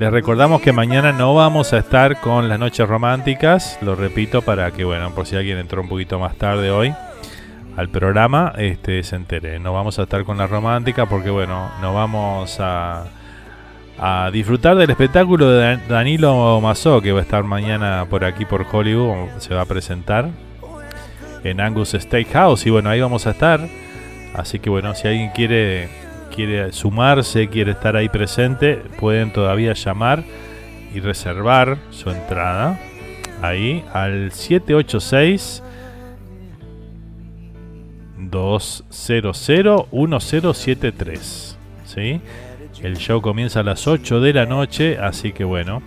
Les 0.00 0.10
recordamos 0.10 0.62
que 0.62 0.72
mañana 0.72 1.12
no 1.12 1.34
vamos 1.34 1.74
a 1.74 1.78
estar 1.78 2.22
con 2.22 2.48
las 2.48 2.58
noches 2.58 2.88
románticas, 2.88 3.78
lo 3.82 3.94
repito 3.94 4.40
para 4.40 4.70
que, 4.70 4.82
bueno, 4.82 5.14
por 5.14 5.26
si 5.26 5.36
alguien 5.36 5.58
entró 5.58 5.82
un 5.82 5.90
poquito 5.90 6.18
más 6.18 6.36
tarde 6.36 6.70
hoy 6.70 6.94
al 7.76 7.90
programa, 7.90 8.54
este 8.56 9.02
se 9.02 9.16
entere. 9.16 9.58
No 9.58 9.74
vamos 9.74 9.98
a 9.98 10.04
estar 10.04 10.24
con 10.24 10.38
la 10.38 10.46
romántica 10.46 11.04
porque, 11.04 11.28
bueno, 11.28 11.70
no 11.82 11.92
vamos 11.92 12.60
a, 12.60 13.08
a 13.98 14.30
disfrutar 14.32 14.76
del 14.76 14.88
espectáculo 14.88 15.50
de 15.50 15.76
Danilo 15.86 16.58
Mazó, 16.62 17.02
que 17.02 17.12
va 17.12 17.18
a 17.18 17.22
estar 17.22 17.44
mañana 17.44 18.06
por 18.08 18.24
aquí 18.24 18.46
por 18.46 18.64
Hollywood, 18.72 19.28
se 19.36 19.52
va 19.52 19.60
a 19.60 19.66
presentar 19.66 20.30
en 21.44 21.60
Angus 21.60 21.90
Steakhouse 21.90 22.64
y 22.64 22.70
bueno, 22.70 22.88
ahí 22.88 23.02
vamos 23.02 23.26
a 23.26 23.32
estar. 23.32 23.60
Así 24.34 24.60
que 24.60 24.70
bueno, 24.70 24.94
si 24.94 25.08
alguien 25.08 25.28
quiere 25.34 25.90
quiere 26.34 26.72
sumarse, 26.72 27.48
quiere 27.48 27.72
estar 27.72 27.96
ahí 27.96 28.08
presente, 28.08 28.76
pueden 28.98 29.32
todavía 29.32 29.72
llamar 29.74 30.24
y 30.94 31.00
reservar 31.00 31.78
su 31.90 32.10
entrada 32.10 32.78
ahí 33.42 33.84
al 33.92 34.32
786 34.32 35.62
200 38.18 39.86
1073. 39.92 41.58
¿Sí? 41.84 42.20
El 42.82 42.96
show 42.96 43.20
comienza 43.20 43.60
a 43.60 43.62
las 43.62 43.86
8 43.86 44.20
de 44.20 44.32
la 44.32 44.46
noche, 44.46 44.98
así 44.98 45.32
que 45.32 45.44
bueno, 45.44 45.82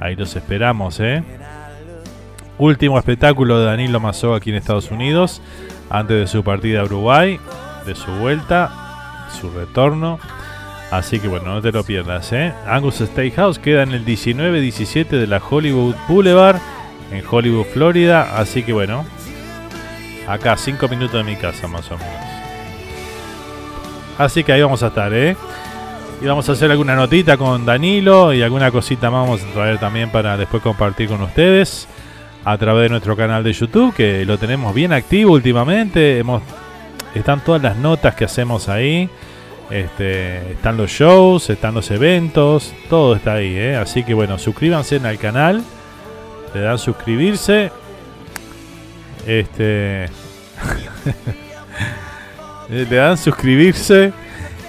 ahí 0.00 0.16
los 0.16 0.34
esperamos, 0.36 0.98
¿eh? 1.00 1.22
Último 2.58 2.98
espectáculo 2.98 3.60
de 3.60 3.66
Danilo 3.66 4.00
Mazó 4.00 4.34
aquí 4.34 4.50
en 4.50 4.56
Estados 4.56 4.90
Unidos, 4.90 5.42
antes 5.90 6.18
de 6.18 6.26
su 6.26 6.42
partida 6.42 6.80
a 6.80 6.84
Uruguay, 6.84 7.38
de 7.86 7.94
su 7.94 8.10
vuelta, 8.12 8.87
su 9.30 9.50
retorno. 9.50 10.18
Así 10.90 11.20
que 11.20 11.28
bueno, 11.28 11.54
no 11.54 11.60
te 11.60 11.70
lo 11.70 11.84
pierdas, 11.84 12.32
¿eh? 12.32 12.52
Angus 12.66 12.96
Steakhouse 12.96 13.58
queda 13.58 13.82
en 13.82 13.92
el 13.92 14.06
19-17 14.06 15.08
de 15.08 15.26
la 15.26 15.38
Hollywood 15.38 15.94
Boulevard, 16.08 16.56
en 17.12 17.22
Hollywood, 17.28 17.66
Florida. 17.66 18.38
Así 18.38 18.62
que 18.62 18.72
bueno, 18.72 19.04
acá 20.26 20.56
5 20.56 20.88
minutos 20.88 21.12
de 21.12 21.24
mi 21.24 21.36
casa 21.36 21.68
más 21.68 21.90
o 21.90 21.98
menos. 21.98 22.14
Así 24.18 24.42
que 24.42 24.52
ahí 24.52 24.62
vamos 24.62 24.82
a 24.82 24.88
estar, 24.88 25.12
¿eh? 25.12 25.36
Y 26.20 26.26
vamos 26.26 26.48
a 26.48 26.52
hacer 26.52 26.70
alguna 26.70 26.96
notita 26.96 27.36
con 27.36 27.64
Danilo 27.64 28.32
y 28.32 28.42
alguna 28.42 28.72
cosita 28.72 29.10
más 29.10 29.22
vamos 29.22 29.42
a 29.42 29.52
traer 29.52 29.78
también 29.78 30.10
para 30.10 30.36
después 30.36 30.62
compartir 30.62 31.08
con 31.08 31.22
ustedes 31.22 31.86
a 32.44 32.58
través 32.58 32.84
de 32.84 32.88
nuestro 32.88 33.16
canal 33.16 33.44
de 33.44 33.52
YouTube, 33.52 33.94
que 33.94 34.24
lo 34.24 34.38
tenemos 34.38 34.74
bien 34.74 34.92
activo 34.92 35.34
últimamente. 35.34 36.18
Hemos, 36.18 36.42
están 37.18 37.40
todas 37.40 37.62
las 37.62 37.76
notas 37.76 38.14
que 38.14 38.24
hacemos 38.24 38.68
ahí. 38.68 39.08
Este, 39.70 40.52
están 40.52 40.76
los 40.76 40.90
shows, 40.90 41.50
están 41.50 41.74
los 41.74 41.90
eventos, 41.90 42.72
todo 42.88 43.14
está 43.14 43.34
ahí. 43.34 43.54
¿eh? 43.56 43.76
Así 43.76 44.02
que 44.02 44.14
bueno, 44.14 44.38
suscríbanse 44.38 44.96
el 44.96 45.18
canal. 45.18 45.62
Le 46.54 46.60
dan 46.60 46.78
suscribirse. 46.78 47.70
Este. 49.26 50.08
le 52.68 52.84
dan 52.86 53.18
suscribirse. 53.18 54.12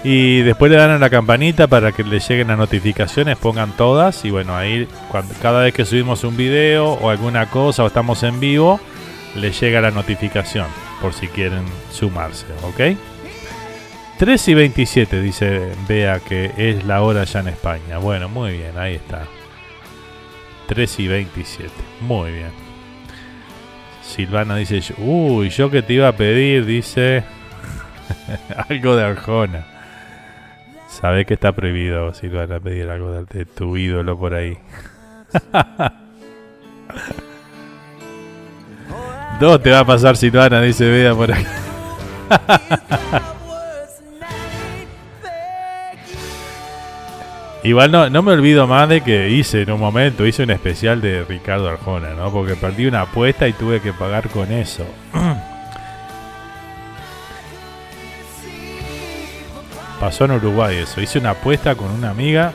Y 0.02 0.42
después 0.42 0.72
le 0.72 0.78
dan 0.78 0.92
a 0.92 0.98
la 0.98 1.10
campanita 1.10 1.68
para 1.68 1.92
que 1.92 2.06
le 2.06 2.20
lleguen 2.20 2.48
las 2.48 2.58
notificaciones, 2.58 3.38
pongan 3.38 3.74
todas. 3.76 4.24
Y 4.24 4.32
bueno, 4.32 4.56
ahí 4.56 4.88
cuando, 5.10 5.34
cada 5.42 5.64
vez 5.64 5.74
que 5.74 5.86
subimos 5.86 6.24
un 6.24 6.38
video 6.38 6.94
o 6.94 7.10
alguna 7.10 7.50
cosa 7.50 7.84
o 7.84 7.88
estamos 7.88 8.24
en 8.24 8.40
vivo, 8.40 8.80
le 9.36 9.52
llega 9.52 9.82
la 9.82 9.92
notificación 9.92 10.89
por 11.02 11.14
si 11.14 11.28
quieren 11.28 11.66
sumarse, 11.92 12.46
¿ok? 12.64 12.98
3 14.18 14.48
y 14.50 14.54
27 14.54 15.22
dice 15.22 15.72
Vea 15.88 16.20
que 16.20 16.52
es 16.58 16.84
la 16.84 17.02
hora 17.02 17.24
ya 17.24 17.40
en 17.40 17.48
España. 17.48 18.00
Bueno, 18.00 18.28
muy 18.28 18.58
bien, 18.58 18.78
ahí 18.78 18.96
está. 18.96 19.26
3 20.68 21.00
y 21.00 21.08
27, 21.08 21.72
muy 22.02 22.32
bien. 22.32 22.52
Silvana 24.04 24.56
dice, 24.56 24.82
uy, 24.98 25.50
yo 25.50 25.72
que 25.72 25.82
te 25.82 25.94
iba 25.94 26.08
a 26.08 26.18
pedir, 26.18 26.66
dice 26.66 27.24
algo 28.70 28.96
de 28.96 29.04
Arjona. 29.04 29.66
Sabe 30.88 31.26
que 31.26 31.36
está 31.36 31.54
prohibido 31.54 32.14
si 32.14 32.28
van 32.28 32.52
a 32.52 32.60
pedir 32.60 32.90
algo 32.90 33.24
de 33.24 33.46
tu 33.46 33.78
ídolo 33.78 34.18
por 34.18 34.34
ahí. 34.34 34.58
Dos 39.40 39.64
te 39.64 39.72
va 39.72 39.80
a 39.80 39.86
pasar 39.86 40.18
Silvana, 40.18 40.62
dice 40.62 40.90
Vea 40.90 41.16
por 41.16 41.32
ahí. 41.32 41.46
Igual 47.64 47.92
no, 47.92 48.10
no 48.10 48.22
me 48.22 48.34
olvido 48.34 48.68
más 48.68 48.90
de 48.90 49.02
que 49.02 49.30
hice 49.30 49.62
en 49.62 49.72
un 49.72 49.80
momento, 49.80 50.26
hice 50.26 50.44
un 50.44 50.52
especial 50.52 51.00
de 51.02 51.24
Ricardo 51.24 51.70
Arjona, 51.70 52.14
¿no? 52.16 52.32
Porque 52.32 52.56
perdí 52.56 52.86
una 52.86 53.02
apuesta 53.02 53.48
y 53.48 53.54
tuve 53.54 53.80
que 53.82 53.94
pagar 53.94 54.30
con 54.30 54.52
eso. 54.52 54.86
Pasó 60.00 60.26
en 60.26 60.32
Uruguay 60.32 60.78
eso. 60.78 61.02
Hice 61.02 61.20
una 61.20 61.32
apuesta 61.32 61.76
con 61.76 61.92
una 61.92 62.10
amiga. 62.10 62.54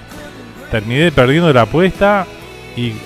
Terminé 0.70 1.10
perdiendo 1.12 1.52
la 1.52 1.62
apuesta 1.62 2.26
y 2.78 2.96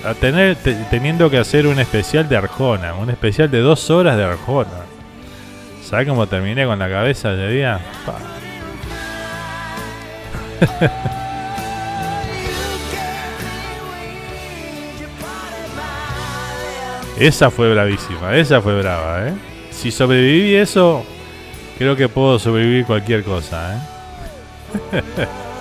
teniendo 0.89 1.29
que 1.29 1.37
hacer 1.37 1.67
un 1.67 1.79
especial 1.79 2.29
de 2.29 2.37
Arjona. 2.37 2.93
Un 2.95 3.09
especial 3.09 3.49
de 3.49 3.59
dos 3.59 3.89
horas 3.89 4.15
de 4.17 4.23
Arjona. 4.23 4.83
¿Sabes 5.83 6.07
cómo 6.07 6.27
terminé 6.27 6.65
con 6.65 6.79
la 6.79 6.89
cabeza 6.89 7.31
de 7.31 7.51
día? 7.51 7.81
esa 17.19 17.51
fue 17.51 17.73
bravísima, 17.73 18.33
esa 18.35 18.61
fue 18.61 18.79
brava, 18.79 19.27
¿eh? 19.27 19.33
Si 19.71 19.91
sobreviví 19.91 20.55
eso, 20.55 21.05
Creo 21.77 21.95
que 21.95 22.07
puedo 22.07 22.37
sobrevivir 22.37 22.85
cualquier 22.85 23.23
cosa, 23.23 23.75
¿eh? 23.75 23.79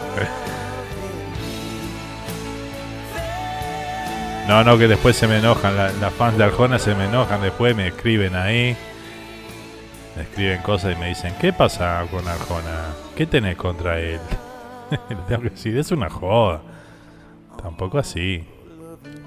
No, 4.49 4.65
no, 4.65 4.77
que 4.77 4.89
después 4.89 5.17
se 5.17 5.29
me 5.29 5.39
enojan. 5.39 5.77
Las 5.77 6.13
fans 6.15 6.37
de 6.37 6.45
Arjona 6.45 6.79
se 6.79 6.95
me 6.95 7.05
enojan. 7.05 7.41
Después 7.41 7.77
me 7.77 7.89
escriben 7.89 8.35
ahí. 8.35 8.77
Me 10.17 10.23
escriben 10.23 10.61
cosas 10.63 10.97
y 10.97 11.01
me 11.01 11.09
dicen: 11.09 11.35
¿Qué 11.41 11.53
pasa 11.53 12.05
con 12.11 12.27
Arjona? 12.27 12.89
¿Qué 13.17 13.27
tenés 13.27 13.57
contra 13.57 14.01
él? 14.01 14.21
tengo 15.29 15.43
que 15.43 15.51
decir: 15.51 15.77
Es 15.79 15.93
una 15.93 16.11
joda. 16.11 16.61
Tampoco 17.63 17.99
así. 17.99 18.45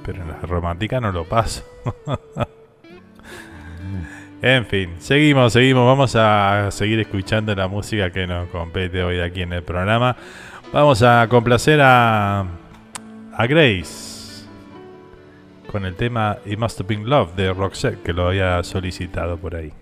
Pero 0.05 0.21
en 0.21 0.27
la 0.27 0.39
romántica 0.41 0.99
no 0.99 1.11
lo 1.11 1.25
paso. 1.25 1.63
En 4.41 4.67
fin, 4.67 4.93
seguimos, 4.99 5.53
seguimos. 5.53 5.87
Vamos 5.87 6.15
a 6.15 6.67
seguir 6.69 6.99
escuchando 6.99 7.55
la 7.55 7.67
música 7.67 8.11
que 8.11 8.27
nos 8.27 8.47
compete 8.49 9.01
hoy 9.01 9.19
aquí 9.19 9.41
en 9.41 9.53
el 9.53 9.63
programa. 9.63 10.15
Vamos 10.71 11.01
a 11.01 11.25
complacer 11.29 11.81
a, 11.81 12.45
a 13.35 13.47
Grace 13.47 14.14
con 15.75 15.85
el 15.85 15.95
tema 15.95 16.37
It 16.45 16.57
Must 16.57 16.79
Have 16.79 16.87
Been 16.87 17.09
Love 17.09 17.35
de 17.35 17.53
Roxette, 17.53 18.01
que 18.01 18.13
lo 18.13 18.29
había 18.29 18.63
solicitado 18.63 19.35
por 19.35 19.55
ahí. 19.55 19.73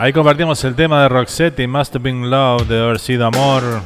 Ahí 0.00 0.14
compartimos 0.14 0.64
el 0.64 0.74
tema 0.74 1.02
de 1.02 1.10
Roxette 1.10 1.60
y 1.60 1.66
Must 1.66 1.94
Have 1.94 2.02
Been 2.02 2.30
Love 2.30 2.66
de 2.66 2.82
haber 2.82 2.98
sido 2.98 3.26
amor. 3.26 3.82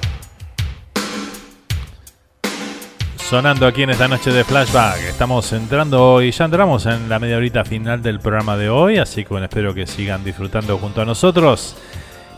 Sonando 3.17 3.67
aquí 3.67 3.83
en 3.83 3.91
esta 3.91 4.07
noche 4.07 4.31
de 4.31 4.45
flashback. 4.45 5.01
Estamos 5.09 5.53
entrando 5.53 6.13
hoy, 6.13 6.31
ya 6.31 6.45
entramos 6.45 6.87
en 6.87 7.09
la 7.09 7.19
media 7.19 7.37
horita 7.37 7.65
final 7.65 8.01
del 8.01 8.21
programa 8.21 8.57
de 8.57 8.69
hoy, 8.69 8.99
así 8.99 9.25
que 9.25 9.31
bueno, 9.31 9.47
espero 9.47 9.75
que 9.75 9.89
sigan 9.89 10.23
disfrutando 10.23 10.79
junto 10.79 11.03
a 11.03 11.05
nosotros 11.05 11.75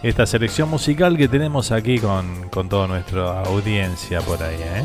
esta 0.03 0.24
selección 0.24 0.70
musical 0.70 1.19
que 1.19 1.28
tenemos 1.28 1.70
aquí 1.70 1.98
con, 1.98 2.48
con 2.48 2.70
toda 2.70 2.86
nuestra 2.86 3.43
audiencia 3.43 4.23
por 4.23 4.43
ahí. 4.43 4.57
¿eh? 4.59 4.85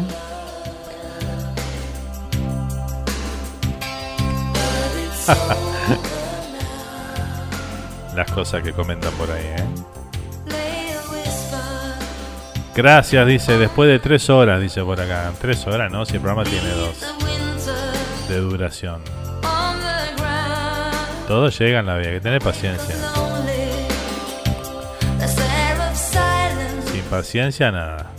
Las 8.15 8.31
cosas 8.31 8.61
que 8.61 8.73
comentan 8.73 9.13
por 9.13 9.31
ahí, 9.31 9.45
¿eh? 9.45 9.65
Gracias, 12.73 13.27
dice, 13.27 13.57
después 13.57 13.89
de 13.89 13.99
tres 13.99 14.29
horas, 14.29 14.61
dice 14.61 14.81
por 14.83 14.99
acá. 14.99 15.31
Tres 15.39 15.67
horas, 15.67 15.91
¿no? 15.91 16.05
Si 16.05 16.15
el 16.15 16.21
programa 16.21 16.49
tiene 16.49 16.69
dos 16.69 16.97
de 18.29 18.37
duración. 18.39 19.01
Todo 21.27 21.49
llega 21.49 21.79
en 21.79 21.85
la 21.85 21.97
vida, 21.97 22.11
que 22.11 22.21
tener 22.21 22.41
paciencia. 22.41 22.95
Sin 26.91 27.03
paciencia, 27.03 27.71
nada. 27.71 28.11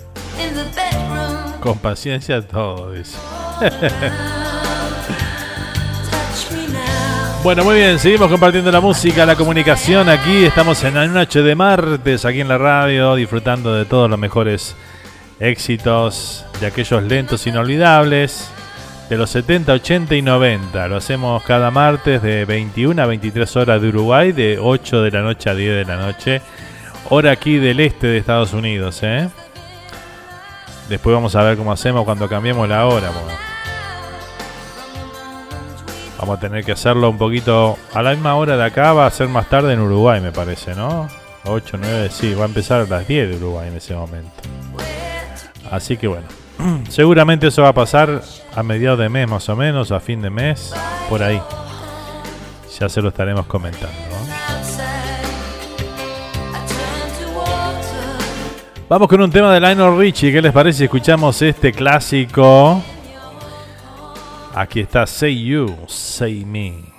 Con 1.61 1.79
paciencia, 1.79 2.47
todo, 2.47 2.93
dice. 2.93 3.17
Bueno, 7.43 7.65
muy 7.65 7.75
bien, 7.75 7.99
seguimos 7.99 8.29
compartiendo 8.29 8.71
la 8.71 8.81
música, 8.81 9.27
la 9.27 9.35
comunicación 9.35 10.09
aquí. 10.09 10.45
Estamos 10.45 10.85
en 10.85 10.95
la 10.95 11.09
noche 11.09 11.43
de 11.43 11.57
martes 11.57 12.25
aquí 12.25 12.41
en 12.41 12.47
la 12.47 12.57
radio, 12.57 13.17
disfrutando 13.17 13.75
de 13.75 13.85
todos 13.85 14.09
los 14.09 14.17
mejores 14.17 14.77
éxitos, 15.41 16.47
de 16.61 16.69
aquellos 16.69 17.03
lentos 17.03 17.45
inolvidables, 17.49 18.49
de 19.11 19.17
los 19.17 19.29
70, 19.31 19.73
80 19.73 20.15
y 20.15 20.23
90. 20.23 20.87
Lo 20.87 20.97
hacemos 20.97 21.43
cada 21.43 21.73
martes 21.73 22.23
de 22.23 22.45
21 22.45 23.03
a 23.03 23.07
23 23.07 23.57
horas 23.57 23.83
de 23.83 23.89
Uruguay, 23.89 24.31
de 24.31 24.61
8 24.61 25.03
de 25.03 25.11
la 25.11 25.23
noche 25.23 25.51
a 25.51 25.57
10 25.57 25.75
de 25.75 25.85
la 25.85 25.97
noche, 25.97 26.43
hora 27.09 27.33
aquí 27.33 27.57
del 27.57 27.81
este 27.81 28.07
de 28.07 28.19
Estados 28.19 28.53
Unidos. 28.53 29.01
¿eh? 29.03 29.29
Después 30.89 31.13
vamos 31.13 31.35
a 31.35 31.43
ver 31.43 31.57
cómo 31.57 31.73
hacemos 31.73 32.05
cuando 32.05 32.29
cambiemos 32.29 32.69
la 32.69 32.87
hora. 32.87 33.11
Bueno. 33.11 33.52
Vamos 36.23 36.39
a 36.39 36.41
tener 36.41 36.65
que 36.65 36.71
hacerlo 36.71 37.11
un 37.11 37.19
poquito 37.19 37.77
a 37.93 38.01
la 38.01 38.13
misma 38.13 38.37
hora 38.37 38.57
de 38.57 38.65
acá. 38.65 38.93
Va 38.93 39.07
a 39.07 39.11
ser 39.11 39.27
más 39.27 39.49
tarde 39.49 39.73
en 39.73 39.81
Uruguay, 39.81 40.21
me 40.21 40.31
parece, 40.31 40.73
¿no? 40.73 41.09
8, 41.47 41.79
9, 41.81 42.11
sí, 42.13 42.33
va 42.35 42.45
a 42.45 42.47
empezar 42.47 42.83
a 42.83 42.85
las 42.85 43.09
10 43.09 43.29
de 43.29 43.37
Uruguay 43.39 43.67
en 43.67 43.77
ese 43.77 43.93
momento. 43.97 44.31
Así 45.69 45.97
que 45.97 46.07
bueno, 46.07 46.29
seguramente 46.89 47.49
eso 47.49 47.63
va 47.63 47.71
a 47.71 47.73
pasar 47.73 48.23
a 48.55 48.63
mediados 48.63 49.01
de 49.01 49.09
mes 49.09 49.29
más 49.29 49.49
o 49.49 49.57
menos, 49.57 49.91
a 49.91 49.99
fin 49.99 50.23
de 50.23 50.31
mes, 50.31 50.73
por 51.09 51.25
ahí. 51.25 51.43
Ya 52.79 52.89
se 52.89 53.03
lo 53.03 53.09
estaremos 53.09 53.47
comentando. 53.47 53.91
Vamos 58.89 59.09
con 59.09 59.21
un 59.23 59.31
tema 59.33 59.53
de 59.53 59.59
Lionel 59.59 59.99
Richie. 59.99 60.31
¿Qué 60.31 60.41
les 60.41 60.53
parece 60.53 60.79
si 60.79 60.85
escuchamos 60.85 61.43
este 61.43 61.73
clásico? 61.73 62.81
Aquí 64.55 64.81
está 64.81 65.07
Say 65.07 65.35
You, 65.35 65.75
Say 65.89 66.45
Me. 66.45 66.92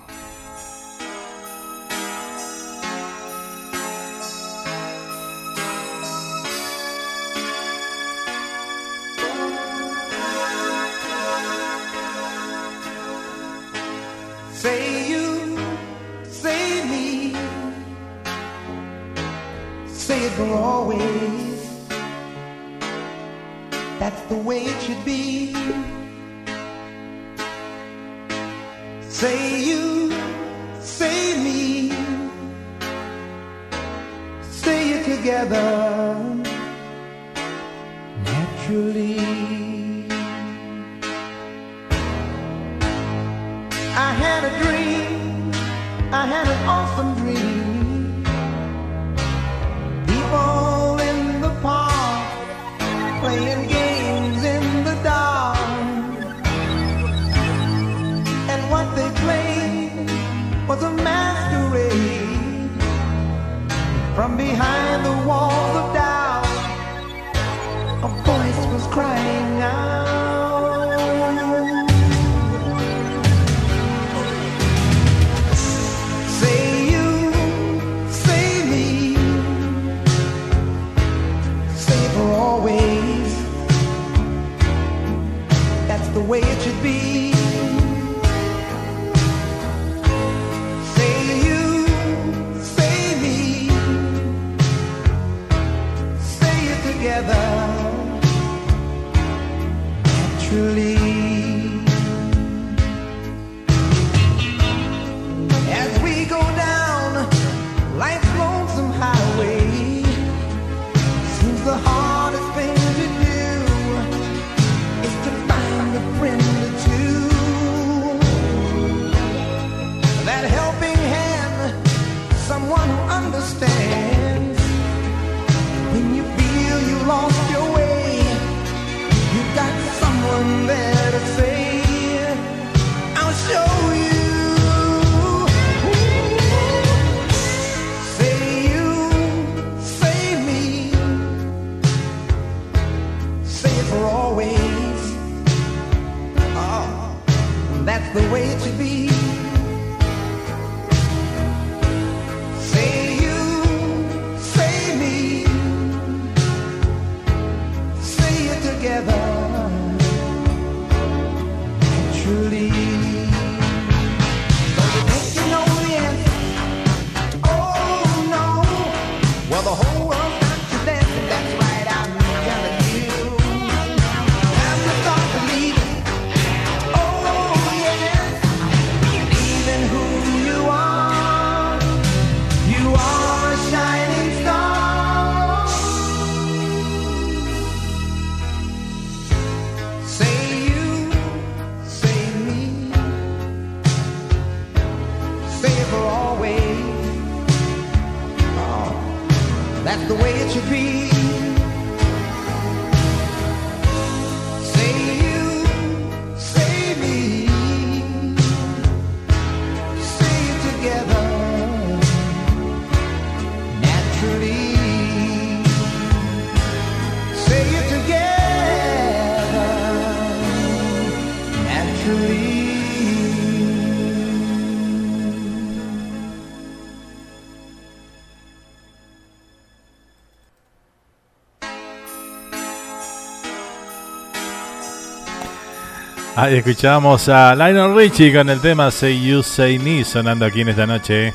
Escuchamos 236.49 237.29
a 237.29 237.55
Lionel 237.55 237.95
Richie 237.95 238.33
con 238.33 238.49
el 238.49 238.59
tema 238.59 238.91
Say 238.91 239.25
You 239.25 239.41
Say 239.41 239.79
Me 239.79 240.03
sonando 240.03 240.45
aquí 240.45 240.61
en 240.61 240.69
esta 240.69 240.85
noche. 240.85 241.33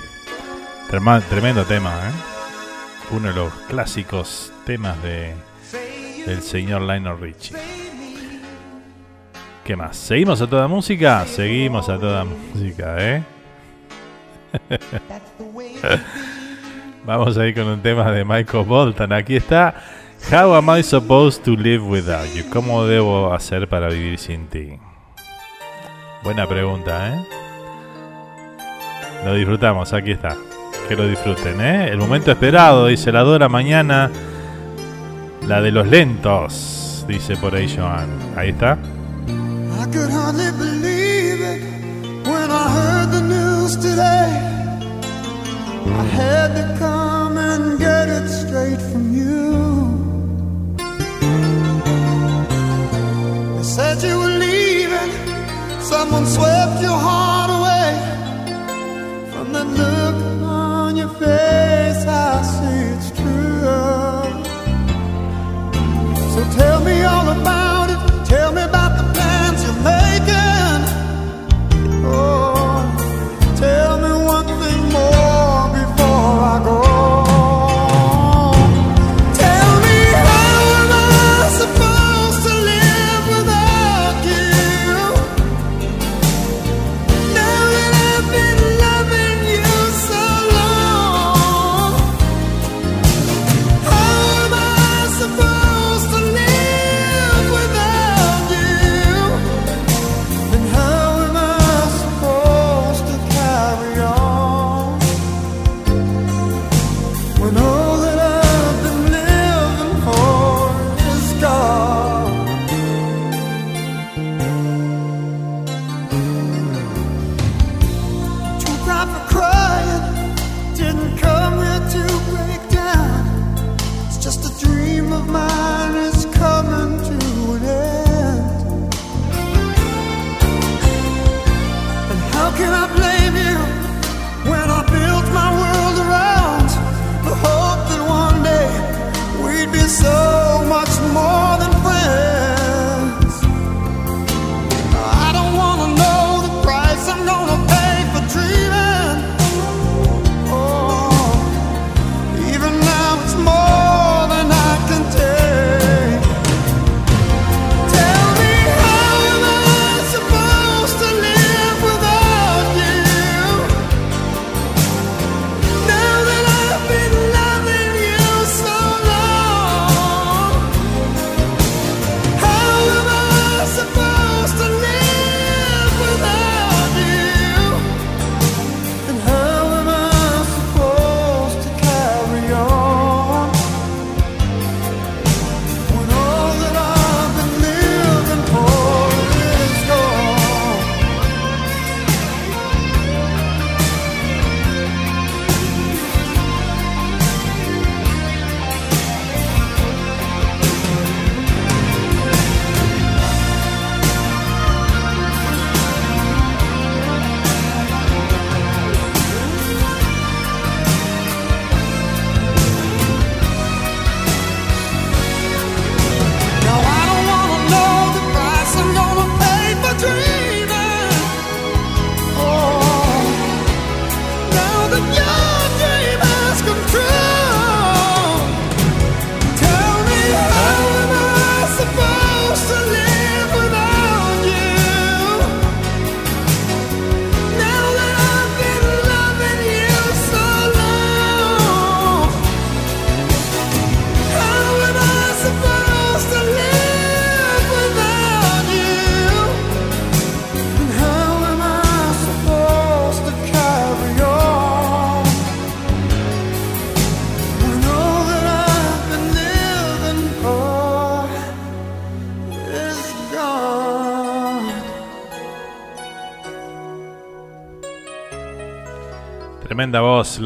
Tremendo 0.91 1.65
tema, 1.65 1.91
¿eh? 1.91 2.13
Uno 3.13 3.29
de 3.29 3.35
los 3.35 3.53
clásicos 3.69 4.53
temas 4.67 5.03
de, 5.03 5.35
del 6.27 6.43
señor 6.43 6.83
Lionel 6.83 7.19
Richie. 7.19 7.57
¿Qué 9.65 9.77
más? 9.77 9.97
¿Seguimos 9.97 10.43
a 10.43 10.47
toda 10.47 10.69
música? 10.69 11.25
Seguimos 11.25 11.89
a 11.89 11.99
toda 11.99 12.25
música, 12.25 12.97
¿eh? 12.99 13.23
Vamos 17.07 17.39
a 17.39 17.47
ir 17.47 17.55
con 17.55 17.67
un 17.67 17.81
tema 17.81 18.11
de 18.13 18.25
Michael 18.27 18.67
Bolton. 18.67 19.13
Aquí 19.15 19.37
está. 19.37 19.75
How 20.31 20.55
am 20.55 20.69
I 20.79 20.83
supposed 20.83 21.45
to 21.45 21.53
live 21.53 21.83
without 21.83 22.27
you? 22.35 22.45
¿Cómo 22.51 22.85
debo 22.85 23.33
hacer 23.33 23.69
para 23.69 23.89
vivir 23.89 24.19
sin 24.19 24.47
ti? 24.49 24.79
Buena 26.23 26.47
pregunta, 26.47 27.15
¿eh? 27.15 27.25
Lo 29.25 29.35
disfrutamos, 29.35 29.93
aquí 29.93 30.13
está. 30.13 30.37
Que 30.89 30.97
lo 30.97 31.07
disfruten, 31.07 31.61
¿eh? 31.61 31.89
El 31.91 31.99
momento 31.99 32.31
esperado, 32.31 32.87
dice 32.87 33.13
la 33.13 33.23
Dora 33.23 33.49
mañana. 33.49 34.11
La 35.47 35.61
de 35.61 35.71
los 35.71 35.87
lentos, 35.87 37.05
dice 37.09 37.37
por 37.37 37.55
ahí 37.55 37.75
Joan. 37.75 38.09
Ahí 38.37 38.51
está. 38.51 38.77
I 39.81 39.87
could 39.91 40.11
hardly 40.11 40.51
believe 40.59 41.41
it 41.41 41.63
when 42.27 42.51
I 42.51 42.69
heard 42.69 43.11
the 43.11 43.23
news 43.23 43.77
today. 43.77 44.29
I 45.87 46.05
had 46.15 46.55
to 46.55 46.79
come 46.79 47.39
and 47.39 47.79
get 47.79 48.09
it 48.09 48.29
straight 48.29 48.81
from 48.93 49.15
you. 49.15 49.55
They 53.57 53.63
said 53.63 54.03
you 54.03 54.19
were 54.19 54.27
leaving, 54.27 54.48
someone 55.89 56.27
swept 56.27 56.83
your 56.83 56.99
heart 57.09 57.51
away. 57.59 57.89
From 59.33 59.53
the 59.55 59.65
look 59.65 60.17
on 60.43 60.97
your 60.97 61.09
face, 61.09 62.03
I 62.07 62.43
see 62.55 62.81
it's 62.95 63.11
true. 63.19 63.63
So 66.35 66.41
tell 66.61 66.81
me 66.89 66.97
all 67.13 67.29
about 67.41 67.87
it. 67.95 68.01
Tell 68.27 68.53
me 68.53 68.63
about 68.63 68.93
the 69.01 69.08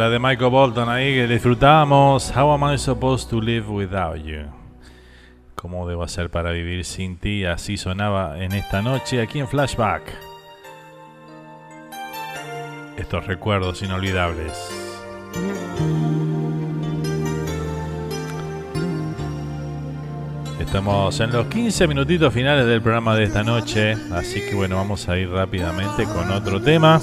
la 0.02 0.10
de 0.10 0.18
Michael 0.18 0.50
Bolton 0.50 0.88
ahí 0.88 1.14
que 1.14 1.28
disfrutamos. 1.28 2.36
How 2.36 2.50
am 2.50 2.74
I 2.74 2.76
supposed 2.76 3.30
to 3.30 3.40
live 3.40 3.68
without 3.68 4.16
you? 4.16 4.50
¿Cómo 5.54 5.86
debo 5.86 6.02
hacer 6.02 6.28
para 6.28 6.50
vivir 6.50 6.84
sin 6.84 7.18
ti? 7.18 7.44
Así 7.44 7.76
sonaba 7.76 8.42
en 8.42 8.50
esta 8.50 8.82
noche 8.82 9.22
aquí 9.22 9.38
en 9.38 9.46
Flashback. 9.46 10.02
Estos 12.96 13.24
recuerdos 13.28 13.80
inolvidables. 13.84 14.52
Estamos 20.58 21.20
en 21.20 21.30
los 21.30 21.46
15 21.46 21.86
minutitos 21.86 22.34
finales 22.34 22.66
del 22.66 22.82
programa 22.82 23.14
de 23.14 23.22
esta 23.22 23.44
noche, 23.44 23.92
así 24.12 24.40
que 24.40 24.56
bueno, 24.56 24.74
vamos 24.74 25.08
a 25.08 25.16
ir 25.16 25.30
rápidamente 25.30 26.06
con 26.06 26.28
otro 26.32 26.60
tema. 26.60 27.00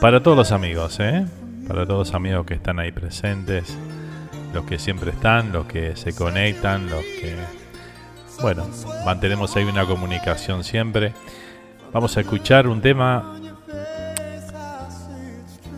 Para 0.00 0.22
todos 0.22 0.36
los 0.36 0.52
amigos, 0.52 1.00
¿eh? 1.00 1.26
Para 1.66 1.86
todos 1.86 2.08
los 2.08 2.14
amigos 2.14 2.44
que 2.46 2.54
están 2.54 2.78
ahí 2.78 2.92
presentes, 2.92 3.76
los 4.52 4.64
que 4.66 4.78
siempre 4.78 5.10
están, 5.10 5.52
los 5.52 5.66
que 5.66 5.96
se 5.96 6.14
conectan, 6.14 6.88
los 6.90 7.00
que... 7.02 7.34
Bueno, 8.42 8.66
mantenemos 9.06 9.56
ahí 9.56 9.64
una 9.64 9.86
comunicación 9.86 10.64
siempre. 10.64 11.14
Vamos 11.92 12.16
a 12.16 12.20
escuchar 12.20 12.68
un 12.68 12.82
tema 12.82 13.36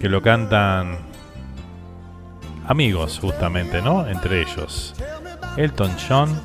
que 0.00 0.08
lo 0.08 0.20
cantan 0.20 0.98
amigos 2.66 3.20
justamente, 3.20 3.80
¿no? 3.80 4.06
Entre 4.06 4.42
ellos. 4.42 4.94
Elton 5.56 5.92
John, 6.08 6.40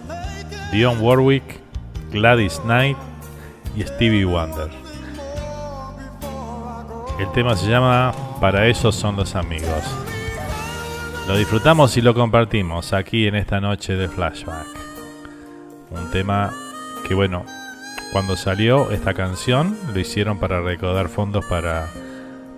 Dion 0.71 1.01
Warwick, 1.01 1.59
Gladys 2.11 2.59
Knight 2.59 2.97
y 3.75 3.81
Stevie 3.81 4.25
Wonder. 4.25 4.82
El 7.19 7.31
tema 7.31 7.55
se 7.55 7.69
llama 7.69 8.11
Para 8.41 8.67
esos 8.67 8.95
son 8.95 9.15
los 9.15 9.35
amigos. 9.35 9.83
Lo 11.27 11.37
disfrutamos 11.37 11.95
y 11.95 12.01
lo 12.01 12.15
compartimos 12.15 12.91
aquí 12.91 13.27
en 13.27 13.35
esta 13.35 13.61
noche 13.61 13.95
de 13.95 14.09
flashback. 14.09 14.65
Un 15.91 16.09
tema 16.09 16.51
que 17.07 17.13
bueno, 17.13 17.45
cuando 18.11 18.35
salió 18.35 18.89
esta 18.91 19.13
canción 19.13 19.77
lo 19.93 19.99
hicieron 19.99 20.39
para 20.39 20.61
recaudar 20.61 21.07
fondos 21.07 21.45
para 21.45 21.87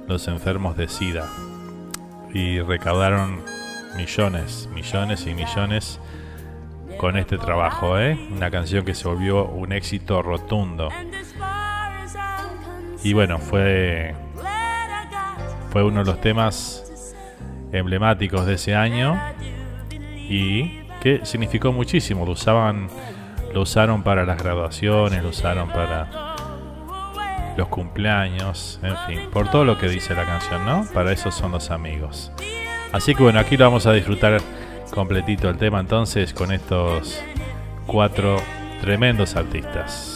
los 0.08 0.28
enfermos 0.30 0.78
de 0.78 0.88
SIDA. 0.88 1.28
Y 2.34 2.62
recaudaron 2.62 3.42
millones, 3.98 4.70
millones 4.74 5.28
y 5.28 5.34
millones 5.34 6.00
con 6.98 7.18
este 7.18 7.38
trabajo, 7.38 8.00
¿eh? 8.00 8.18
Una 8.32 8.50
canción 8.50 8.86
que 8.86 8.96
se 8.96 9.06
volvió 9.06 9.46
un 9.46 9.74
éxito 9.74 10.22
rotundo. 10.22 10.90
Y 13.04 13.14
bueno, 13.14 13.38
fue 13.38 14.16
fue 15.76 15.84
uno 15.84 16.06
de 16.06 16.06
los 16.06 16.22
temas 16.22 17.14
emblemáticos 17.74 18.46
de 18.46 18.54
ese 18.54 18.74
año 18.76 19.22
y 19.92 20.80
que 21.02 21.26
significó 21.26 21.74
muchísimo. 21.74 22.26
Lo 22.26 22.32
usaban, 22.32 22.88
lo 23.54 23.64
usaron 23.64 24.02
para 24.02 24.24
las 24.24 24.42
graduaciones, 24.42 25.22
lo 25.22 25.32
usaron 25.32 25.68
para 25.68 26.08
los 27.58 27.68
cumpleaños, 27.68 28.80
en 28.84 28.96
fin, 29.06 29.30
por 29.34 29.52
todo 29.52 29.66
lo 29.66 29.78
que 29.78 29.90
dice 29.90 30.16
la 30.16 30.24
canción, 30.24 30.66
¿no? 30.66 30.88
Para 30.94 31.12
eso 31.12 31.30
son 31.30 31.52
los 31.52 31.70
amigos. 31.72 32.32
Así 32.94 33.14
que 33.14 33.24
bueno, 33.24 33.40
aquí 33.42 33.58
lo 33.58 33.66
vamos 33.66 33.86
a 33.86 33.92
disfrutar 33.92 34.40
completito 34.92 35.50
el 35.50 35.58
tema 35.58 35.82
entonces 35.82 36.34
con 36.34 36.54
estos 36.54 37.22
cuatro 37.86 38.38
tremendos 38.80 39.36
artistas. 39.36 40.15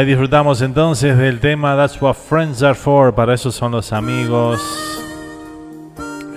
Ahí 0.00 0.06
disfrutamos 0.06 0.62
entonces 0.62 1.18
del 1.18 1.40
tema 1.40 1.76
That's 1.76 2.00
What 2.00 2.14
Friends 2.14 2.62
Are 2.62 2.74
For. 2.74 3.14
Para 3.14 3.34
eso 3.34 3.52
son 3.52 3.72
los 3.72 3.92
amigos. 3.92 4.58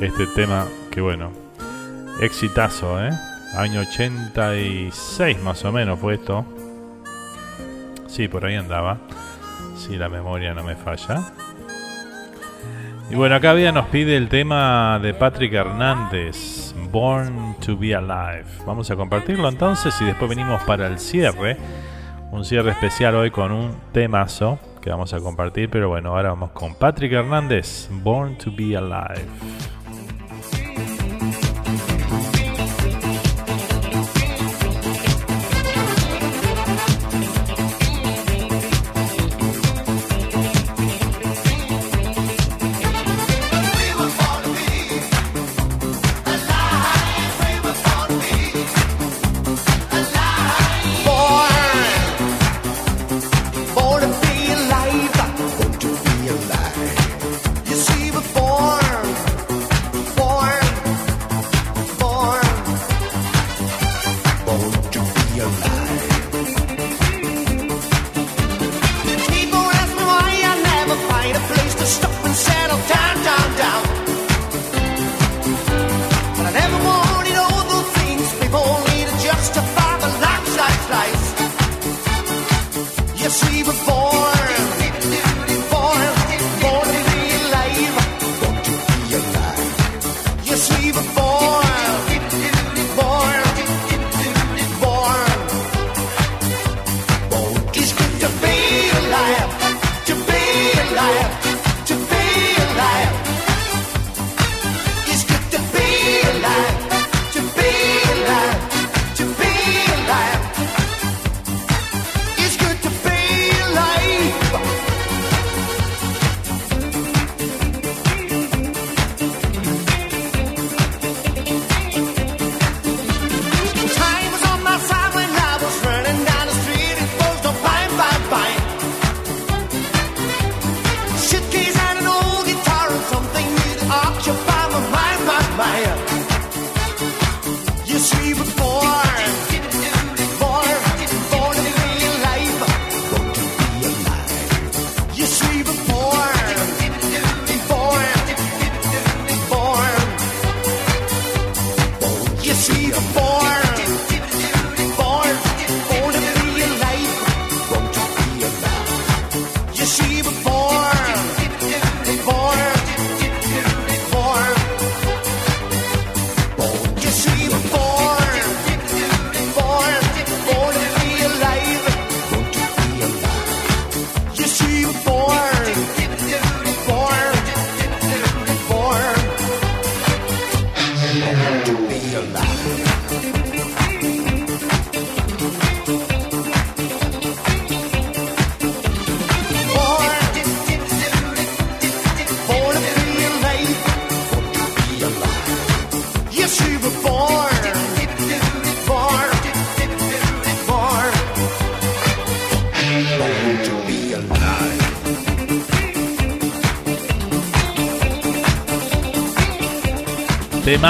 Este 0.02 0.27
tema, 0.35 0.68
que 0.91 0.99
bueno, 0.99 1.31
exitazo, 2.19 3.02
¿eh? 3.02 3.11
Año 3.56 3.80
86 3.80 5.41
más 5.41 5.64
o 5.64 5.72
menos 5.72 5.98
fue 5.98 6.15
esto. 6.15 6.44
Sí, 8.07 8.27
por 8.27 8.44
ahí 8.44 8.56
andaba. 8.56 8.98
Si 9.77 9.95
la 9.95 10.10
memoria 10.10 10.53
no 10.53 10.65
me 10.65 10.76
falla. 10.76 11.31
Y 13.10 13.15
bueno, 13.15 13.35
acá 13.35 13.52
había 13.52 13.72
nos 13.72 13.88
pide 13.88 14.18
el 14.18 14.27
tema 14.27 14.99
de 15.02 15.14
Patrick 15.14 15.53
Hernández, 15.53 16.76
Born 16.91 17.56
to 17.65 17.77
Be 17.77 17.95
Alive. 17.95 18.44
Vamos 18.65 18.91
a 18.91 18.98
compartirlo 18.98 19.48
entonces 19.48 19.95
y 20.02 20.03
después 20.03 20.27
venimos 20.27 20.61
para 20.64 20.88
el 20.88 20.99
cierre. 20.99 21.57
Un 22.34 22.43
cierre 22.43 22.72
especial 22.72 23.14
hoy 23.14 23.30
con 23.30 23.51
un 23.51 23.76
temazo 23.91 24.57
que 24.81 24.89
vamos 24.89 25.14
a 25.14 25.19
compartir. 25.19 25.69
Pero 25.69 25.89
bueno, 25.89 26.15
ahora 26.15 26.30
vamos 26.30 26.49
con 26.49 26.73
Patrick 26.73 27.14
Hernández, 27.14 27.88
Born 27.91 28.39
to 28.39 28.51
Be 28.51 28.76
Alive. 28.76 29.27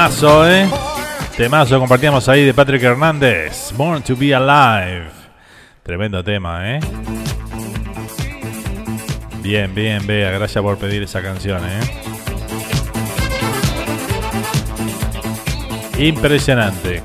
Temazo, 0.03 0.51
¿eh? 0.51 0.69
Temazo, 1.37 1.79
compartíamos 1.79 2.27
ahí 2.27 2.43
de 2.43 2.53
Patrick 2.53 2.83
Hernández. 2.83 3.71
Born 3.77 4.03
to 4.03 4.17
be 4.17 4.35
Alive. 4.35 5.05
Tremendo 5.81 6.21
tema, 6.21 6.75
¿eh? 6.75 6.81
Bien, 9.41 9.73
bien, 9.73 10.05
Bea. 10.05 10.31
Gracias 10.31 10.61
por 10.61 10.77
pedir 10.77 11.03
esa 11.03 11.21
canción, 11.21 11.61
¿eh? 11.63 11.79
Impresionante. 15.99 17.01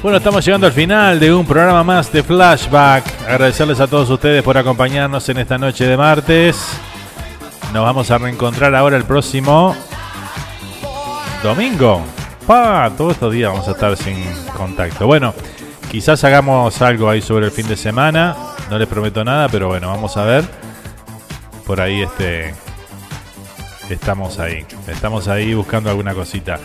Bueno, 0.00 0.18
estamos 0.18 0.44
llegando 0.44 0.68
al 0.68 0.72
final 0.72 1.18
de 1.18 1.34
un 1.34 1.44
programa 1.44 1.82
más 1.82 2.12
de 2.12 2.22
Flashback. 2.22 3.06
Agradecerles 3.28 3.80
a 3.80 3.88
todos 3.88 4.08
ustedes 4.08 4.44
por 4.44 4.56
acompañarnos 4.56 5.28
en 5.30 5.38
esta 5.38 5.58
noche 5.58 5.84
de 5.84 5.96
martes. 5.96 6.78
Nos 7.72 7.82
vamos 7.82 8.08
a 8.12 8.18
reencontrar 8.18 8.72
ahora 8.76 8.96
el 8.96 9.02
próximo 9.02 9.74
domingo. 11.44 12.02
Pa, 12.46 12.90
todos 12.96 13.12
estos 13.12 13.32
días 13.32 13.52
vamos 13.52 13.68
a 13.68 13.72
estar 13.72 13.94
sin 13.98 14.16
contacto. 14.56 15.06
Bueno, 15.06 15.34
quizás 15.90 16.24
hagamos 16.24 16.80
algo 16.80 17.10
ahí 17.10 17.20
sobre 17.20 17.46
el 17.46 17.52
fin 17.52 17.68
de 17.68 17.76
semana. 17.76 18.34
No 18.70 18.78
les 18.78 18.88
prometo 18.88 19.22
nada, 19.22 19.50
pero 19.50 19.68
bueno, 19.68 19.88
vamos 19.88 20.16
a 20.16 20.24
ver. 20.24 20.44
Por 21.66 21.82
ahí 21.82 22.00
este 22.00 22.54
estamos 23.90 24.38
ahí. 24.38 24.64
Estamos 24.88 25.28
ahí 25.28 25.52
buscando 25.52 25.90
alguna 25.90 26.14
cosita 26.14 26.58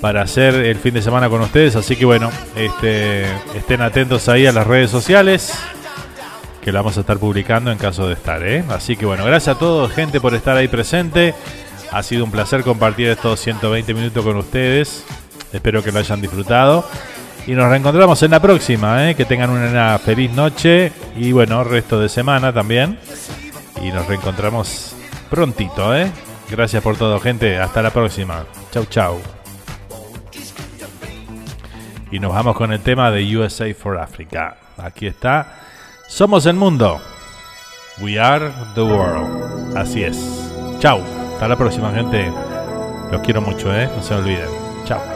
para 0.00 0.22
hacer 0.22 0.54
el 0.56 0.76
fin 0.76 0.94
de 0.94 1.02
semana 1.02 1.28
con 1.28 1.40
ustedes. 1.40 1.76
Así 1.76 1.94
que 1.94 2.04
bueno, 2.04 2.30
este, 2.56 3.26
estén 3.56 3.80
atentos 3.80 4.28
ahí 4.28 4.44
a 4.44 4.52
las 4.52 4.66
redes 4.66 4.90
sociales. 4.90 5.54
Que 6.60 6.72
la 6.72 6.80
vamos 6.80 6.96
a 6.96 7.00
estar 7.02 7.18
publicando 7.18 7.70
en 7.70 7.78
caso 7.78 8.08
de 8.08 8.14
estar, 8.14 8.42
¿eh? 8.44 8.64
Así 8.70 8.96
que 8.96 9.06
bueno, 9.06 9.24
gracias 9.24 9.54
a 9.54 9.58
todos, 9.60 9.92
gente, 9.92 10.20
por 10.20 10.34
estar 10.34 10.56
ahí 10.56 10.66
presente. 10.66 11.32
Ha 11.96 12.02
sido 12.02 12.26
un 12.26 12.30
placer 12.30 12.62
compartir 12.62 13.08
estos 13.08 13.40
120 13.40 13.94
minutos 13.94 14.22
con 14.22 14.36
ustedes. 14.36 15.02
Espero 15.50 15.82
que 15.82 15.90
lo 15.90 15.98
hayan 15.98 16.20
disfrutado. 16.20 16.86
Y 17.46 17.52
nos 17.52 17.70
reencontramos 17.70 18.22
en 18.22 18.32
la 18.32 18.40
próxima. 18.40 19.08
¿eh? 19.08 19.14
Que 19.14 19.24
tengan 19.24 19.48
una 19.48 19.98
feliz 19.98 20.30
noche 20.30 20.92
y 21.16 21.32
bueno, 21.32 21.64
resto 21.64 21.98
de 21.98 22.10
semana 22.10 22.52
también. 22.52 22.98
Y 23.82 23.88
nos 23.92 24.06
reencontramos 24.06 24.94
prontito. 25.30 25.96
¿eh? 25.96 26.12
Gracias 26.50 26.82
por 26.82 26.98
todo, 26.98 27.18
gente. 27.18 27.58
Hasta 27.58 27.80
la 27.80 27.90
próxima. 27.90 28.44
Chau, 28.72 28.84
chau. 28.84 29.18
Y 32.10 32.18
nos 32.18 32.30
vamos 32.30 32.56
con 32.56 32.74
el 32.74 32.80
tema 32.80 33.10
de 33.10 33.38
USA 33.38 33.72
for 33.72 33.96
Africa. 33.96 34.58
Aquí 34.76 35.06
está. 35.06 35.62
Somos 36.08 36.44
el 36.44 36.56
mundo. 36.56 37.00
We 38.02 38.20
are 38.20 38.52
the 38.74 38.82
world. 38.82 39.74
Así 39.74 40.04
es. 40.04 40.18
Chau. 40.78 41.15
Hasta 41.36 41.48
la 41.48 41.56
próxima, 41.56 41.92
gente. 41.92 42.32
Los 43.12 43.20
quiero 43.20 43.42
mucho, 43.42 43.70
¿eh? 43.70 43.90
No 43.94 44.02
se 44.02 44.14
olviden. 44.14 44.48
Chao. 44.86 45.15